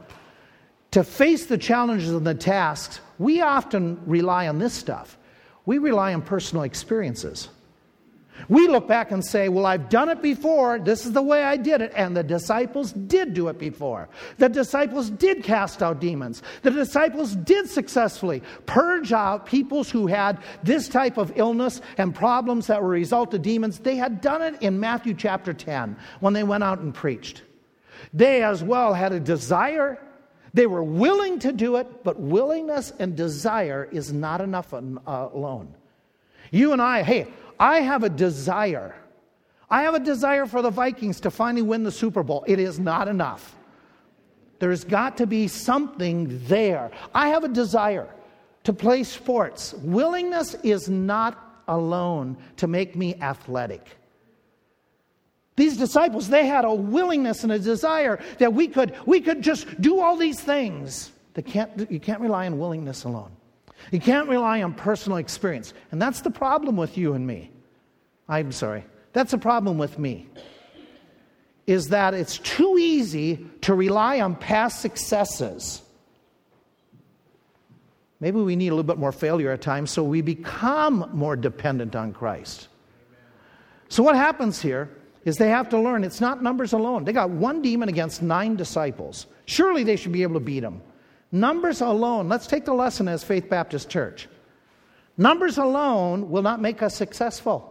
To 0.93 1.05
face 1.05 1.47
the 1.47 1.59
challenges 1.59 2.11
and 2.11 2.27
the 2.27 2.35
tasks, 2.35 3.01
we 3.19 3.41
often 3.41 4.01
rely 4.07 4.49
on 4.49 4.59
this 4.59 4.73
stuff. 4.73 5.19
We 5.67 5.79
rely 5.79 6.15
on 6.15 6.23
personal 6.23 6.65
experiences. 6.65 7.49
We 8.49 8.69
look 8.69 8.89
back 8.89 9.11
and 9.11 9.25
say, 9.25 9.49
Well, 9.49 9.67
I've 9.67 9.89
done 9.89 10.09
it 10.09 10.23
before. 10.23 10.79
This 10.79 11.05
is 11.05 11.13
the 11.13 11.23
way 11.23 11.45
I 11.45 11.57
did 11.57 11.83
it. 11.83 11.93
And 11.95 12.17
the 12.17 12.23
disciples 12.23 12.93
did 12.93 13.35
do 13.35 13.49
it 13.49 13.59
before. 13.59 14.09
The 14.39 14.49
disciples 14.49 15.11
did 15.11 15.45
cast 15.45 15.83
out 15.83 16.01
demons. 16.01 16.43
The 16.63 16.71
disciples 16.71 17.37
did 17.37 17.69
successfully 17.69 18.43
purge 18.67 19.13
out 19.13 19.47
peoples 19.47 19.91
who 19.91 20.07
had 20.07 20.39
this 20.63 20.89
type 20.89 21.19
of 21.19 21.33
illness 21.37 21.83
and 21.99 22.15
problems 22.15 22.67
that 22.69 22.83
were 22.83 22.89
a 22.89 22.99
result 22.99 23.35
of 23.35 23.43
demons. 23.43 23.79
They 23.79 23.97
had 23.97 24.21
done 24.21 24.43
it 24.43 24.61
in 24.63 24.81
Matthew 24.81 25.15
chapter 25.15 25.53
10 25.53 25.97
when 26.21 26.33
they 26.33 26.43
went 26.43 26.65
out 26.65 26.79
and 26.79 26.95
preached. 26.95 27.43
They 28.15 28.43
as 28.43 28.65
well 28.65 28.95
had 28.95 29.13
a 29.13 29.21
desire 29.21 30.01
they 30.53 30.67
were 30.67 30.83
willing 30.83 31.39
to 31.41 31.53
do 31.53 31.77
it, 31.77 32.05
but 32.05 32.19
willingness 32.19 32.93
and 32.99 33.17
desire 33.17 33.89
is 33.93 34.13
not 34.13 34.41
enough 34.41 34.75
uh, 34.75 34.79
alone. 35.07 35.75
You 36.51 36.73
and 36.73 36.83
I, 36.83 37.03
hey, 37.03 37.29
I 37.59 37.81
have 37.81 38.03
a 38.03 38.09
desire. 38.09 38.95
I 39.69 39.83
have 39.83 39.95
a 39.95 40.01
desire 40.01 40.47
for 40.47 40.63
the 40.63 40.71
Vikings 40.71 41.21
to 41.21 41.31
finally 41.31 41.63
win 41.63 41.85
the 41.85 41.93
Super 41.93 42.23
Bowl. 42.23 42.45
It 42.49 42.59
is 42.59 42.81
not 42.81 43.07
enough. 43.07 43.57
There's 44.59 44.85
got 44.85 45.17
to 45.19 45.27
be 45.27 45.47
something 45.47 46.41
there. 46.47 46.91
I 47.15 47.29
have 47.29 47.45
a 47.45 47.49
desire 47.49 48.09
to 48.65 48.73
play 48.73 49.05
sports. 49.05 49.73
Willingness 49.75 50.55
is 50.63 50.89
not 50.89 51.63
alone 51.69 52.37
to 52.57 52.67
make 52.67 52.97
me 52.97 53.15
athletic. 53.21 53.87
These 55.61 55.77
disciples, 55.77 56.31
they 56.31 56.47
had 56.47 56.65
a 56.65 56.73
willingness 56.73 57.45
and 57.45 57.53
a 57.53 57.59
desire 57.59 58.19
that 58.39 58.55
we 58.55 58.67
could, 58.67 58.95
we 59.05 59.21
could 59.21 59.43
just 59.43 59.79
do 59.79 60.01
all 60.01 60.17
these 60.17 60.41
things. 60.41 61.13
They 61.35 61.43
can't, 61.43 61.91
you 61.91 62.01
can't 62.01 62.23
rely 62.23 62.47
on 62.47 62.59
willingness 62.59 63.05
alone. 63.05 63.31
You 63.91 64.01
can't 64.01 64.27
rely 64.27 64.63
on 64.63 64.73
personal 64.73 65.19
experience. 65.19 65.75
And 65.91 66.01
that's 66.01 66.23
the 66.23 66.31
problem 66.31 66.79
with 66.79 66.97
you 66.97 67.13
and 67.13 67.27
me. 67.27 67.51
I'm 68.27 68.53
sorry. 68.53 68.87
That's 69.13 69.33
the 69.33 69.39
problem 69.39 69.77
with 69.77 69.99
me. 69.99 70.29
Is 71.67 71.89
that 71.89 72.15
it's 72.15 72.39
too 72.39 72.79
easy 72.79 73.47
to 73.61 73.75
rely 73.75 74.23
on 74.23 74.37
past 74.37 74.81
successes. 74.81 75.83
Maybe 78.19 78.41
we 78.41 78.57
need 78.57 78.69
a 78.69 78.75
little 78.75 78.83
bit 78.95 78.97
more 78.97 79.13
failure 79.13 79.51
at 79.51 79.61
times 79.61 79.91
so 79.91 80.05
we 80.05 80.23
become 80.23 81.11
more 81.13 81.37
dependent 81.37 81.95
on 81.95 82.15
Christ. 82.15 82.69
So, 83.91 84.03
what 84.03 84.17
happens 84.17 84.63
here 84.63 84.89
is 85.25 85.37
they 85.37 85.49
have 85.49 85.69
to 85.69 85.79
learn 85.79 86.05
it's 86.05 86.21
not 86.21 86.43
numbers 86.43 86.73
alone. 86.73 87.05
They 87.05 87.13
got 87.13 87.31
one 87.31 87.63
demon 87.63 87.89
against 87.89 88.23
nine 88.23 88.57
disciples. 88.57 89.27
Surely 89.47 89.85
they 89.85 89.97
should 89.97 90.13
be 90.13 90.23
able 90.23 90.35
to 90.35 90.41
beat 90.41 90.61
them. 90.61 90.81
Numbers 91.33 91.81
alone, 91.81 92.29
let's 92.29 92.47
take 92.47 92.65
the 92.65 92.75
lesson 92.75 93.07
as 93.07 93.23
Faith 93.23 93.49
Baptist 93.49 93.89
Church. 93.89 94.29
Numbers 95.17 95.59
alone 95.59 96.31
will 96.31 96.43
not 96.43 96.61
make 96.61 96.83
us 96.83 96.95
successful. 96.95 97.67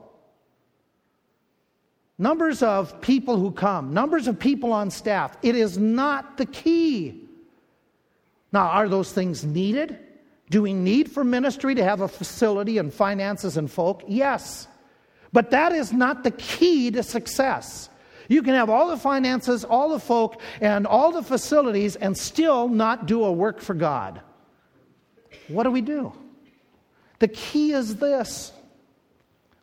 Numbers 2.18 2.62
of 2.62 3.02
people 3.02 3.38
who 3.38 3.52
come, 3.52 3.94
numbers 3.94 4.28
of 4.28 4.38
people 4.38 4.72
on 4.72 4.92
staff, 4.92 5.38
it 5.42 5.56
is 5.56 5.78
not 5.78 6.38
the 6.38 6.46
key. 6.46 7.24
Now, 8.52 8.68
are 8.68 8.88
those 8.88 9.12
things 9.12 9.44
needed? 9.44 9.98
Do 10.50 10.62
we 10.62 10.74
need 10.74 11.12
for 11.12 11.24
ministry 11.24 11.76
to 11.76 11.84
have 11.84 12.02
a 12.02 12.08
facility 12.08 12.78
and 12.78 12.94
finances 12.94 13.58
and 13.58 13.72
folk? 13.72 14.04
Yes. 14.08 14.68
But 15.32 15.52
that 15.52 15.72
is 15.72 15.94
not 15.94 16.24
the 16.24 16.32
key 16.32 16.92
to 16.92 17.04
success. 17.04 17.90
You 18.28 18.44
can 18.44 18.54
have 18.54 18.70
all 18.70 18.90
the 18.90 18.98
finances, 18.98 19.64
all 19.64 19.90
the 19.90 20.00
folk, 20.00 20.42
and 20.62 20.86
all 20.86 21.12
the 21.12 21.24
facilities 21.24 21.96
and 21.96 22.18
still 22.18 22.68
not 22.68 23.06
do 23.06 23.24
a 23.24 23.32
work 23.32 23.60
for 23.60 23.74
God. 23.74 24.22
What 25.48 25.64
do 25.64 25.72
we 25.72 25.82
do? 25.82 26.14
The 27.18 27.28
key 27.28 27.74
is 27.74 27.96
this 27.98 28.52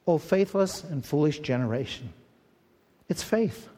O 0.07 0.19
faithless 0.19 0.85
and 0.85 1.05
foolish 1.05 1.41
generation. 1.41 2.13
It's 3.09 3.23
faith. 3.23 3.69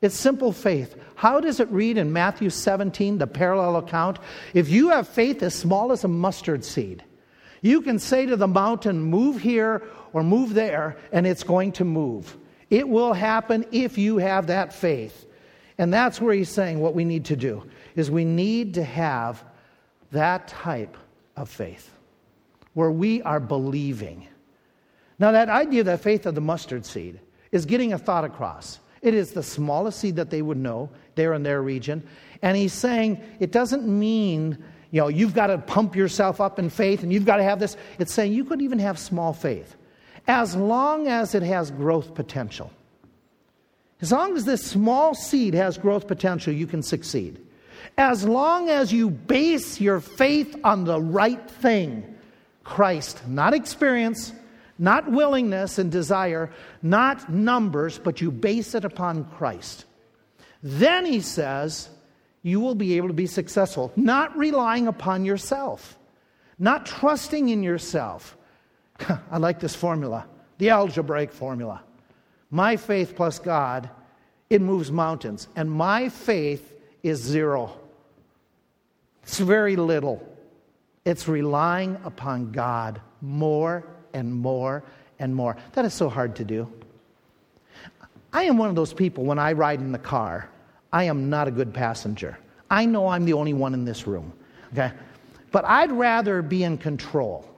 It's 0.00 0.16
simple 0.16 0.52
faith. 0.52 0.94
How 1.16 1.40
does 1.40 1.58
it 1.58 1.68
read 1.70 1.98
in 1.98 2.12
Matthew 2.12 2.50
17, 2.50 3.18
the 3.18 3.26
parallel 3.26 3.76
account? 3.76 4.18
If 4.54 4.68
you 4.68 4.90
have 4.90 5.08
faith 5.08 5.42
as 5.42 5.54
small 5.54 5.90
as 5.90 6.04
a 6.04 6.08
mustard 6.08 6.64
seed, 6.64 7.02
you 7.62 7.82
can 7.82 7.98
say 7.98 8.26
to 8.26 8.36
the 8.36 8.48
mountain, 8.48 9.00
Move 9.00 9.40
here 9.40 9.82
or 10.12 10.22
move 10.22 10.54
there, 10.54 10.96
and 11.12 11.26
it's 11.26 11.42
going 11.42 11.72
to 11.72 11.84
move. 11.84 12.36
It 12.70 12.88
will 12.88 13.12
happen 13.12 13.64
if 13.72 13.98
you 13.98 14.18
have 14.18 14.48
that 14.48 14.72
faith. 14.72 15.26
And 15.78 15.94
that's 15.94 16.20
where 16.20 16.34
he's 16.34 16.48
saying 16.48 16.80
what 16.80 16.94
we 16.94 17.04
need 17.04 17.26
to 17.26 17.36
do 17.36 17.64
is 17.94 18.10
we 18.10 18.24
need 18.24 18.74
to 18.74 18.84
have 18.84 19.44
that 20.12 20.48
type 20.48 20.96
of 21.36 21.48
faith 21.48 21.90
where 22.74 22.90
we 22.90 23.22
are 23.22 23.40
believing. 23.40 24.26
Now 25.18 25.32
that 25.32 25.48
idea 25.48 25.80
of 25.80 25.86
that 25.86 26.00
faith 26.00 26.26
of 26.26 26.34
the 26.34 26.40
mustard 26.40 26.84
seed 26.84 27.20
is 27.52 27.64
getting 27.64 27.92
a 27.92 27.98
thought 27.98 28.24
across. 28.24 28.80
It 29.02 29.14
is 29.14 29.32
the 29.32 29.42
smallest 29.42 30.00
seed 30.00 30.16
that 30.16 30.30
they 30.30 30.42
would 30.42 30.58
know 30.58 30.90
there 31.14 31.34
in 31.34 31.42
their 31.42 31.62
region. 31.62 32.06
And 32.42 32.56
he's 32.56 32.72
saying 32.72 33.22
it 33.40 33.52
doesn't 33.52 33.86
mean, 33.86 34.62
you 34.90 35.00
know, 35.00 35.08
you've 35.08 35.34
got 35.34 35.48
to 35.48 35.58
pump 35.58 35.94
yourself 35.94 36.40
up 36.40 36.58
in 36.58 36.70
faith 36.70 37.02
and 37.02 37.12
you've 37.12 37.26
got 37.26 37.36
to 37.36 37.42
have 37.42 37.60
this. 37.60 37.76
It's 37.98 38.12
saying 38.12 38.32
you 38.32 38.44
could 38.44 38.62
even 38.62 38.78
have 38.78 38.98
small 38.98 39.32
faith 39.32 39.76
as 40.26 40.54
long 40.54 41.08
as 41.08 41.34
it 41.34 41.42
has 41.42 41.70
growth 41.70 42.14
potential. 42.14 42.70
As 44.00 44.12
long 44.12 44.36
as 44.36 44.44
this 44.44 44.64
small 44.64 45.14
seed 45.14 45.54
has 45.54 45.76
growth 45.76 46.06
potential, 46.06 46.52
you 46.52 46.66
can 46.66 46.82
succeed. 46.82 47.40
As 47.96 48.24
long 48.24 48.68
as 48.68 48.92
you 48.92 49.10
base 49.10 49.80
your 49.80 50.00
faith 50.00 50.56
on 50.62 50.84
the 50.84 51.00
right 51.00 51.50
thing 51.50 52.14
Christ, 52.62 53.26
not 53.26 53.54
experience, 53.54 54.32
not 54.78 55.10
willingness 55.10 55.78
and 55.78 55.90
desire, 55.90 56.50
not 56.82 57.30
numbers, 57.30 57.98
but 57.98 58.20
you 58.20 58.30
base 58.30 58.74
it 58.74 58.84
upon 58.84 59.24
Christ. 59.24 59.86
Then 60.62 61.06
he 61.06 61.20
says, 61.20 61.88
you 62.42 62.60
will 62.60 62.74
be 62.74 62.96
able 62.96 63.08
to 63.08 63.14
be 63.14 63.26
successful, 63.26 63.92
not 63.96 64.36
relying 64.36 64.86
upon 64.86 65.24
yourself, 65.24 65.98
not 66.58 66.86
trusting 66.86 67.48
in 67.48 67.62
yourself, 67.62 68.36
I 69.30 69.38
like 69.38 69.60
this 69.60 69.74
formula, 69.74 70.26
the 70.58 70.70
algebraic 70.70 71.32
formula. 71.32 71.82
My 72.50 72.76
faith 72.76 73.14
plus 73.14 73.38
God, 73.38 73.90
it 74.50 74.60
moves 74.60 74.90
mountains. 74.90 75.48
And 75.56 75.70
my 75.70 76.08
faith 76.08 76.74
is 77.02 77.20
zero. 77.20 77.78
It's 79.22 79.38
very 79.38 79.76
little. 79.76 80.26
It's 81.04 81.28
relying 81.28 81.98
upon 82.04 82.52
God 82.52 83.00
more 83.20 83.86
and 84.14 84.32
more 84.32 84.84
and 85.18 85.34
more. 85.34 85.56
That 85.72 85.84
is 85.84 85.94
so 85.94 86.08
hard 86.08 86.36
to 86.36 86.44
do. 86.44 86.72
I 88.32 88.44
am 88.44 88.58
one 88.58 88.68
of 88.68 88.74
those 88.74 88.92
people 88.92 89.24
when 89.24 89.38
I 89.38 89.52
ride 89.52 89.80
in 89.80 89.92
the 89.92 89.98
car, 89.98 90.50
I 90.92 91.04
am 91.04 91.28
not 91.28 91.48
a 91.48 91.50
good 91.50 91.72
passenger. 91.72 92.38
I 92.70 92.86
know 92.86 93.08
I'm 93.08 93.24
the 93.24 93.34
only 93.34 93.52
one 93.52 93.74
in 93.74 93.84
this 93.84 94.06
room, 94.06 94.32
okay? 94.72 94.92
But 95.50 95.64
I'd 95.64 95.92
rather 95.92 96.42
be 96.42 96.64
in 96.64 96.78
control. 96.78 97.48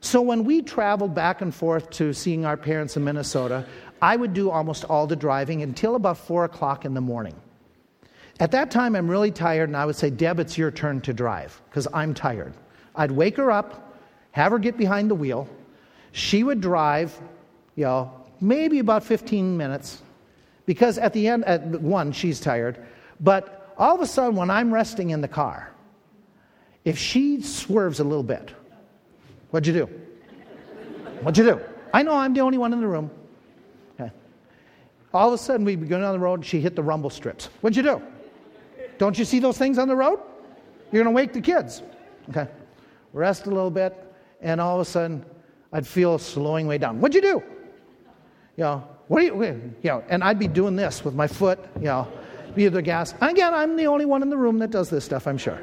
So 0.00 0.20
when 0.20 0.44
we 0.44 0.62
traveled 0.62 1.14
back 1.14 1.40
and 1.40 1.54
forth 1.54 1.90
to 1.90 2.12
seeing 2.12 2.44
our 2.44 2.56
parents 2.56 2.96
in 2.96 3.04
Minnesota, 3.04 3.66
I 4.00 4.16
would 4.16 4.34
do 4.34 4.50
almost 4.50 4.84
all 4.84 5.06
the 5.06 5.16
driving 5.16 5.62
until 5.62 5.96
about 5.96 6.18
four 6.18 6.44
o'clock 6.44 6.84
in 6.84 6.94
the 6.94 7.00
morning. 7.00 7.34
At 8.38 8.50
that 8.50 8.70
time, 8.70 8.94
I'm 8.94 9.10
really 9.10 9.30
tired, 9.30 9.70
and 9.70 9.76
I 9.76 9.86
would 9.86 9.96
say, 9.96 10.10
Deb, 10.10 10.38
it's 10.38 10.58
your 10.58 10.70
turn 10.70 11.00
to 11.02 11.14
drive, 11.14 11.60
because 11.70 11.88
I'm 11.94 12.12
tired. 12.12 12.52
I'd 12.94 13.10
wake 13.10 13.36
her 13.38 13.50
up, 13.50 13.98
have 14.32 14.52
her 14.52 14.58
get 14.58 14.76
behind 14.76 15.10
the 15.10 15.14
wheel. 15.14 15.48
she 16.12 16.44
would 16.44 16.60
drive, 16.60 17.18
you 17.74 17.84
know, 17.84 18.12
maybe 18.40 18.78
about 18.78 19.04
15 19.04 19.56
minutes 19.56 20.02
because 20.66 20.98
at 20.98 21.12
the 21.12 21.28
end, 21.28 21.44
at 21.44 21.64
one, 21.80 22.12
she's 22.12 22.40
tired. 22.40 22.84
But 23.20 23.72
all 23.78 23.94
of 23.94 24.00
a 24.00 24.06
sudden, 24.06 24.36
when 24.36 24.50
I'm 24.50 24.74
resting 24.74 25.10
in 25.10 25.20
the 25.20 25.28
car, 25.28 25.72
if 26.84 26.98
she 26.98 27.40
swerves 27.40 28.00
a 28.00 28.04
little 28.04 28.22
bit, 28.22 28.52
what'd 29.50 29.66
you 29.66 29.72
do? 29.72 29.86
What'd 31.22 31.38
you 31.38 31.44
do? 31.44 31.60
I 31.94 32.02
know 32.02 32.12
I'm 32.12 32.34
the 32.34 32.40
only 32.40 32.58
one 32.58 32.72
in 32.72 32.80
the 32.80 32.86
room. 32.86 33.10
Okay. 33.98 34.12
All 35.14 35.28
of 35.28 35.34
a 35.34 35.38
sudden, 35.38 35.64
we'd 35.64 35.80
be 35.80 35.86
going 35.86 36.02
down 36.02 36.12
the 36.12 36.18
road, 36.18 36.40
and 36.40 36.46
she 36.46 36.60
hit 36.60 36.76
the 36.76 36.82
rumble 36.82 37.10
strips. 37.10 37.48
What'd 37.60 37.76
you 37.76 37.82
do? 37.82 38.02
Don't 38.98 39.18
you 39.18 39.24
see 39.24 39.38
those 39.38 39.58
things 39.58 39.78
on 39.78 39.88
the 39.88 39.96
road? 39.96 40.20
You're 40.92 41.02
going 41.02 41.14
to 41.14 41.16
wake 41.16 41.32
the 41.32 41.40
kids. 41.40 41.82
Okay. 42.28 42.46
Rest 43.12 43.46
a 43.46 43.50
little 43.50 43.70
bit, 43.70 43.96
and 44.40 44.60
all 44.60 44.76
of 44.76 44.86
a 44.86 44.90
sudden, 44.90 45.24
I'd 45.72 45.86
feel 45.86 46.18
slowing 46.18 46.66
way 46.66 46.78
down. 46.78 47.00
What'd 47.00 47.14
you 47.14 47.22
do? 47.22 47.42
You 48.56 48.64
know, 48.64 48.88
what 49.08 49.20
do 49.20 49.26
you, 49.26 49.34
you 49.82 49.90
know, 49.90 50.04
and 50.08 50.24
I'd 50.24 50.38
be 50.38 50.48
doing 50.48 50.76
this 50.76 51.04
with 51.04 51.14
my 51.14 51.26
foot, 51.26 51.58
you 51.76 51.86
know, 51.86 52.08
be 52.54 52.68
the 52.68 52.82
gas. 52.82 53.14
Again, 53.20 53.54
I'm 53.54 53.76
the 53.76 53.86
only 53.86 54.04
one 54.04 54.22
in 54.22 54.30
the 54.30 54.36
room 54.36 54.58
that 54.58 54.70
does 54.70 54.90
this 54.90 55.04
stuff, 55.04 55.26
I'm 55.26 55.38
sure. 55.38 55.60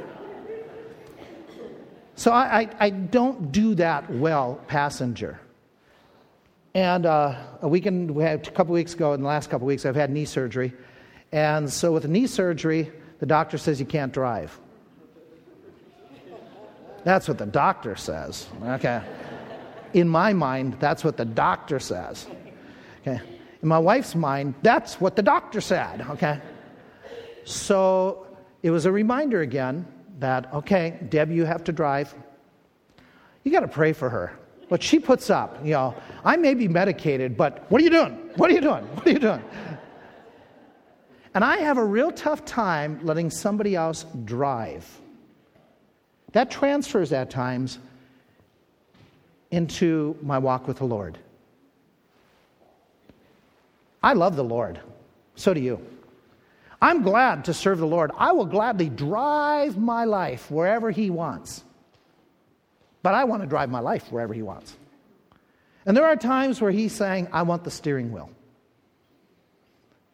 So 2.16 2.32
I, 2.32 2.62
I, 2.62 2.70
I 2.80 2.90
don't 2.92 3.52
do 3.52 3.76
that 3.76 4.10
well, 4.10 4.62
passenger. 4.68 5.40
And 6.76 7.06
uh, 7.06 7.36
a 7.62 7.68
weekend, 7.68 8.12
we 8.12 8.24
had 8.24 8.48
a 8.48 8.52
couple 8.52 8.74
weeks 8.74 8.94
ago, 8.94 9.14
in 9.14 9.22
the 9.22 9.28
last 9.28 9.50
couple 9.50 9.68
weeks, 9.68 9.86
I've 9.86 9.96
had 9.96 10.10
knee 10.10 10.26
surgery. 10.26 10.74
And 11.32 11.72
so 11.72 11.92
with 11.92 12.08
knee 12.08 12.28
surgery, 12.28 12.92
the 13.20 13.26
doctor 13.26 13.58
says 13.58 13.80
you 13.80 13.86
can't 13.86 14.14
drive. 14.14 14.58
That's 17.04 17.28
what 17.28 17.38
the 17.38 17.46
doctor 17.46 17.96
says. 17.96 18.48
Okay. 18.64 19.02
In 19.94 20.08
my 20.08 20.34
mind, 20.34 20.78
that's 20.80 21.04
what 21.04 21.18
the 21.18 21.26
doctor 21.26 21.80
says. 21.80 22.28
Okay. 23.02 23.22
In 23.64 23.70
my 23.70 23.80
wife's 23.80 24.14
mind, 24.14 24.56
that's 24.62 25.00
what 25.00 25.16
the 25.16 25.22
doctor 25.22 25.62
said. 25.62 26.02
Okay. 26.10 26.40
So 27.46 28.28
it 28.62 28.72
was 28.72 28.86
a 28.86 28.92
reminder 28.92 29.42
again 29.42 29.88
that, 30.20 30.54
okay, 30.54 31.00
Deb, 31.10 31.32
you 31.32 31.46
have 31.46 31.64
to 31.64 31.72
drive. 31.72 32.14
You 33.44 33.52
got 33.52 33.62
to 33.62 33.68
pray 33.70 33.94
for 33.94 34.10
her. 34.10 34.38
What 34.68 34.84
she 34.84 35.00
puts 35.00 35.30
up, 35.30 35.64
you 35.64 35.72
know, 35.72 35.96
I 36.26 36.36
may 36.36 36.56
be 36.56 36.68
medicated, 36.68 37.38
but 37.38 37.70
what 37.72 37.80
are 37.80 37.84
you 37.84 37.90
doing? 37.90 38.14
What 38.36 38.52
are 38.52 38.54
you 38.54 38.62
doing? 38.62 38.84
What 38.84 39.08
are 39.08 39.12
you 39.12 39.20
doing? 39.20 39.44
And 41.34 41.44
I 41.44 41.58
have 41.58 41.78
a 41.78 41.86
real 41.86 42.12
tough 42.12 42.44
time 42.44 43.00
letting 43.04 43.30
somebody 43.30 43.76
else 43.76 44.06
drive. 44.26 44.86
That 46.34 46.52
transfers 46.52 47.14
at 47.14 47.30
times 47.30 47.80
into 49.52 50.18
my 50.22 50.38
walk 50.38 50.68
with 50.68 50.78
the 50.78 50.86
Lord. 50.86 51.18
I 54.04 54.14
love 54.14 54.36
the 54.36 54.44
Lord. 54.44 54.82
So 55.36 55.54
do 55.54 55.62
you. 55.62 55.82
I'm 56.82 57.02
glad 57.02 57.46
to 57.46 57.54
serve 57.54 57.78
the 57.78 57.88
Lord. 57.88 58.12
I 58.18 58.34
will 58.34 58.46
gladly 58.46 58.90
drive 58.90 59.78
my 59.78 60.04
life 60.04 60.52
wherever 60.52 60.92
He 60.92 61.10
wants. 61.10 61.64
But 63.02 63.14
I 63.14 63.24
want 63.24 63.42
to 63.42 63.48
drive 63.48 63.70
my 63.70 63.80
life 63.80 64.12
wherever 64.12 64.34
He 64.34 64.42
wants. 64.42 64.76
And 65.86 65.96
there 65.96 66.06
are 66.06 66.18
times 66.18 66.60
where 66.60 66.72
He's 66.72 66.94
saying, 66.94 67.30
I 67.32 67.44
want 67.44 67.64
the 67.64 67.72
steering 67.72 68.12
wheel. 68.12 68.30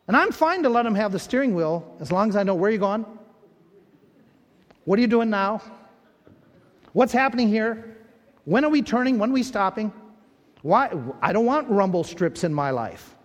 And 0.08 0.16
I'm 0.16 0.32
fine 0.32 0.64
to 0.64 0.70
let 0.70 0.86
Him 0.86 0.94
have 0.96 1.12
the 1.12 1.20
steering 1.20 1.56
wheel 1.56 1.98
as 2.00 2.12
long 2.12 2.30
as 2.30 2.36
I 2.36 2.44
know 2.44 2.54
where 2.54 2.70
you're 2.70 2.80
going. 2.80 3.06
What 4.86 5.00
are 5.00 5.02
you 5.02 5.08
doing 5.08 5.32
now? 5.32 5.62
What's 6.94 7.14
happening 7.14 7.48
here? 7.48 7.98
When 8.46 8.64
are 8.64 8.70
we 8.70 8.82
turning? 8.82 9.18
When 9.18 9.32
are 9.32 9.34
we 9.34 9.44
stopping? 9.44 9.92
Why? 10.62 10.92
I 11.22 11.34
don't 11.34 11.46
want 11.46 11.70
rumble 11.70 12.04
strips 12.04 12.44
in 12.44 12.54
my 12.54 12.72
life. 12.72 13.16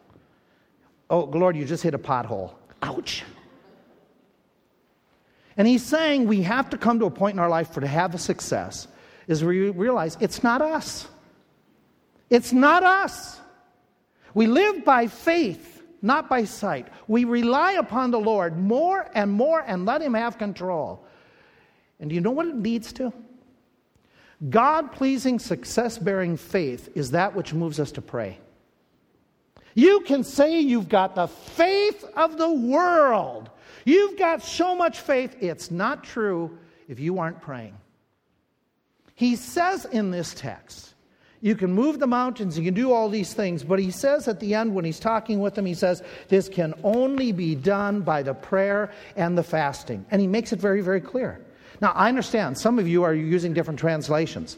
Oh, 1.10 1.24
Lord, 1.24 1.56
you 1.56 1.64
just 1.64 1.82
hit 1.82 1.94
a 1.94 1.98
pothole. 1.98 2.52
Ouch. 2.82 3.24
And 5.56 5.68
he's 5.68 5.84
saying 5.84 6.26
we 6.26 6.42
have 6.42 6.70
to 6.70 6.78
come 6.78 6.98
to 6.98 7.06
a 7.06 7.10
point 7.10 7.34
in 7.34 7.38
our 7.38 7.48
life 7.48 7.72
for 7.72 7.80
to 7.80 7.86
have 7.86 8.14
a 8.14 8.18
success 8.18 8.88
is 9.28 9.44
we 9.44 9.70
realize 9.70 10.16
it's 10.20 10.42
not 10.42 10.60
us. 10.60 11.06
It's 12.30 12.52
not 12.52 12.82
us. 12.82 13.40
We 14.34 14.46
live 14.46 14.84
by 14.84 15.06
faith, 15.06 15.82
not 16.02 16.28
by 16.28 16.44
sight. 16.44 16.88
We 17.06 17.24
rely 17.24 17.72
upon 17.72 18.10
the 18.10 18.18
Lord 18.18 18.58
more 18.58 19.08
and 19.14 19.30
more 19.30 19.62
and 19.64 19.86
let 19.86 20.02
him 20.02 20.14
have 20.14 20.38
control. 20.38 21.04
And 22.00 22.10
do 22.10 22.14
you 22.14 22.20
know 22.20 22.32
what 22.32 22.46
it 22.46 22.56
leads 22.56 22.92
to? 22.94 23.12
God 24.50 24.92
pleasing, 24.92 25.38
success 25.38 25.96
bearing 25.96 26.36
faith 26.36 26.90
is 26.94 27.12
that 27.12 27.34
which 27.34 27.54
moves 27.54 27.78
us 27.78 27.92
to 27.92 28.02
pray. 28.02 28.38
You 29.74 30.00
can 30.00 30.22
say 30.24 30.60
you've 30.60 30.88
got 30.88 31.14
the 31.14 31.26
faith 31.26 32.04
of 32.16 32.38
the 32.38 32.50
world. 32.50 33.50
You've 33.84 34.18
got 34.18 34.42
so 34.42 34.74
much 34.74 35.00
faith. 35.00 35.36
It's 35.40 35.70
not 35.70 36.04
true 36.04 36.56
if 36.88 37.00
you 37.00 37.18
aren't 37.18 37.40
praying. 37.42 37.76
He 39.14 39.36
says 39.36 39.84
in 39.84 40.10
this 40.10 40.34
text, 40.34 40.94
you 41.40 41.54
can 41.54 41.72
move 41.72 41.98
the 41.98 42.06
mountains, 42.06 42.58
you 42.58 42.64
can 42.64 42.72
do 42.72 42.90
all 42.90 43.10
these 43.10 43.34
things, 43.34 43.62
but 43.62 43.78
he 43.78 43.90
says 43.90 44.28
at 44.28 44.40
the 44.40 44.54
end 44.54 44.74
when 44.74 44.84
he's 44.84 44.98
talking 44.98 45.40
with 45.40 45.54
them, 45.54 45.66
he 45.66 45.74
says, 45.74 46.02
this 46.28 46.48
can 46.48 46.72
only 46.82 47.32
be 47.32 47.54
done 47.54 48.00
by 48.00 48.22
the 48.22 48.32
prayer 48.32 48.90
and 49.14 49.36
the 49.36 49.42
fasting. 49.42 50.06
And 50.10 50.22
he 50.22 50.26
makes 50.26 50.54
it 50.54 50.58
very, 50.58 50.80
very 50.80 51.02
clear. 51.02 51.44
Now, 51.82 51.92
I 51.92 52.08
understand 52.08 52.56
some 52.56 52.78
of 52.78 52.88
you 52.88 53.02
are 53.02 53.12
using 53.12 53.52
different 53.52 53.78
translations. 53.78 54.56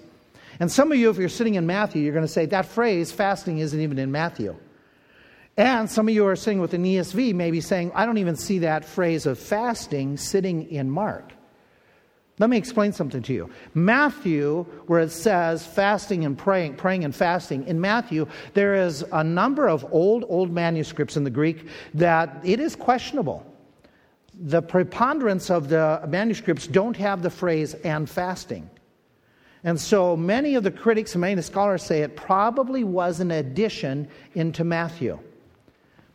And 0.60 0.70
some 0.70 0.92
of 0.92 0.98
you, 0.98 1.10
if 1.10 1.16
you're 1.16 1.28
sitting 1.28 1.56
in 1.56 1.66
Matthew, 1.66 2.02
you're 2.02 2.14
going 2.14 2.24
to 2.24 2.32
say, 2.32 2.46
that 2.46 2.66
phrase, 2.66 3.10
fasting, 3.10 3.58
isn't 3.58 3.80
even 3.80 3.98
in 3.98 4.12
Matthew. 4.12 4.54
And 5.56 5.90
some 5.90 6.08
of 6.08 6.14
you 6.14 6.26
are 6.26 6.36
sitting 6.36 6.60
with 6.60 6.74
an 6.74 6.84
ESV, 6.84 7.34
maybe 7.34 7.60
saying, 7.62 7.92
I 7.94 8.04
don't 8.04 8.18
even 8.18 8.36
see 8.36 8.58
that 8.58 8.84
phrase 8.84 9.24
of 9.24 9.38
fasting 9.38 10.18
sitting 10.18 10.70
in 10.70 10.90
Mark. 10.90 11.32
Let 12.38 12.50
me 12.50 12.58
explain 12.58 12.92
something 12.92 13.22
to 13.22 13.32
you. 13.32 13.50
Matthew, 13.72 14.64
where 14.86 15.00
it 15.00 15.10
says 15.10 15.66
fasting 15.66 16.26
and 16.26 16.36
praying, 16.36 16.74
praying 16.74 17.04
and 17.04 17.14
fasting, 17.14 17.66
in 17.66 17.80
Matthew, 17.80 18.26
there 18.52 18.74
is 18.74 19.02
a 19.10 19.24
number 19.24 19.66
of 19.66 19.86
old, 19.90 20.26
old 20.28 20.52
manuscripts 20.52 21.16
in 21.16 21.24
the 21.24 21.30
Greek 21.30 21.66
that 21.94 22.38
it 22.44 22.60
is 22.60 22.76
questionable. 22.76 23.46
The 24.38 24.60
preponderance 24.60 25.48
of 25.48 25.70
the 25.70 26.02
manuscripts 26.06 26.66
don't 26.66 26.96
have 26.98 27.22
the 27.22 27.30
phrase 27.30 27.72
and 27.72 28.08
fasting. 28.08 28.68
And 29.64 29.80
so 29.80 30.14
many 30.14 30.56
of 30.56 30.62
the 30.62 30.70
critics 30.70 31.14
and 31.14 31.22
many 31.22 31.32
of 31.32 31.38
the 31.38 31.42
scholars 31.42 31.82
say 31.82 32.02
it 32.02 32.16
probably 32.16 32.84
was 32.84 33.20
an 33.20 33.30
addition 33.30 34.08
into 34.34 34.62
Matthew. 34.62 35.18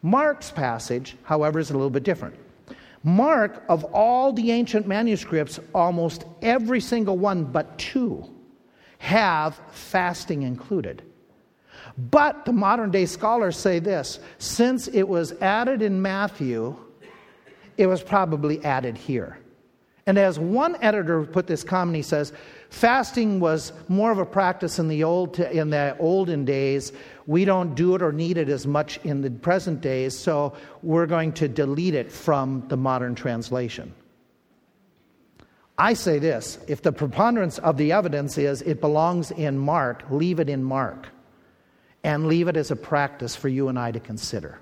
Mark's 0.02 0.52
passage, 0.52 1.16
however, 1.24 1.60
is 1.60 1.70
a 1.70 1.74
little 1.74 1.89
bit 1.89 2.04
different. 2.04 2.36
Mark, 3.04 3.64
of 3.68 3.84
all 3.86 4.32
the 4.32 4.52
ancient 4.52 4.88
manuscripts, 4.88 5.60
almost 5.74 6.26
every 6.41 6.80
single 6.80 7.18
one 7.18 7.43
but 7.43 7.78
two 7.78 8.28
have 8.99 9.60
fasting 9.72 10.43
included. 10.43 11.02
But 12.12 12.45
the 12.45 12.54
modern 12.54 12.91
day 12.91 13.06
scholars 13.06 13.58
say 13.58 13.80
this 13.80 14.20
since 14.38 14.88
it 14.88 15.04
was 15.04 15.34
added 15.41 15.82
in 15.82 16.02
Matthew, 16.02 16.76
it 17.78 17.88
was 17.88 18.04
probably 18.04 18.64
added 18.64 18.97
here. 18.97 19.39
And 20.06 20.18
as 20.18 20.38
one 20.39 20.76
editor 20.82 21.24
put 21.24 21.47
this 21.47 21.64
comment, 21.64 21.95
he 21.95 22.02
says, 22.02 22.34
fasting 22.72 23.40
was 23.40 23.72
more 23.88 24.12
of 24.12 24.18
a 24.18 24.26
practice 24.26 24.80
in 24.80 24.88
the 24.88 25.04
old 25.04 25.40
in 25.40 25.70
the 25.70 25.96
olden 26.00 26.46
days 26.46 26.92
we 27.28 27.46
don't 27.46 27.76
do 27.76 27.96
it 27.96 28.02
or 28.02 28.12
need 28.12 28.38
it 28.38 28.50
as 28.50 28.68
much 28.68 29.00
in 29.06 29.22
the 29.22 29.32
present 29.32 29.80
days, 29.80 30.18
so 30.18 30.54
we're 30.84 31.06
going 31.06 31.32
to 31.34 31.48
delete 31.48 31.94
it 31.94 32.12
from 32.12 32.68
the 32.68 32.76
modern 32.76 33.16
translation. 33.16 33.94
I 35.78 35.94
say 35.94 36.20
this 36.20 36.60
if 36.68 36.82
the 36.82 36.92
preponderance 36.92 37.58
of 37.60 37.78
the 37.78 37.94
evidence 37.94 38.38
is 38.38 38.62
it 38.64 38.82
belongs 38.82 39.32
in 39.32 39.58
Mark, 39.58 40.04
leave 40.10 40.40
it 40.42 40.50
in 40.50 40.62
Mark 40.64 41.08
and 42.04 42.28
leave 42.28 42.48
it 42.48 42.58
as 42.58 42.70
a 42.72 42.76
practice 42.76 43.36
for 43.36 43.48
you 43.48 43.70
and 43.70 43.80
I 43.80 43.92
to 43.92 44.00
consider. 44.00 44.60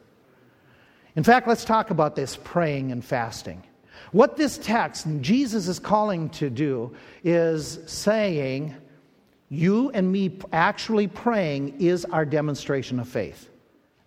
In 1.15 1.23
fact, 1.23 1.47
let's 1.47 1.65
talk 1.65 1.89
about 1.89 2.15
this 2.15 2.37
praying 2.43 2.91
and 2.91 3.03
fasting. 3.03 3.63
What 4.11 4.37
this 4.37 4.57
text, 4.57 5.07
Jesus 5.21 5.67
is 5.67 5.79
calling 5.79 6.29
to 6.31 6.49
do, 6.49 6.95
is 7.23 7.79
saying, 7.85 8.75
you 9.49 9.89
and 9.91 10.11
me 10.11 10.37
actually 10.53 11.07
praying 11.07 11.81
is 11.81 12.05
our 12.05 12.25
demonstration 12.25 12.99
of 12.99 13.07
faith. 13.07 13.49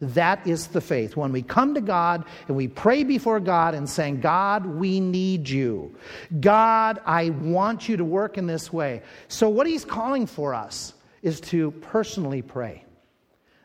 That 0.00 0.44
is 0.46 0.68
the 0.68 0.80
faith. 0.80 1.16
When 1.16 1.30
we 1.30 1.42
come 1.42 1.74
to 1.74 1.80
God 1.80 2.24
and 2.48 2.56
we 2.56 2.66
pray 2.66 3.04
before 3.04 3.38
God 3.38 3.74
and 3.74 3.88
saying, 3.88 4.20
God, 4.20 4.66
we 4.66 4.98
need 4.98 5.48
you. 5.48 5.94
God, 6.40 7.00
I 7.06 7.30
want 7.30 7.88
you 7.88 7.96
to 7.96 8.04
work 8.04 8.36
in 8.36 8.46
this 8.48 8.72
way. 8.72 9.02
So, 9.28 9.48
what 9.48 9.66
he's 9.66 9.84
calling 9.84 10.26
for 10.26 10.54
us 10.54 10.94
is 11.22 11.40
to 11.42 11.70
personally 11.70 12.42
pray. 12.42 12.84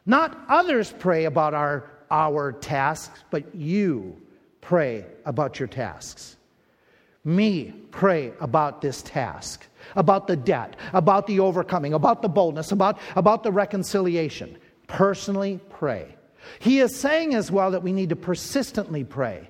Not 0.06 0.38
others 0.48 0.94
pray 1.00 1.26
about 1.26 1.56
our, 1.56 1.90
our 2.12 2.52
tasks, 2.52 3.24
but 3.32 3.56
you 3.56 4.22
pray 4.68 5.06
about 5.24 5.60
your 5.60 5.68
tasks. 5.68 6.36
me 7.24 7.72
pray 7.92 8.34
about 8.42 8.82
this 8.82 9.02
task, 9.02 9.66
about 9.96 10.28
the 10.28 10.36
debt, 10.36 10.76
about 10.92 11.26
the 11.26 11.40
overcoming, 11.40 11.94
about 11.94 12.22
the 12.22 12.28
boldness, 12.28 12.74
about, 12.74 13.00
about 13.16 13.44
the 13.44 13.52
reconciliation. 13.52 14.58
Personally 14.88 15.62
pray. 15.70 16.14
He 16.60 16.80
is 16.80 16.94
saying 16.94 17.34
as 17.34 17.50
well 17.50 17.72
that 17.72 17.82
we 17.82 17.94
need 17.94 18.10
to 18.10 18.18
persistently 18.18 19.06
pray. 19.06 19.50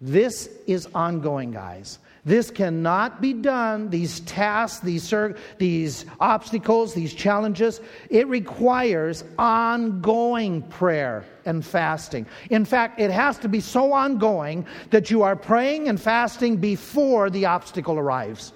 This 0.00 0.48
is 0.66 0.88
ongoing, 0.94 1.50
guys. 1.50 1.98
This 2.26 2.50
cannot 2.50 3.20
be 3.20 3.34
done, 3.34 3.90
these 3.90 4.20
tasks, 4.20 4.80
these, 4.80 5.12
these 5.58 6.06
obstacles, 6.20 6.94
these 6.94 7.12
challenges. 7.12 7.82
It 8.08 8.26
requires 8.28 9.24
ongoing 9.38 10.62
prayer 10.62 11.26
and 11.44 11.62
fasting. 11.64 12.24
In 12.48 12.64
fact, 12.64 12.98
it 12.98 13.10
has 13.10 13.36
to 13.38 13.48
be 13.48 13.60
so 13.60 13.92
ongoing 13.92 14.66
that 14.88 15.10
you 15.10 15.22
are 15.22 15.36
praying 15.36 15.88
and 15.88 16.00
fasting 16.00 16.56
before 16.56 17.28
the 17.28 17.44
obstacle 17.44 17.98
arrives, 17.98 18.54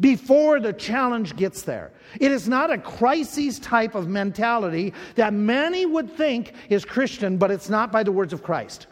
before 0.00 0.58
the 0.58 0.72
challenge 0.72 1.36
gets 1.36 1.60
there. 1.60 1.92
It 2.20 2.32
is 2.32 2.48
not 2.48 2.72
a 2.72 2.78
crisis 2.78 3.58
type 3.58 3.94
of 3.94 4.08
mentality 4.08 4.94
that 5.16 5.34
many 5.34 5.84
would 5.84 6.10
think 6.10 6.54
is 6.70 6.86
Christian, 6.86 7.36
but 7.36 7.50
it's 7.50 7.68
not 7.68 7.92
by 7.92 8.02
the 8.02 8.12
words 8.12 8.32
of 8.32 8.42
Christ. 8.42 8.86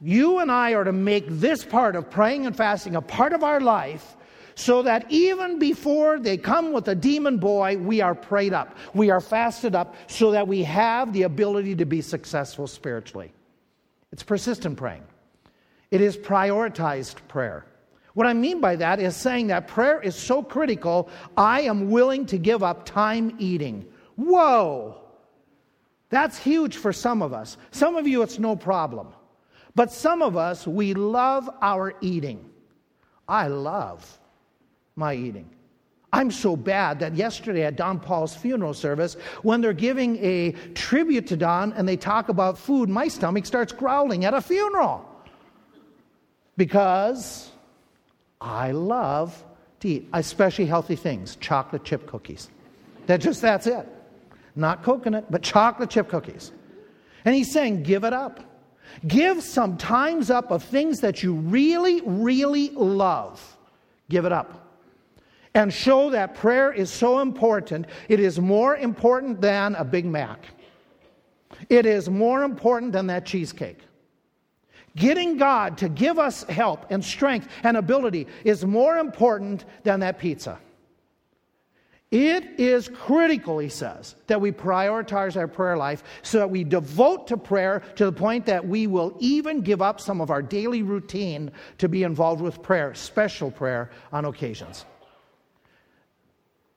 You 0.00 0.38
and 0.38 0.50
I 0.50 0.72
are 0.72 0.84
to 0.84 0.92
make 0.92 1.26
this 1.28 1.64
part 1.64 1.94
of 1.94 2.10
praying 2.10 2.46
and 2.46 2.56
fasting 2.56 2.96
a 2.96 3.02
part 3.02 3.32
of 3.32 3.44
our 3.44 3.60
life 3.60 4.16
so 4.54 4.82
that 4.82 5.06
even 5.10 5.58
before 5.58 6.18
they 6.18 6.36
come 6.36 6.72
with 6.72 6.88
a 6.88 6.94
demon 6.94 7.38
boy, 7.38 7.76
we 7.76 8.00
are 8.00 8.14
prayed 8.14 8.52
up. 8.52 8.76
We 8.94 9.10
are 9.10 9.20
fasted 9.20 9.74
up 9.74 9.94
so 10.06 10.30
that 10.32 10.48
we 10.48 10.62
have 10.64 11.12
the 11.12 11.22
ability 11.22 11.76
to 11.76 11.84
be 11.84 12.00
successful 12.00 12.66
spiritually. 12.66 13.32
It's 14.12 14.22
persistent 14.22 14.76
praying, 14.76 15.04
it 15.90 16.00
is 16.00 16.16
prioritized 16.16 17.16
prayer. 17.28 17.66
What 18.14 18.26
I 18.26 18.32
mean 18.32 18.60
by 18.60 18.74
that 18.76 18.98
is 18.98 19.14
saying 19.14 19.46
that 19.48 19.68
prayer 19.68 20.00
is 20.00 20.16
so 20.16 20.42
critical, 20.42 21.08
I 21.36 21.62
am 21.62 21.90
willing 21.90 22.26
to 22.26 22.38
give 22.38 22.62
up 22.62 22.84
time 22.84 23.36
eating. 23.38 23.86
Whoa! 24.16 25.00
That's 26.08 26.36
huge 26.36 26.76
for 26.76 26.92
some 26.92 27.22
of 27.22 27.32
us. 27.32 27.56
Some 27.70 27.94
of 27.94 28.08
you, 28.08 28.22
it's 28.22 28.40
no 28.40 28.56
problem. 28.56 29.08
But 29.74 29.92
some 29.92 30.22
of 30.22 30.36
us, 30.36 30.66
we 30.66 30.94
love 30.94 31.48
our 31.62 31.94
eating. 32.00 32.48
I 33.28 33.46
love 33.48 34.18
my 34.96 35.14
eating. 35.14 35.48
I'm 36.12 36.32
so 36.32 36.56
bad 36.56 36.98
that 37.00 37.14
yesterday 37.14 37.62
at 37.62 37.76
Don 37.76 38.00
Paul's 38.00 38.34
funeral 38.34 38.74
service, 38.74 39.14
when 39.42 39.60
they're 39.60 39.72
giving 39.72 40.16
a 40.24 40.52
tribute 40.74 41.28
to 41.28 41.36
Don 41.36 41.72
and 41.74 41.88
they 41.88 41.96
talk 41.96 42.28
about 42.28 42.58
food, 42.58 42.88
my 42.88 43.06
stomach 43.06 43.46
starts 43.46 43.72
growling 43.72 44.24
at 44.24 44.34
a 44.34 44.40
funeral. 44.40 45.06
Because 46.56 47.50
I 48.40 48.72
love 48.72 49.44
to 49.80 49.88
eat, 49.88 50.08
especially 50.12 50.66
healthy 50.66 50.96
things, 50.96 51.36
chocolate 51.36 51.84
chip 51.84 52.08
cookies. 52.08 52.50
That 53.06 53.20
just 53.20 53.40
that's 53.40 53.68
it. 53.68 53.86
Not 54.56 54.82
coconut, 54.82 55.30
but 55.30 55.42
chocolate 55.42 55.90
chip 55.90 56.08
cookies. 56.08 56.50
And 57.24 57.34
he's 57.34 57.52
saying, 57.52 57.84
give 57.84 58.02
it 58.02 58.12
up. 58.12 58.49
Give 59.06 59.42
some 59.42 59.76
times 59.76 60.30
up 60.30 60.50
of 60.50 60.62
things 60.62 61.00
that 61.00 61.22
you 61.22 61.34
really, 61.34 62.00
really 62.02 62.70
love. 62.70 63.56
Give 64.08 64.24
it 64.24 64.32
up. 64.32 64.68
And 65.54 65.72
show 65.72 66.10
that 66.10 66.34
prayer 66.34 66.72
is 66.72 66.90
so 66.90 67.20
important. 67.20 67.86
It 68.08 68.20
is 68.20 68.38
more 68.38 68.76
important 68.76 69.40
than 69.40 69.74
a 69.74 69.84
Big 69.84 70.04
Mac, 70.04 70.44
it 71.68 71.86
is 71.86 72.08
more 72.08 72.42
important 72.42 72.92
than 72.92 73.06
that 73.08 73.26
cheesecake. 73.26 73.78
Getting 74.96 75.36
God 75.36 75.78
to 75.78 75.88
give 75.88 76.18
us 76.18 76.42
help 76.44 76.86
and 76.90 77.04
strength 77.04 77.48
and 77.62 77.76
ability 77.76 78.26
is 78.44 78.64
more 78.64 78.98
important 78.98 79.64
than 79.84 80.00
that 80.00 80.18
pizza. 80.18 80.58
It 82.10 82.58
is 82.58 82.88
critical, 82.88 83.60
he 83.60 83.68
says, 83.68 84.16
that 84.26 84.40
we 84.40 84.50
prioritize 84.50 85.36
our 85.36 85.46
prayer 85.46 85.76
life 85.76 86.02
so 86.22 86.38
that 86.38 86.50
we 86.50 86.64
devote 86.64 87.28
to 87.28 87.36
prayer 87.36 87.82
to 87.94 88.04
the 88.04 88.12
point 88.12 88.46
that 88.46 88.66
we 88.66 88.88
will 88.88 89.16
even 89.20 89.60
give 89.60 89.80
up 89.80 90.00
some 90.00 90.20
of 90.20 90.28
our 90.28 90.42
daily 90.42 90.82
routine 90.82 91.52
to 91.78 91.88
be 91.88 92.02
involved 92.02 92.40
with 92.40 92.62
prayer, 92.62 92.94
special 92.94 93.50
prayer 93.50 93.90
on 94.12 94.24
occasions. 94.24 94.84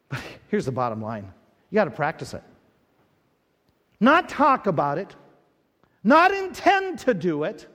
But 0.10 0.22
here's 0.50 0.66
the 0.66 0.72
bottom 0.72 1.02
line 1.02 1.34
you 1.72 1.76
got 1.76 1.86
to 1.86 1.92
practice 1.92 2.36
it. 2.36 2.44
Not 4.00 4.30
talk 4.30 4.68
about 4.68 5.00
it, 5.00 5.16
not 6.04 6.32
intend 6.32 7.00
to 7.00 7.16
do 7.16 7.44
it, 7.44 7.68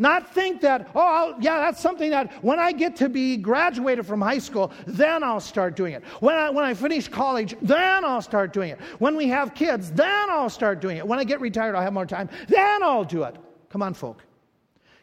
not 0.00 0.32
think 0.32 0.62
that, 0.62 0.88
oh, 0.94 1.00
I'll, 1.00 1.40
yeah, 1.42 1.60
that's 1.60 1.80
something 1.80 2.10
that 2.10 2.32
when 2.42 2.58
I 2.58 2.72
get 2.72 2.96
to 2.96 3.10
be 3.10 3.36
graduated 3.36 4.06
from 4.06 4.22
high 4.22 4.38
school, 4.38 4.72
then 4.86 5.22
I'll 5.22 5.40
start 5.40 5.76
doing 5.76 5.92
it. 5.92 6.02
When 6.20 6.34
I, 6.34 6.48
when 6.48 6.64
I 6.64 6.72
finish 6.72 7.06
college, 7.06 7.54
then 7.60 8.02
I'll 8.02 8.22
start 8.22 8.54
doing 8.54 8.70
it. 8.70 8.80
When 8.98 9.14
we 9.14 9.28
have 9.28 9.54
kids, 9.54 9.92
then 9.92 10.30
I'll 10.30 10.48
start 10.48 10.80
doing 10.80 10.96
it. 10.96 11.06
When 11.06 11.18
I 11.18 11.24
get 11.24 11.42
retired, 11.42 11.74
I'll 11.74 11.82
have 11.82 11.92
more 11.92 12.06
time, 12.06 12.30
then 12.48 12.82
I'll 12.82 13.04
do 13.04 13.24
it. 13.24 13.36
Come 13.68 13.82
on, 13.82 13.92
folk. 13.92 14.24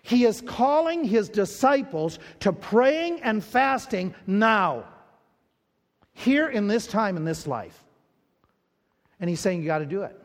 He 0.01 0.25
is 0.25 0.41
calling 0.41 1.03
his 1.03 1.29
disciples 1.29 2.17
to 2.39 2.51
praying 2.51 3.21
and 3.21 3.43
fasting 3.43 4.15
now, 4.25 4.85
here 6.13 6.47
in 6.47 6.67
this 6.67 6.87
time 6.87 7.17
in 7.17 7.23
this 7.23 7.45
life. 7.45 7.83
And 9.19 9.29
he's 9.29 9.41
saying, 9.41 9.61
You 9.61 9.67
got 9.67 9.79
to 9.79 9.85
do 9.85 10.01
it. 10.01 10.19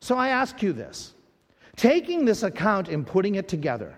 So 0.00 0.16
I 0.16 0.28
ask 0.28 0.62
you 0.62 0.72
this 0.72 1.12
Taking 1.76 2.24
this 2.24 2.42
account 2.42 2.88
and 2.88 3.06
putting 3.06 3.34
it 3.34 3.48
together, 3.48 3.96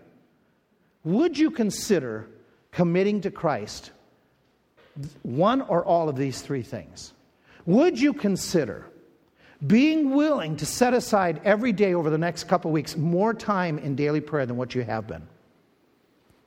would 1.05 1.39
you 1.39 1.51
consider 1.51 2.29
committing 2.73 3.21
to 3.23 3.31
Christ 3.31 3.93
one 5.23 5.63
or 5.63 5.85
all 5.85 6.09
of 6.09 6.17
these 6.17 6.43
three 6.43 6.63
things? 6.63 7.13
Would 7.67 8.01
you 8.01 8.13
consider 8.13 8.87
being 9.67 10.15
willing 10.15 10.57
to 10.57 10.67
set 10.67 10.95
aside 10.95 11.41
every 11.45 11.73
day 11.73 11.95
over 11.95 12.11
the 12.11 12.19
next 12.19 12.45
couple 12.45 12.71
weeks 12.71 12.97
more 12.97 13.33
time 13.33 13.79
in 13.79 13.95
daily 13.95 14.21
prayer 14.21 14.47
than 14.47 14.57
what 14.57 14.75
you 14.75 14.83
have 14.83 15.07
been? 15.07 15.27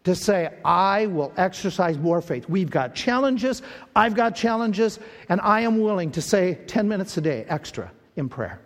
To 0.06 0.16
say, 0.16 0.52
I 0.66 1.06
will 1.06 1.32
exercise 1.38 1.98
more 1.98 2.22
faith. 2.22 2.50
We've 2.50 2.72
got 2.72 2.96
challenges, 2.96 3.62
I've 3.96 4.16
got 4.16 4.36
challenges, 4.36 5.00
and 5.30 5.40
I 5.42 5.62
am 5.62 5.80
willing 5.80 6.12
to 6.12 6.22
say 6.22 6.56
10 6.68 6.88
minutes 6.88 7.16
a 7.18 7.22
day 7.22 7.46
extra 7.48 7.92
in 8.16 8.28
prayer. 8.28 8.60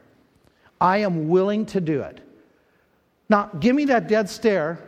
I 0.80 1.00
am 1.00 1.28
willing 1.28 1.66
to 1.68 1.82
do 1.82 2.02
it. 2.02 2.22
Now, 3.30 3.50
give 3.60 3.76
me 3.76 3.86
that 3.86 4.08
dead 4.08 4.30
stare. 4.30 4.80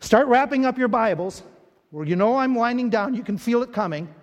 Start 0.00 0.28
wrapping 0.28 0.64
up 0.64 0.78
your 0.78 0.88
Bibles. 0.88 1.42
Where 1.90 2.04
you 2.04 2.16
know 2.16 2.36
I'm 2.36 2.54
winding 2.54 2.90
down, 2.90 3.14
you 3.14 3.22
can 3.22 3.38
feel 3.38 3.62
it 3.62 3.72
coming. 3.72 4.14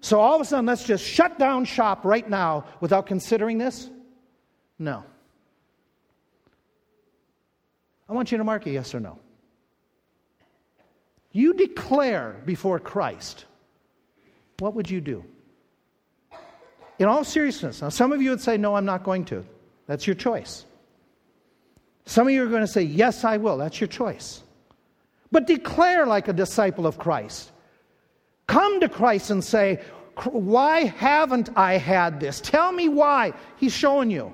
So 0.00 0.20
all 0.20 0.34
of 0.34 0.40
a 0.40 0.44
sudden, 0.44 0.66
let's 0.66 0.84
just 0.84 1.04
shut 1.04 1.38
down 1.38 1.64
shop 1.64 2.04
right 2.04 2.28
now 2.28 2.64
without 2.80 3.06
considering 3.06 3.58
this? 3.58 3.88
No. 4.78 5.04
I 8.08 8.12
want 8.12 8.32
you 8.32 8.38
to 8.38 8.44
mark 8.44 8.66
a 8.66 8.70
yes 8.70 8.94
or 8.94 9.00
no. 9.00 9.18
You 11.32 11.52
declare 11.52 12.40
before 12.46 12.78
Christ, 12.80 13.44
what 14.58 14.74
would 14.74 14.90
you 14.90 15.00
do? 15.00 15.24
In 16.98 17.06
all 17.06 17.22
seriousness, 17.22 17.82
now 17.82 17.90
some 17.90 18.12
of 18.12 18.22
you 18.22 18.30
would 18.30 18.40
say, 18.40 18.56
No, 18.56 18.74
I'm 18.74 18.84
not 18.84 19.04
going 19.04 19.24
to. 19.26 19.44
That's 19.86 20.06
your 20.06 20.16
choice. 20.16 20.64
Some 22.08 22.26
of 22.26 22.32
you 22.32 22.42
are 22.42 22.48
going 22.48 22.62
to 22.62 22.66
say, 22.66 22.80
Yes, 22.80 23.22
I 23.22 23.36
will. 23.36 23.58
That's 23.58 23.78
your 23.82 23.86
choice. 23.86 24.42
But 25.30 25.46
declare 25.46 26.06
like 26.06 26.28
a 26.28 26.32
disciple 26.32 26.86
of 26.86 26.96
Christ. 26.96 27.52
Come 28.46 28.80
to 28.80 28.88
Christ 28.88 29.30
and 29.30 29.44
say, 29.44 29.82
Why 30.24 30.84
haven't 30.84 31.50
I 31.54 31.74
had 31.76 32.18
this? 32.18 32.40
Tell 32.40 32.72
me 32.72 32.88
why. 32.88 33.34
He's 33.58 33.74
showing 33.74 34.10
you. 34.10 34.32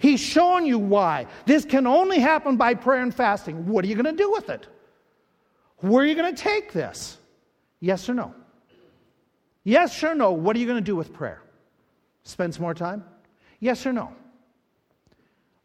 He's 0.00 0.18
showing 0.18 0.66
you 0.66 0.80
why. 0.80 1.28
This 1.46 1.64
can 1.64 1.86
only 1.86 2.18
happen 2.18 2.56
by 2.56 2.74
prayer 2.74 3.02
and 3.02 3.14
fasting. 3.14 3.68
What 3.68 3.84
are 3.84 3.88
you 3.88 3.94
going 3.94 4.16
to 4.16 4.24
do 4.24 4.32
with 4.32 4.50
it? 4.50 4.66
Where 5.76 6.02
are 6.02 6.06
you 6.06 6.16
going 6.16 6.34
to 6.34 6.42
take 6.42 6.72
this? 6.72 7.18
Yes 7.78 8.08
or 8.08 8.14
no? 8.14 8.34
Yes 9.62 10.02
or 10.02 10.16
no? 10.16 10.32
What 10.32 10.56
are 10.56 10.58
you 10.58 10.66
going 10.66 10.82
to 10.82 10.90
do 10.90 10.96
with 10.96 11.12
prayer? 11.12 11.40
Spend 12.24 12.52
some 12.52 12.62
more 12.62 12.74
time? 12.74 13.04
Yes 13.60 13.86
or 13.86 13.92
no? 13.92 14.12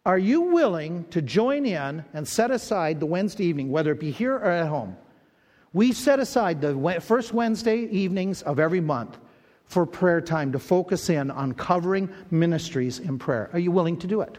Are 0.06 0.18
you 0.18 0.41
willing 0.41 1.06
to 1.12 1.22
join 1.22 1.66
in 1.66 2.04
and 2.14 2.28
set 2.28 2.49
aside 2.49 2.99
the 2.99 3.06
Wednesday 3.06 3.45
evening, 3.45 3.70
whether 3.70 3.91
it 3.91 3.99
be 3.99 4.10
here 4.10 4.36
or 4.36 4.45
at 4.45 4.68
home? 4.68 4.97
We 5.74 5.91
set 5.91 6.20
aside 6.20 6.60
the 6.60 6.99
first 6.99 7.34
Wednesday 7.34 7.84
evenings 7.91 8.41
of 8.41 8.60
every 8.60 8.82
month 8.82 9.20
for 9.66 9.86
prayer 9.86 10.20
time 10.20 10.52
to 10.52 10.60
focus 10.60 11.10
in 11.10 11.32
on 11.32 11.54
covering 11.54 12.10
ministries 12.32 12.99
in 12.99 13.20
prayer. 13.20 13.49
Are 13.54 13.60
you 13.60 13.72
willing 13.72 13.97
to 13.99 14.08
do 14.08 14.22
it? 14.22 14.38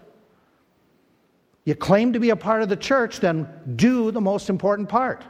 You 1.65 1.77
claim 1.77 2.13
to 2.13 2.21
be 2.21 2.31
a 2.31 2.37
part 2.37 2.63
of 2.63 2.69
the 2.69 2.77
church, 2.77 3.21
then 3.21 3.49
do 3.77 4.11
the 4.11 4.21
most 4.21 4.51
important 4.51 4.89
part. 4.89 5.25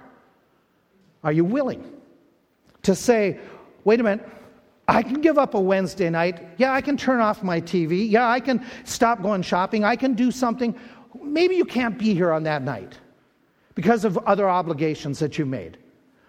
Are 1.22 1.30
you 1.30 1.44
willing 1.44 1.92
to 2.82 2.94
say, 2.94 3.38
wait 3.84 4.00
a 4.00 4.02
minute, 4.02 4.26
I 4.92 5.02
can 5.02 5.22
give 5.22 5.38
up 5.38 5.54
a 5.54 5.60
Wednesday 5.60 6.10
night. 6.10 6.46
Yeah, 6.58 6.74
I 6.74 6.82
can 6.82 6.98
turn 6.98 7.20
off 7.20 7.42
my 7.42 7.62
TV. 7.62 8.10
Yeah, 8.10 8.28
I 8.28 8.40
can 8.40 8.62
stop 8.84 9.22
going 9.22 9.40
shopping. 9.40 9.84
I 9.84 9.96
can 9.96 10.12
do 10.12 10.30
something. 10.30 10.78
Maybe 11.22 11.56
you 11.56 11.64
can't 11.64 11.98
be 11.98 12.12
here 12.12 12.30
on 12.30 12.42
that 12.42 12.62
night 12.62 12.98
because 13.74 14.04
of 14.04 14.18
other 14.18 14.50
obligations 14.50 15.18
that 15.20 15.38
you 15.38 15.46
made. 15.46 15.78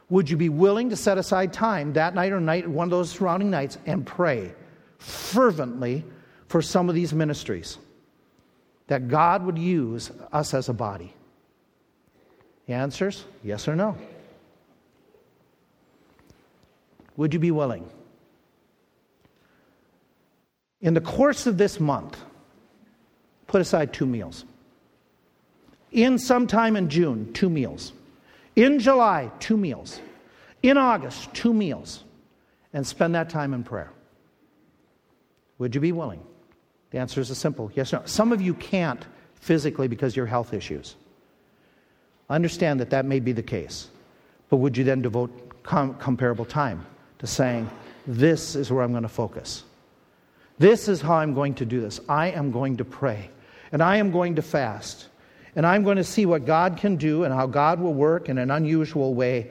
Would 0.10 0.30
you 0.30 0.38
be 0.38 0.48
willing 0.48 0.90
to 0.92 0.96
set 0.96 1.18
aside 1.18 1.52
time 1.52 1.92
that 1.94 2.16
night 2.16 2.32
or 2.32 2.40
night, 2.40 2.66
one 2.66 2.88
of 2.88 2.92
those 2.92 3.12
surrounding 3.12 3.50
nights, 3.50 3.78
and 3.86 4.06
pray 4.06 4.54
fervently 4.98 6.06
for 6.48 6.62
some 6.62 6.88
of 6.88 6.96
these 6.96 7.14
ministries? 7.14 7.78
That 8.88 9.10
God 9.10 9.46
would 9.46 9.58
use 9.58 10.10
us 10.32 10.54
as 10.54 10.70
a 10.70 10.74
body? 10.74 11.14
The 12.68 12.74
answers 12.74 13.26
yes 13.44 13.68
or 13.68 13.76
no. 13.76 13.98
Would 17.18 17.34
you 17.34 17.40
be 17.40 17.52
willing? 17.52 17.90
In 20.84 20.94
the 20.94 21.02
course 21.02 21.48
of 21.48 21.58
this 21.58 21.80
month, 21.80 22.20
put 23.48 23.62
aside 23.62 23.94
two 23.94 24.06
meals. 24.06 24.44
In 25.94 26.20
sometime 26.20 26.76
in 26.76 26.90
June, 26.90 27.32
two 27.32 27.50
meals. 27.50 27.94
In 28.58 28.80
July, 28.80 29.32
two 29.40 29.56
meals. 29.56 30.02
In 30.62 30.78
August, 30.78 31.34
two 31.34 31.54
meals. 31.54 32.04
And 32.74 32.86
spend 32.86 33.16
that 33.16 33.30
time 33.30 33.54
in 33.54 33.64
prayer. 33.64 33.92
Would 35.58 35.74
you 35.74 35.80
be 35.80 35.94
willing? 35.94 36.22
The 36.92 36.98
answer 36.98 37.22
is 37.22 37.30
a 37.30 37.36
simple 37.36 37.72
yes 37.74 37.94
or 37.94 38.00
no. 38.00 38.06
Some 38.06 38.34
of 38.34 38.42
you 38.42 38.54
can't 38.54 39.06
physically 39.36 39.88
because 39.88 40.16
your 40.16 40.26
health 40.26 40.54
issues. 40.54 40.96
Understand 42.30 42.82
that 42.82 42.90
that 42.90 43.06
may 43.06 43.20
be 43.20 43.32
the 43.32 43.44
case. 43.44 43.88
But 44.50 44.58
would 44.58 44.76
you 44.76 44.84
then 44.84 45.02
devote 45.02 45.64
com- 45.64 45.96
comparable 45.96 46.46
time 46.46 46.86
to 47.20 47.28
saying, 47.28 47.70
This 48.06 48.56
is 48.56 48.70
where 48.70 48.84
I'm 48.84 48.92
going 48.92 49.04
to 49.04 49.10
focus? 49.10 49.64
This 50.60 50.88
is 50.88 51.02
how 51.02 51.16
I'm 51.16 51.34
going 51.34 51.56
to 51.56 51.66
do 51.66 51.82
this. 51.82 52.00
I 52.08 52.28
am 52.32 52.52
going 52.52 52.78
to 52.78 52.86
pray, 52.86 53.30
and 53.72 53.82
I 53.82 53.98
am 53.98 54.12
going 54.12 54.36
to 54.36 54.42
fast, 54.42 55.08
and 55.56 55.66
I'm 55.66 55.84
going 55.84 55.98
to 55.98 56.04
see 56.04 56.26
what 56.26 56.46
God 56.46 56.78
can 56.78 56.96
do 56.96 57.24
and 57.24 57.34
how 57.34 57.48
God 57.48 57.80
will 57.80 57.94
work 57.94 58.30
in 58.30 58.38
an 58.38 58.52
unusual 58.52 59.16
way. 59.16 59.50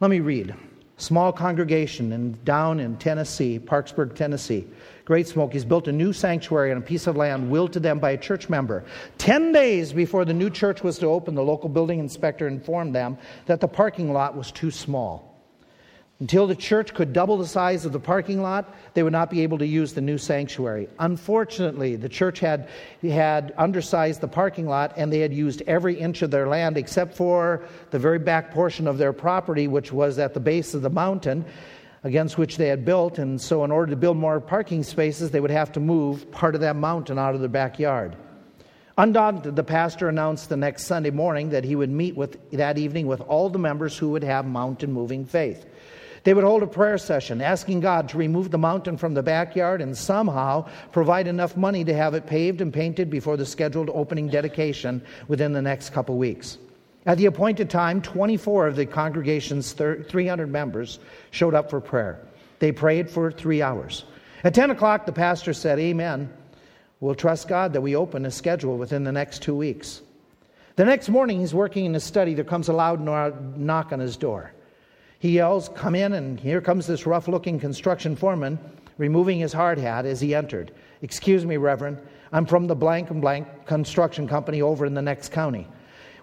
Let 0.00 0.10
me 0.10 0.20
read. 0.20 0.54
Small 0.96 1.32
congregation 1.32 2.12
in, 2.12 2.36
down 2.42 2.80
in 2.80 2.96
Tennessee, 2.96 3.60
Parksburg, 3.60 4.16
Tennessee. 4.16 4.66
Great 5.04 5.28
Smokies 5.28 5.64
built 5.64 5.86
a 5.86 5.92
new 5.92 6.12
sanctuary 6.12 6.72
on 6.72 6.78
a 6.78 6.80
piece 6.80 7.06
of 7.06 7.16
land 7.16 7.48
willed 7.48 7.72
to 7.74 7.80
them 7.80 8.00
by 8.00 8.10
a 8.10 8.18
church 8.18 8.48
member. 8.48 8.84
Ten 9.16 9.52
days 9.52 9.92
before 9.92 10.24
the 10.24 10.34
new 10.34 10.50
church 10.50 10.82
was 10.82 10.98
to 10.98 11.06
open, 11.06 11.36
the 11.36 11.42
local 11.42 11.68
building 11.68 12.00
inspector 12.00 12.48
informed 12.48 12.96
them 12.96 13.16
that 13.46 13.60
the 13.60 13.68
parking 13.68 14.12
lot 14.12 14.36
was 14.36 14.50
too 14.50 14.72
small. 14.72 15.37
Until 16.20 16.48
the 16.48 16.56
church 16.56 16.94
could 16.94 17.12
double 17.12 17.38
the 17.38 17.46
size 17.46 17.84
of 17.84 17.92
the 17.92 18.00
parking 18.00 18.42
lot, 18.42 18.74
they 18.94 19.04
would 19.04 19.12
not 19.12 19.30
be 19.30 19.42
able 19.42 19.56
to 19.58 19.66
use 19.66 19.92
the 19.92 20.00
new 20.00 20.18
sanctuary. 20.18 20.88
Unfortunately, 20.98 21.94
the 21.94 22.08
church 22.08 22.40
had, 22.40 22.68
had 23.02 23.54
undersized 23.56 24.20
the 24.20 24.26
parking 24.26 24.66
lot 24.66 24.92
and 24.96 25.12
they 25.12 25.20
had 25.20 25.32
used 25.32 25.62
every 25.68 25.94
inch 25.94 26.22
of 26.22 26.32
their 26.32 26.48
land 26.48 26.76
except 26.76 27.14
for 27.14 27.62
the 27.92 28.00
very 28.00 28.18
back 28.18 28.50
portion 28.50 28.88
of 28.88 28.98
their 28.98 29.12
property, 29.12 29.68
which 29.68 29.92
was 29.92 30.18
at 30.18 30.34
the 30.34 30.40
base 30.40 30.74
of 30.74 30.82
the 30.82 30.90
mountain 30.90 31.44
against 32.02 32.36
which 32.36 32.56
they 32.56 32.66
had 32.66 32.84
built. 32.84 33.18
And 33.18 33.40
so, 33.40 33.62
in 33.62 33.70
order 33.70 33.90
to 33.90 33.96
build 33.96 34.16
more 34.16 34.40
parking 34.40 34.82
spaces, 34.82 35.30
they 35.30 35.40
would 35.40 35.52
have 35.52 35.70
to 35.72 35.80
move 35.80 36.28
part 36.32 36.56
of 36.56 36.62
that 36.62 36.74
mountain 36.74 37.16
out 37.16 37.36
of 37.36 37.40
their 37.40 37.48
backyard. 37.48 38.16
Undaunted, 38.96 39.54
the 39.54 39.62
pastor 39.62 40.08
announced 40.08 40.48
the 40.48 40.56
next 40.56 40.86
Sunday 40.86 41.10
morning 41.10 41.50
that 41.50 41.62
he 41.62 41.76
would 41.76 41.90
meet 41.90 42.16
with, 42.16 42.50
that 42.50 42.76
evening 42.76 43.06
with 43.06 43.20
all 43.20 43.48
the 43.48 43.58
members 43.58 43.96
who 43.96 44.08
would 44.10 44.24
have 44.24 44.44
mountain 44.44 44.92
moving 44.92 45.24
faith. 45.24 45.64
They 46.24 46.34
would 46.34 46.44
hold 46.44 46.62
a 46.62 46.66
prayer 46.66 46.98
session 46.98 47.40
asking 47.40 47.80
God 47.80 48.08
to 48.08 48.18
remove 48.18 48.50
the 48.50 48.58
mountain 48.58 48.96
from 48.96 49.14
the 49.14 49.22
backyard 49.22 49.80
and 49.80 49.96
somehow 49.96 50.68
provide 50.92 51.26
enough 51.26 51.56
money 51.56 51.84
to 51.84 51.94
have 51.94 52.14
it 52.14 52.26
paved 52.26 52.60
and 52.60 52.72
painted 52.72 53.10
before 53.10 53.36
the 53.36 53.46
scheduled 53.46 53.90
opening 53.90 54.28
dedication 54.28 55.02
within 55.28 55.52
the 55.52 55.62
next 55.62 55.90
couple 55.90 56.16
weeks. 56.16 56.58
At 57.06 57.18
the 57.18 57.26
appointed 57.26 57.70
time, 57.70 58.02
24 58.02 58.66
of 58.66 58.76
the 58.76 58.84
congregation's 58.84 59.72
300 59.72 60.50
members 60.50 60.98
showed 61.30 61.54
up 61.54 61.70
for 61.70 61.80
prayer. 61.80 62.20
They 62.58 62.72
prayed 62.72 63.08
for 63.08 63.30
three 63.30 63.62
hours. 63.62 64.04
At 64.44 64.54
10 64.54 64.70
o'clock, 64.70 65.06
the 65.06 65.12
pastor 65.12 65.52
said, 65.52 65.78
Amen. 65.78 66.30
We'll 67.00 67.14
trust 67.14 67.48
God 67.48 67.72
that 67.72 67.80
we 67.80 67.94
open 67.94 68.26
a 68.26 68.30
schedule 68.30 68.76
within 68.76 69.04
the 69.04 69.12
next 69.12 69.42
two 69.42 69.54
weeks. 69.54 70.02
The 70.76 70.84
next 70.84 71.08
morning, 71.08 71.40
he's 71.40 71.54
working 71.54 71.84
in 71.84 71.94
his 71.94 72.04
study. 72.04 72.34
There 72.34 72.44
comes 72.44 72.68
a 72.68 72.72
loud 72.72 73.00
knock 73.00 73.92
on 73.92 74.00
his 74.00 74.16
door. 74.16 74.52
He 75.18 75.30
yells, 75.30 75.68
Come 75.70 75.94
in, 75.94 76.12
and 76.12 76.38
here 76.38 76.60
comes 76.60 76.86
this 76.86 77.06
rough 77.06 77.28
looking 77.28 77.58
construction 77.58 78.14
foreman 78.14 78.58
removing 78.98 79.38
his 79.38 79.52
hard 79.52 79.78
hat 79.78 80.04
as 80.04 80.20
he 80.20 80.34
entered. 80.34 80.72
Excuse 81.02 81.46
me, 81.46 81.56
Reverend, 81.56 81.98
I'm 82.32 82.44
from 82.44 82.66
the 82.66 82.74
blank 82.74 83.10
and 83.10 83.20
blank 83.20 83.46
construction 83.64 84.28
company 84.28 84.60
over 84.60 84.84
in 84.84 84.94
the 84.94 85.02
next 85.02 85.32
county. 85.32 85.66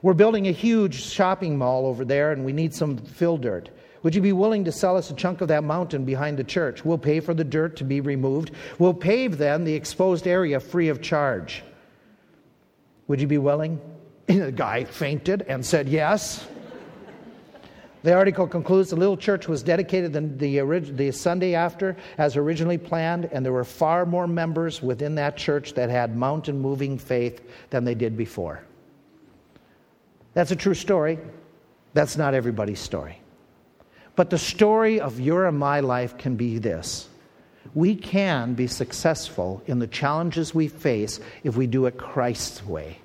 We're 0.02 0.14
building 0.14 0.48
a 0.48 0.52
huge 0.52 1.02
shopping 1.02 1.58
mall 1.58 1.88
over 1.88 2.06
there, 2.06 2.32
and 2.32 2.46
we 2.46 2.54
need 2.54 2.74
some 2.74 2.98
fill 2.98 3.38
dirt. 3.38 3.70
Would 4.04 4.14
you 4.14 4.22
be 4.22 4.34
willing 4.34 4.64
to 4.66 4.72
sell 4.72 4.96
us 4.98 5.10
a 5.10 5.16
chunk 5.16 5.42
of 5.42 5.48
that 5.48 5.64
mountain 5.64 6.06
behind 6.06 6.38
the 6.38 6.44
church? 6.44 6.86
We'll 6.86 7.00
pay 7.00 7.20
for 7.20 7.34
the 7.34 7.44
dirt 7.44 7.76
to 7.78 7.84
be 7.84 8.02
removed. 8.02 8.52
We'll 8.78 8.94
pave 8.94 9.40
then 9.40 9.64
the 9.64 9.74
exposed 9.74 10.28
area 10.28 10.60
free 10.60 10.90
of 10.90 11.02
charge. 11.02 11.64
Would 13.08 13.20
you 13.20 13.28
be 13.28 13.40
willing? 13.40 13.82
And 14.28 14.42
the 14.44 14.52
guy 14.52 14.84
fainted 14.84 15.44
and 15.44 15.66
said 15.66 15.90
yes. 15.90 16.46
The 18.06 18.14
article 18.14 18.46
concludes 18.46 18.92
the 18.92 18.98
little 18.98 19.18
church 19.18 19.48
was 19.48 19.64
dedicated 19.64 20.14
the, 20.14 20.22
the, 20.60 20.80
the, 20.92 21.12
Sunday 21.12 21.56
after 21.56 21.98
as 22.20 22.38
originally 22.38 22.78
planned, 22.78 23.28
and 23.32 23.44
there 23.44 23.52
were 23.52 23.64
far 23.64 24.06
more 24.06 24.28
members 24.28 24.80
within 24.80 25.16
that 25.16 25.38
church 25.38 25.74
that 25.74 25.90
had 25.90 26.16
mountain 26.16 26.62
moving 26.62 27.00
faith 27.00 27.42
than 27.72 27.84
they 27.84 27.96
did 27.96 28.16
before. 28.16 28.62
That's 30.36 30.52
a 30.52 30.56
true 30.56 30.76
story. 30.76 31.18
That's 31.96 32.16
not 32.16 32.36
everybody's 32.36 32.80
story. 32.80 33.20
But 34.16 34.30
the 34.30 34.38
story 34.38 35.00
of 35.00 35.20
your 35.20 35.48
and 35.48 35.58
my 35.58 35.80
life 35.80 36.16
can 36.16 36.36
be 36.36 36.60
this 36.60 37.10
we 37.74 37.96
can 37.96 38.54
be 38.54 38.68
successful 38.68 39.64
in 39.66 39.80
the 39.80 39.88
challenges 39.88 40.54
we 40.54 40.68
face 40.68 41.20
if 41.44 41.58
we 41.58 41.66
do 41.66 41.88
it 41.88 41.98
Christ's 41.98 42.64
way. 42.64 43.00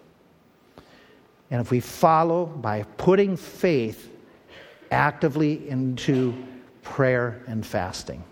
And 1.50 1.62
if 1.62 1.70
we 1.70 1.80
follow 1.80 2.44
by 2.44 2.82
putting 2.98 3.38
faith 3.38 4.09
actively 4.90 5.68
into 5.68 6.34
prayer 6.82 7.42
and 7.46 7.64
fasting. 7.64 8.24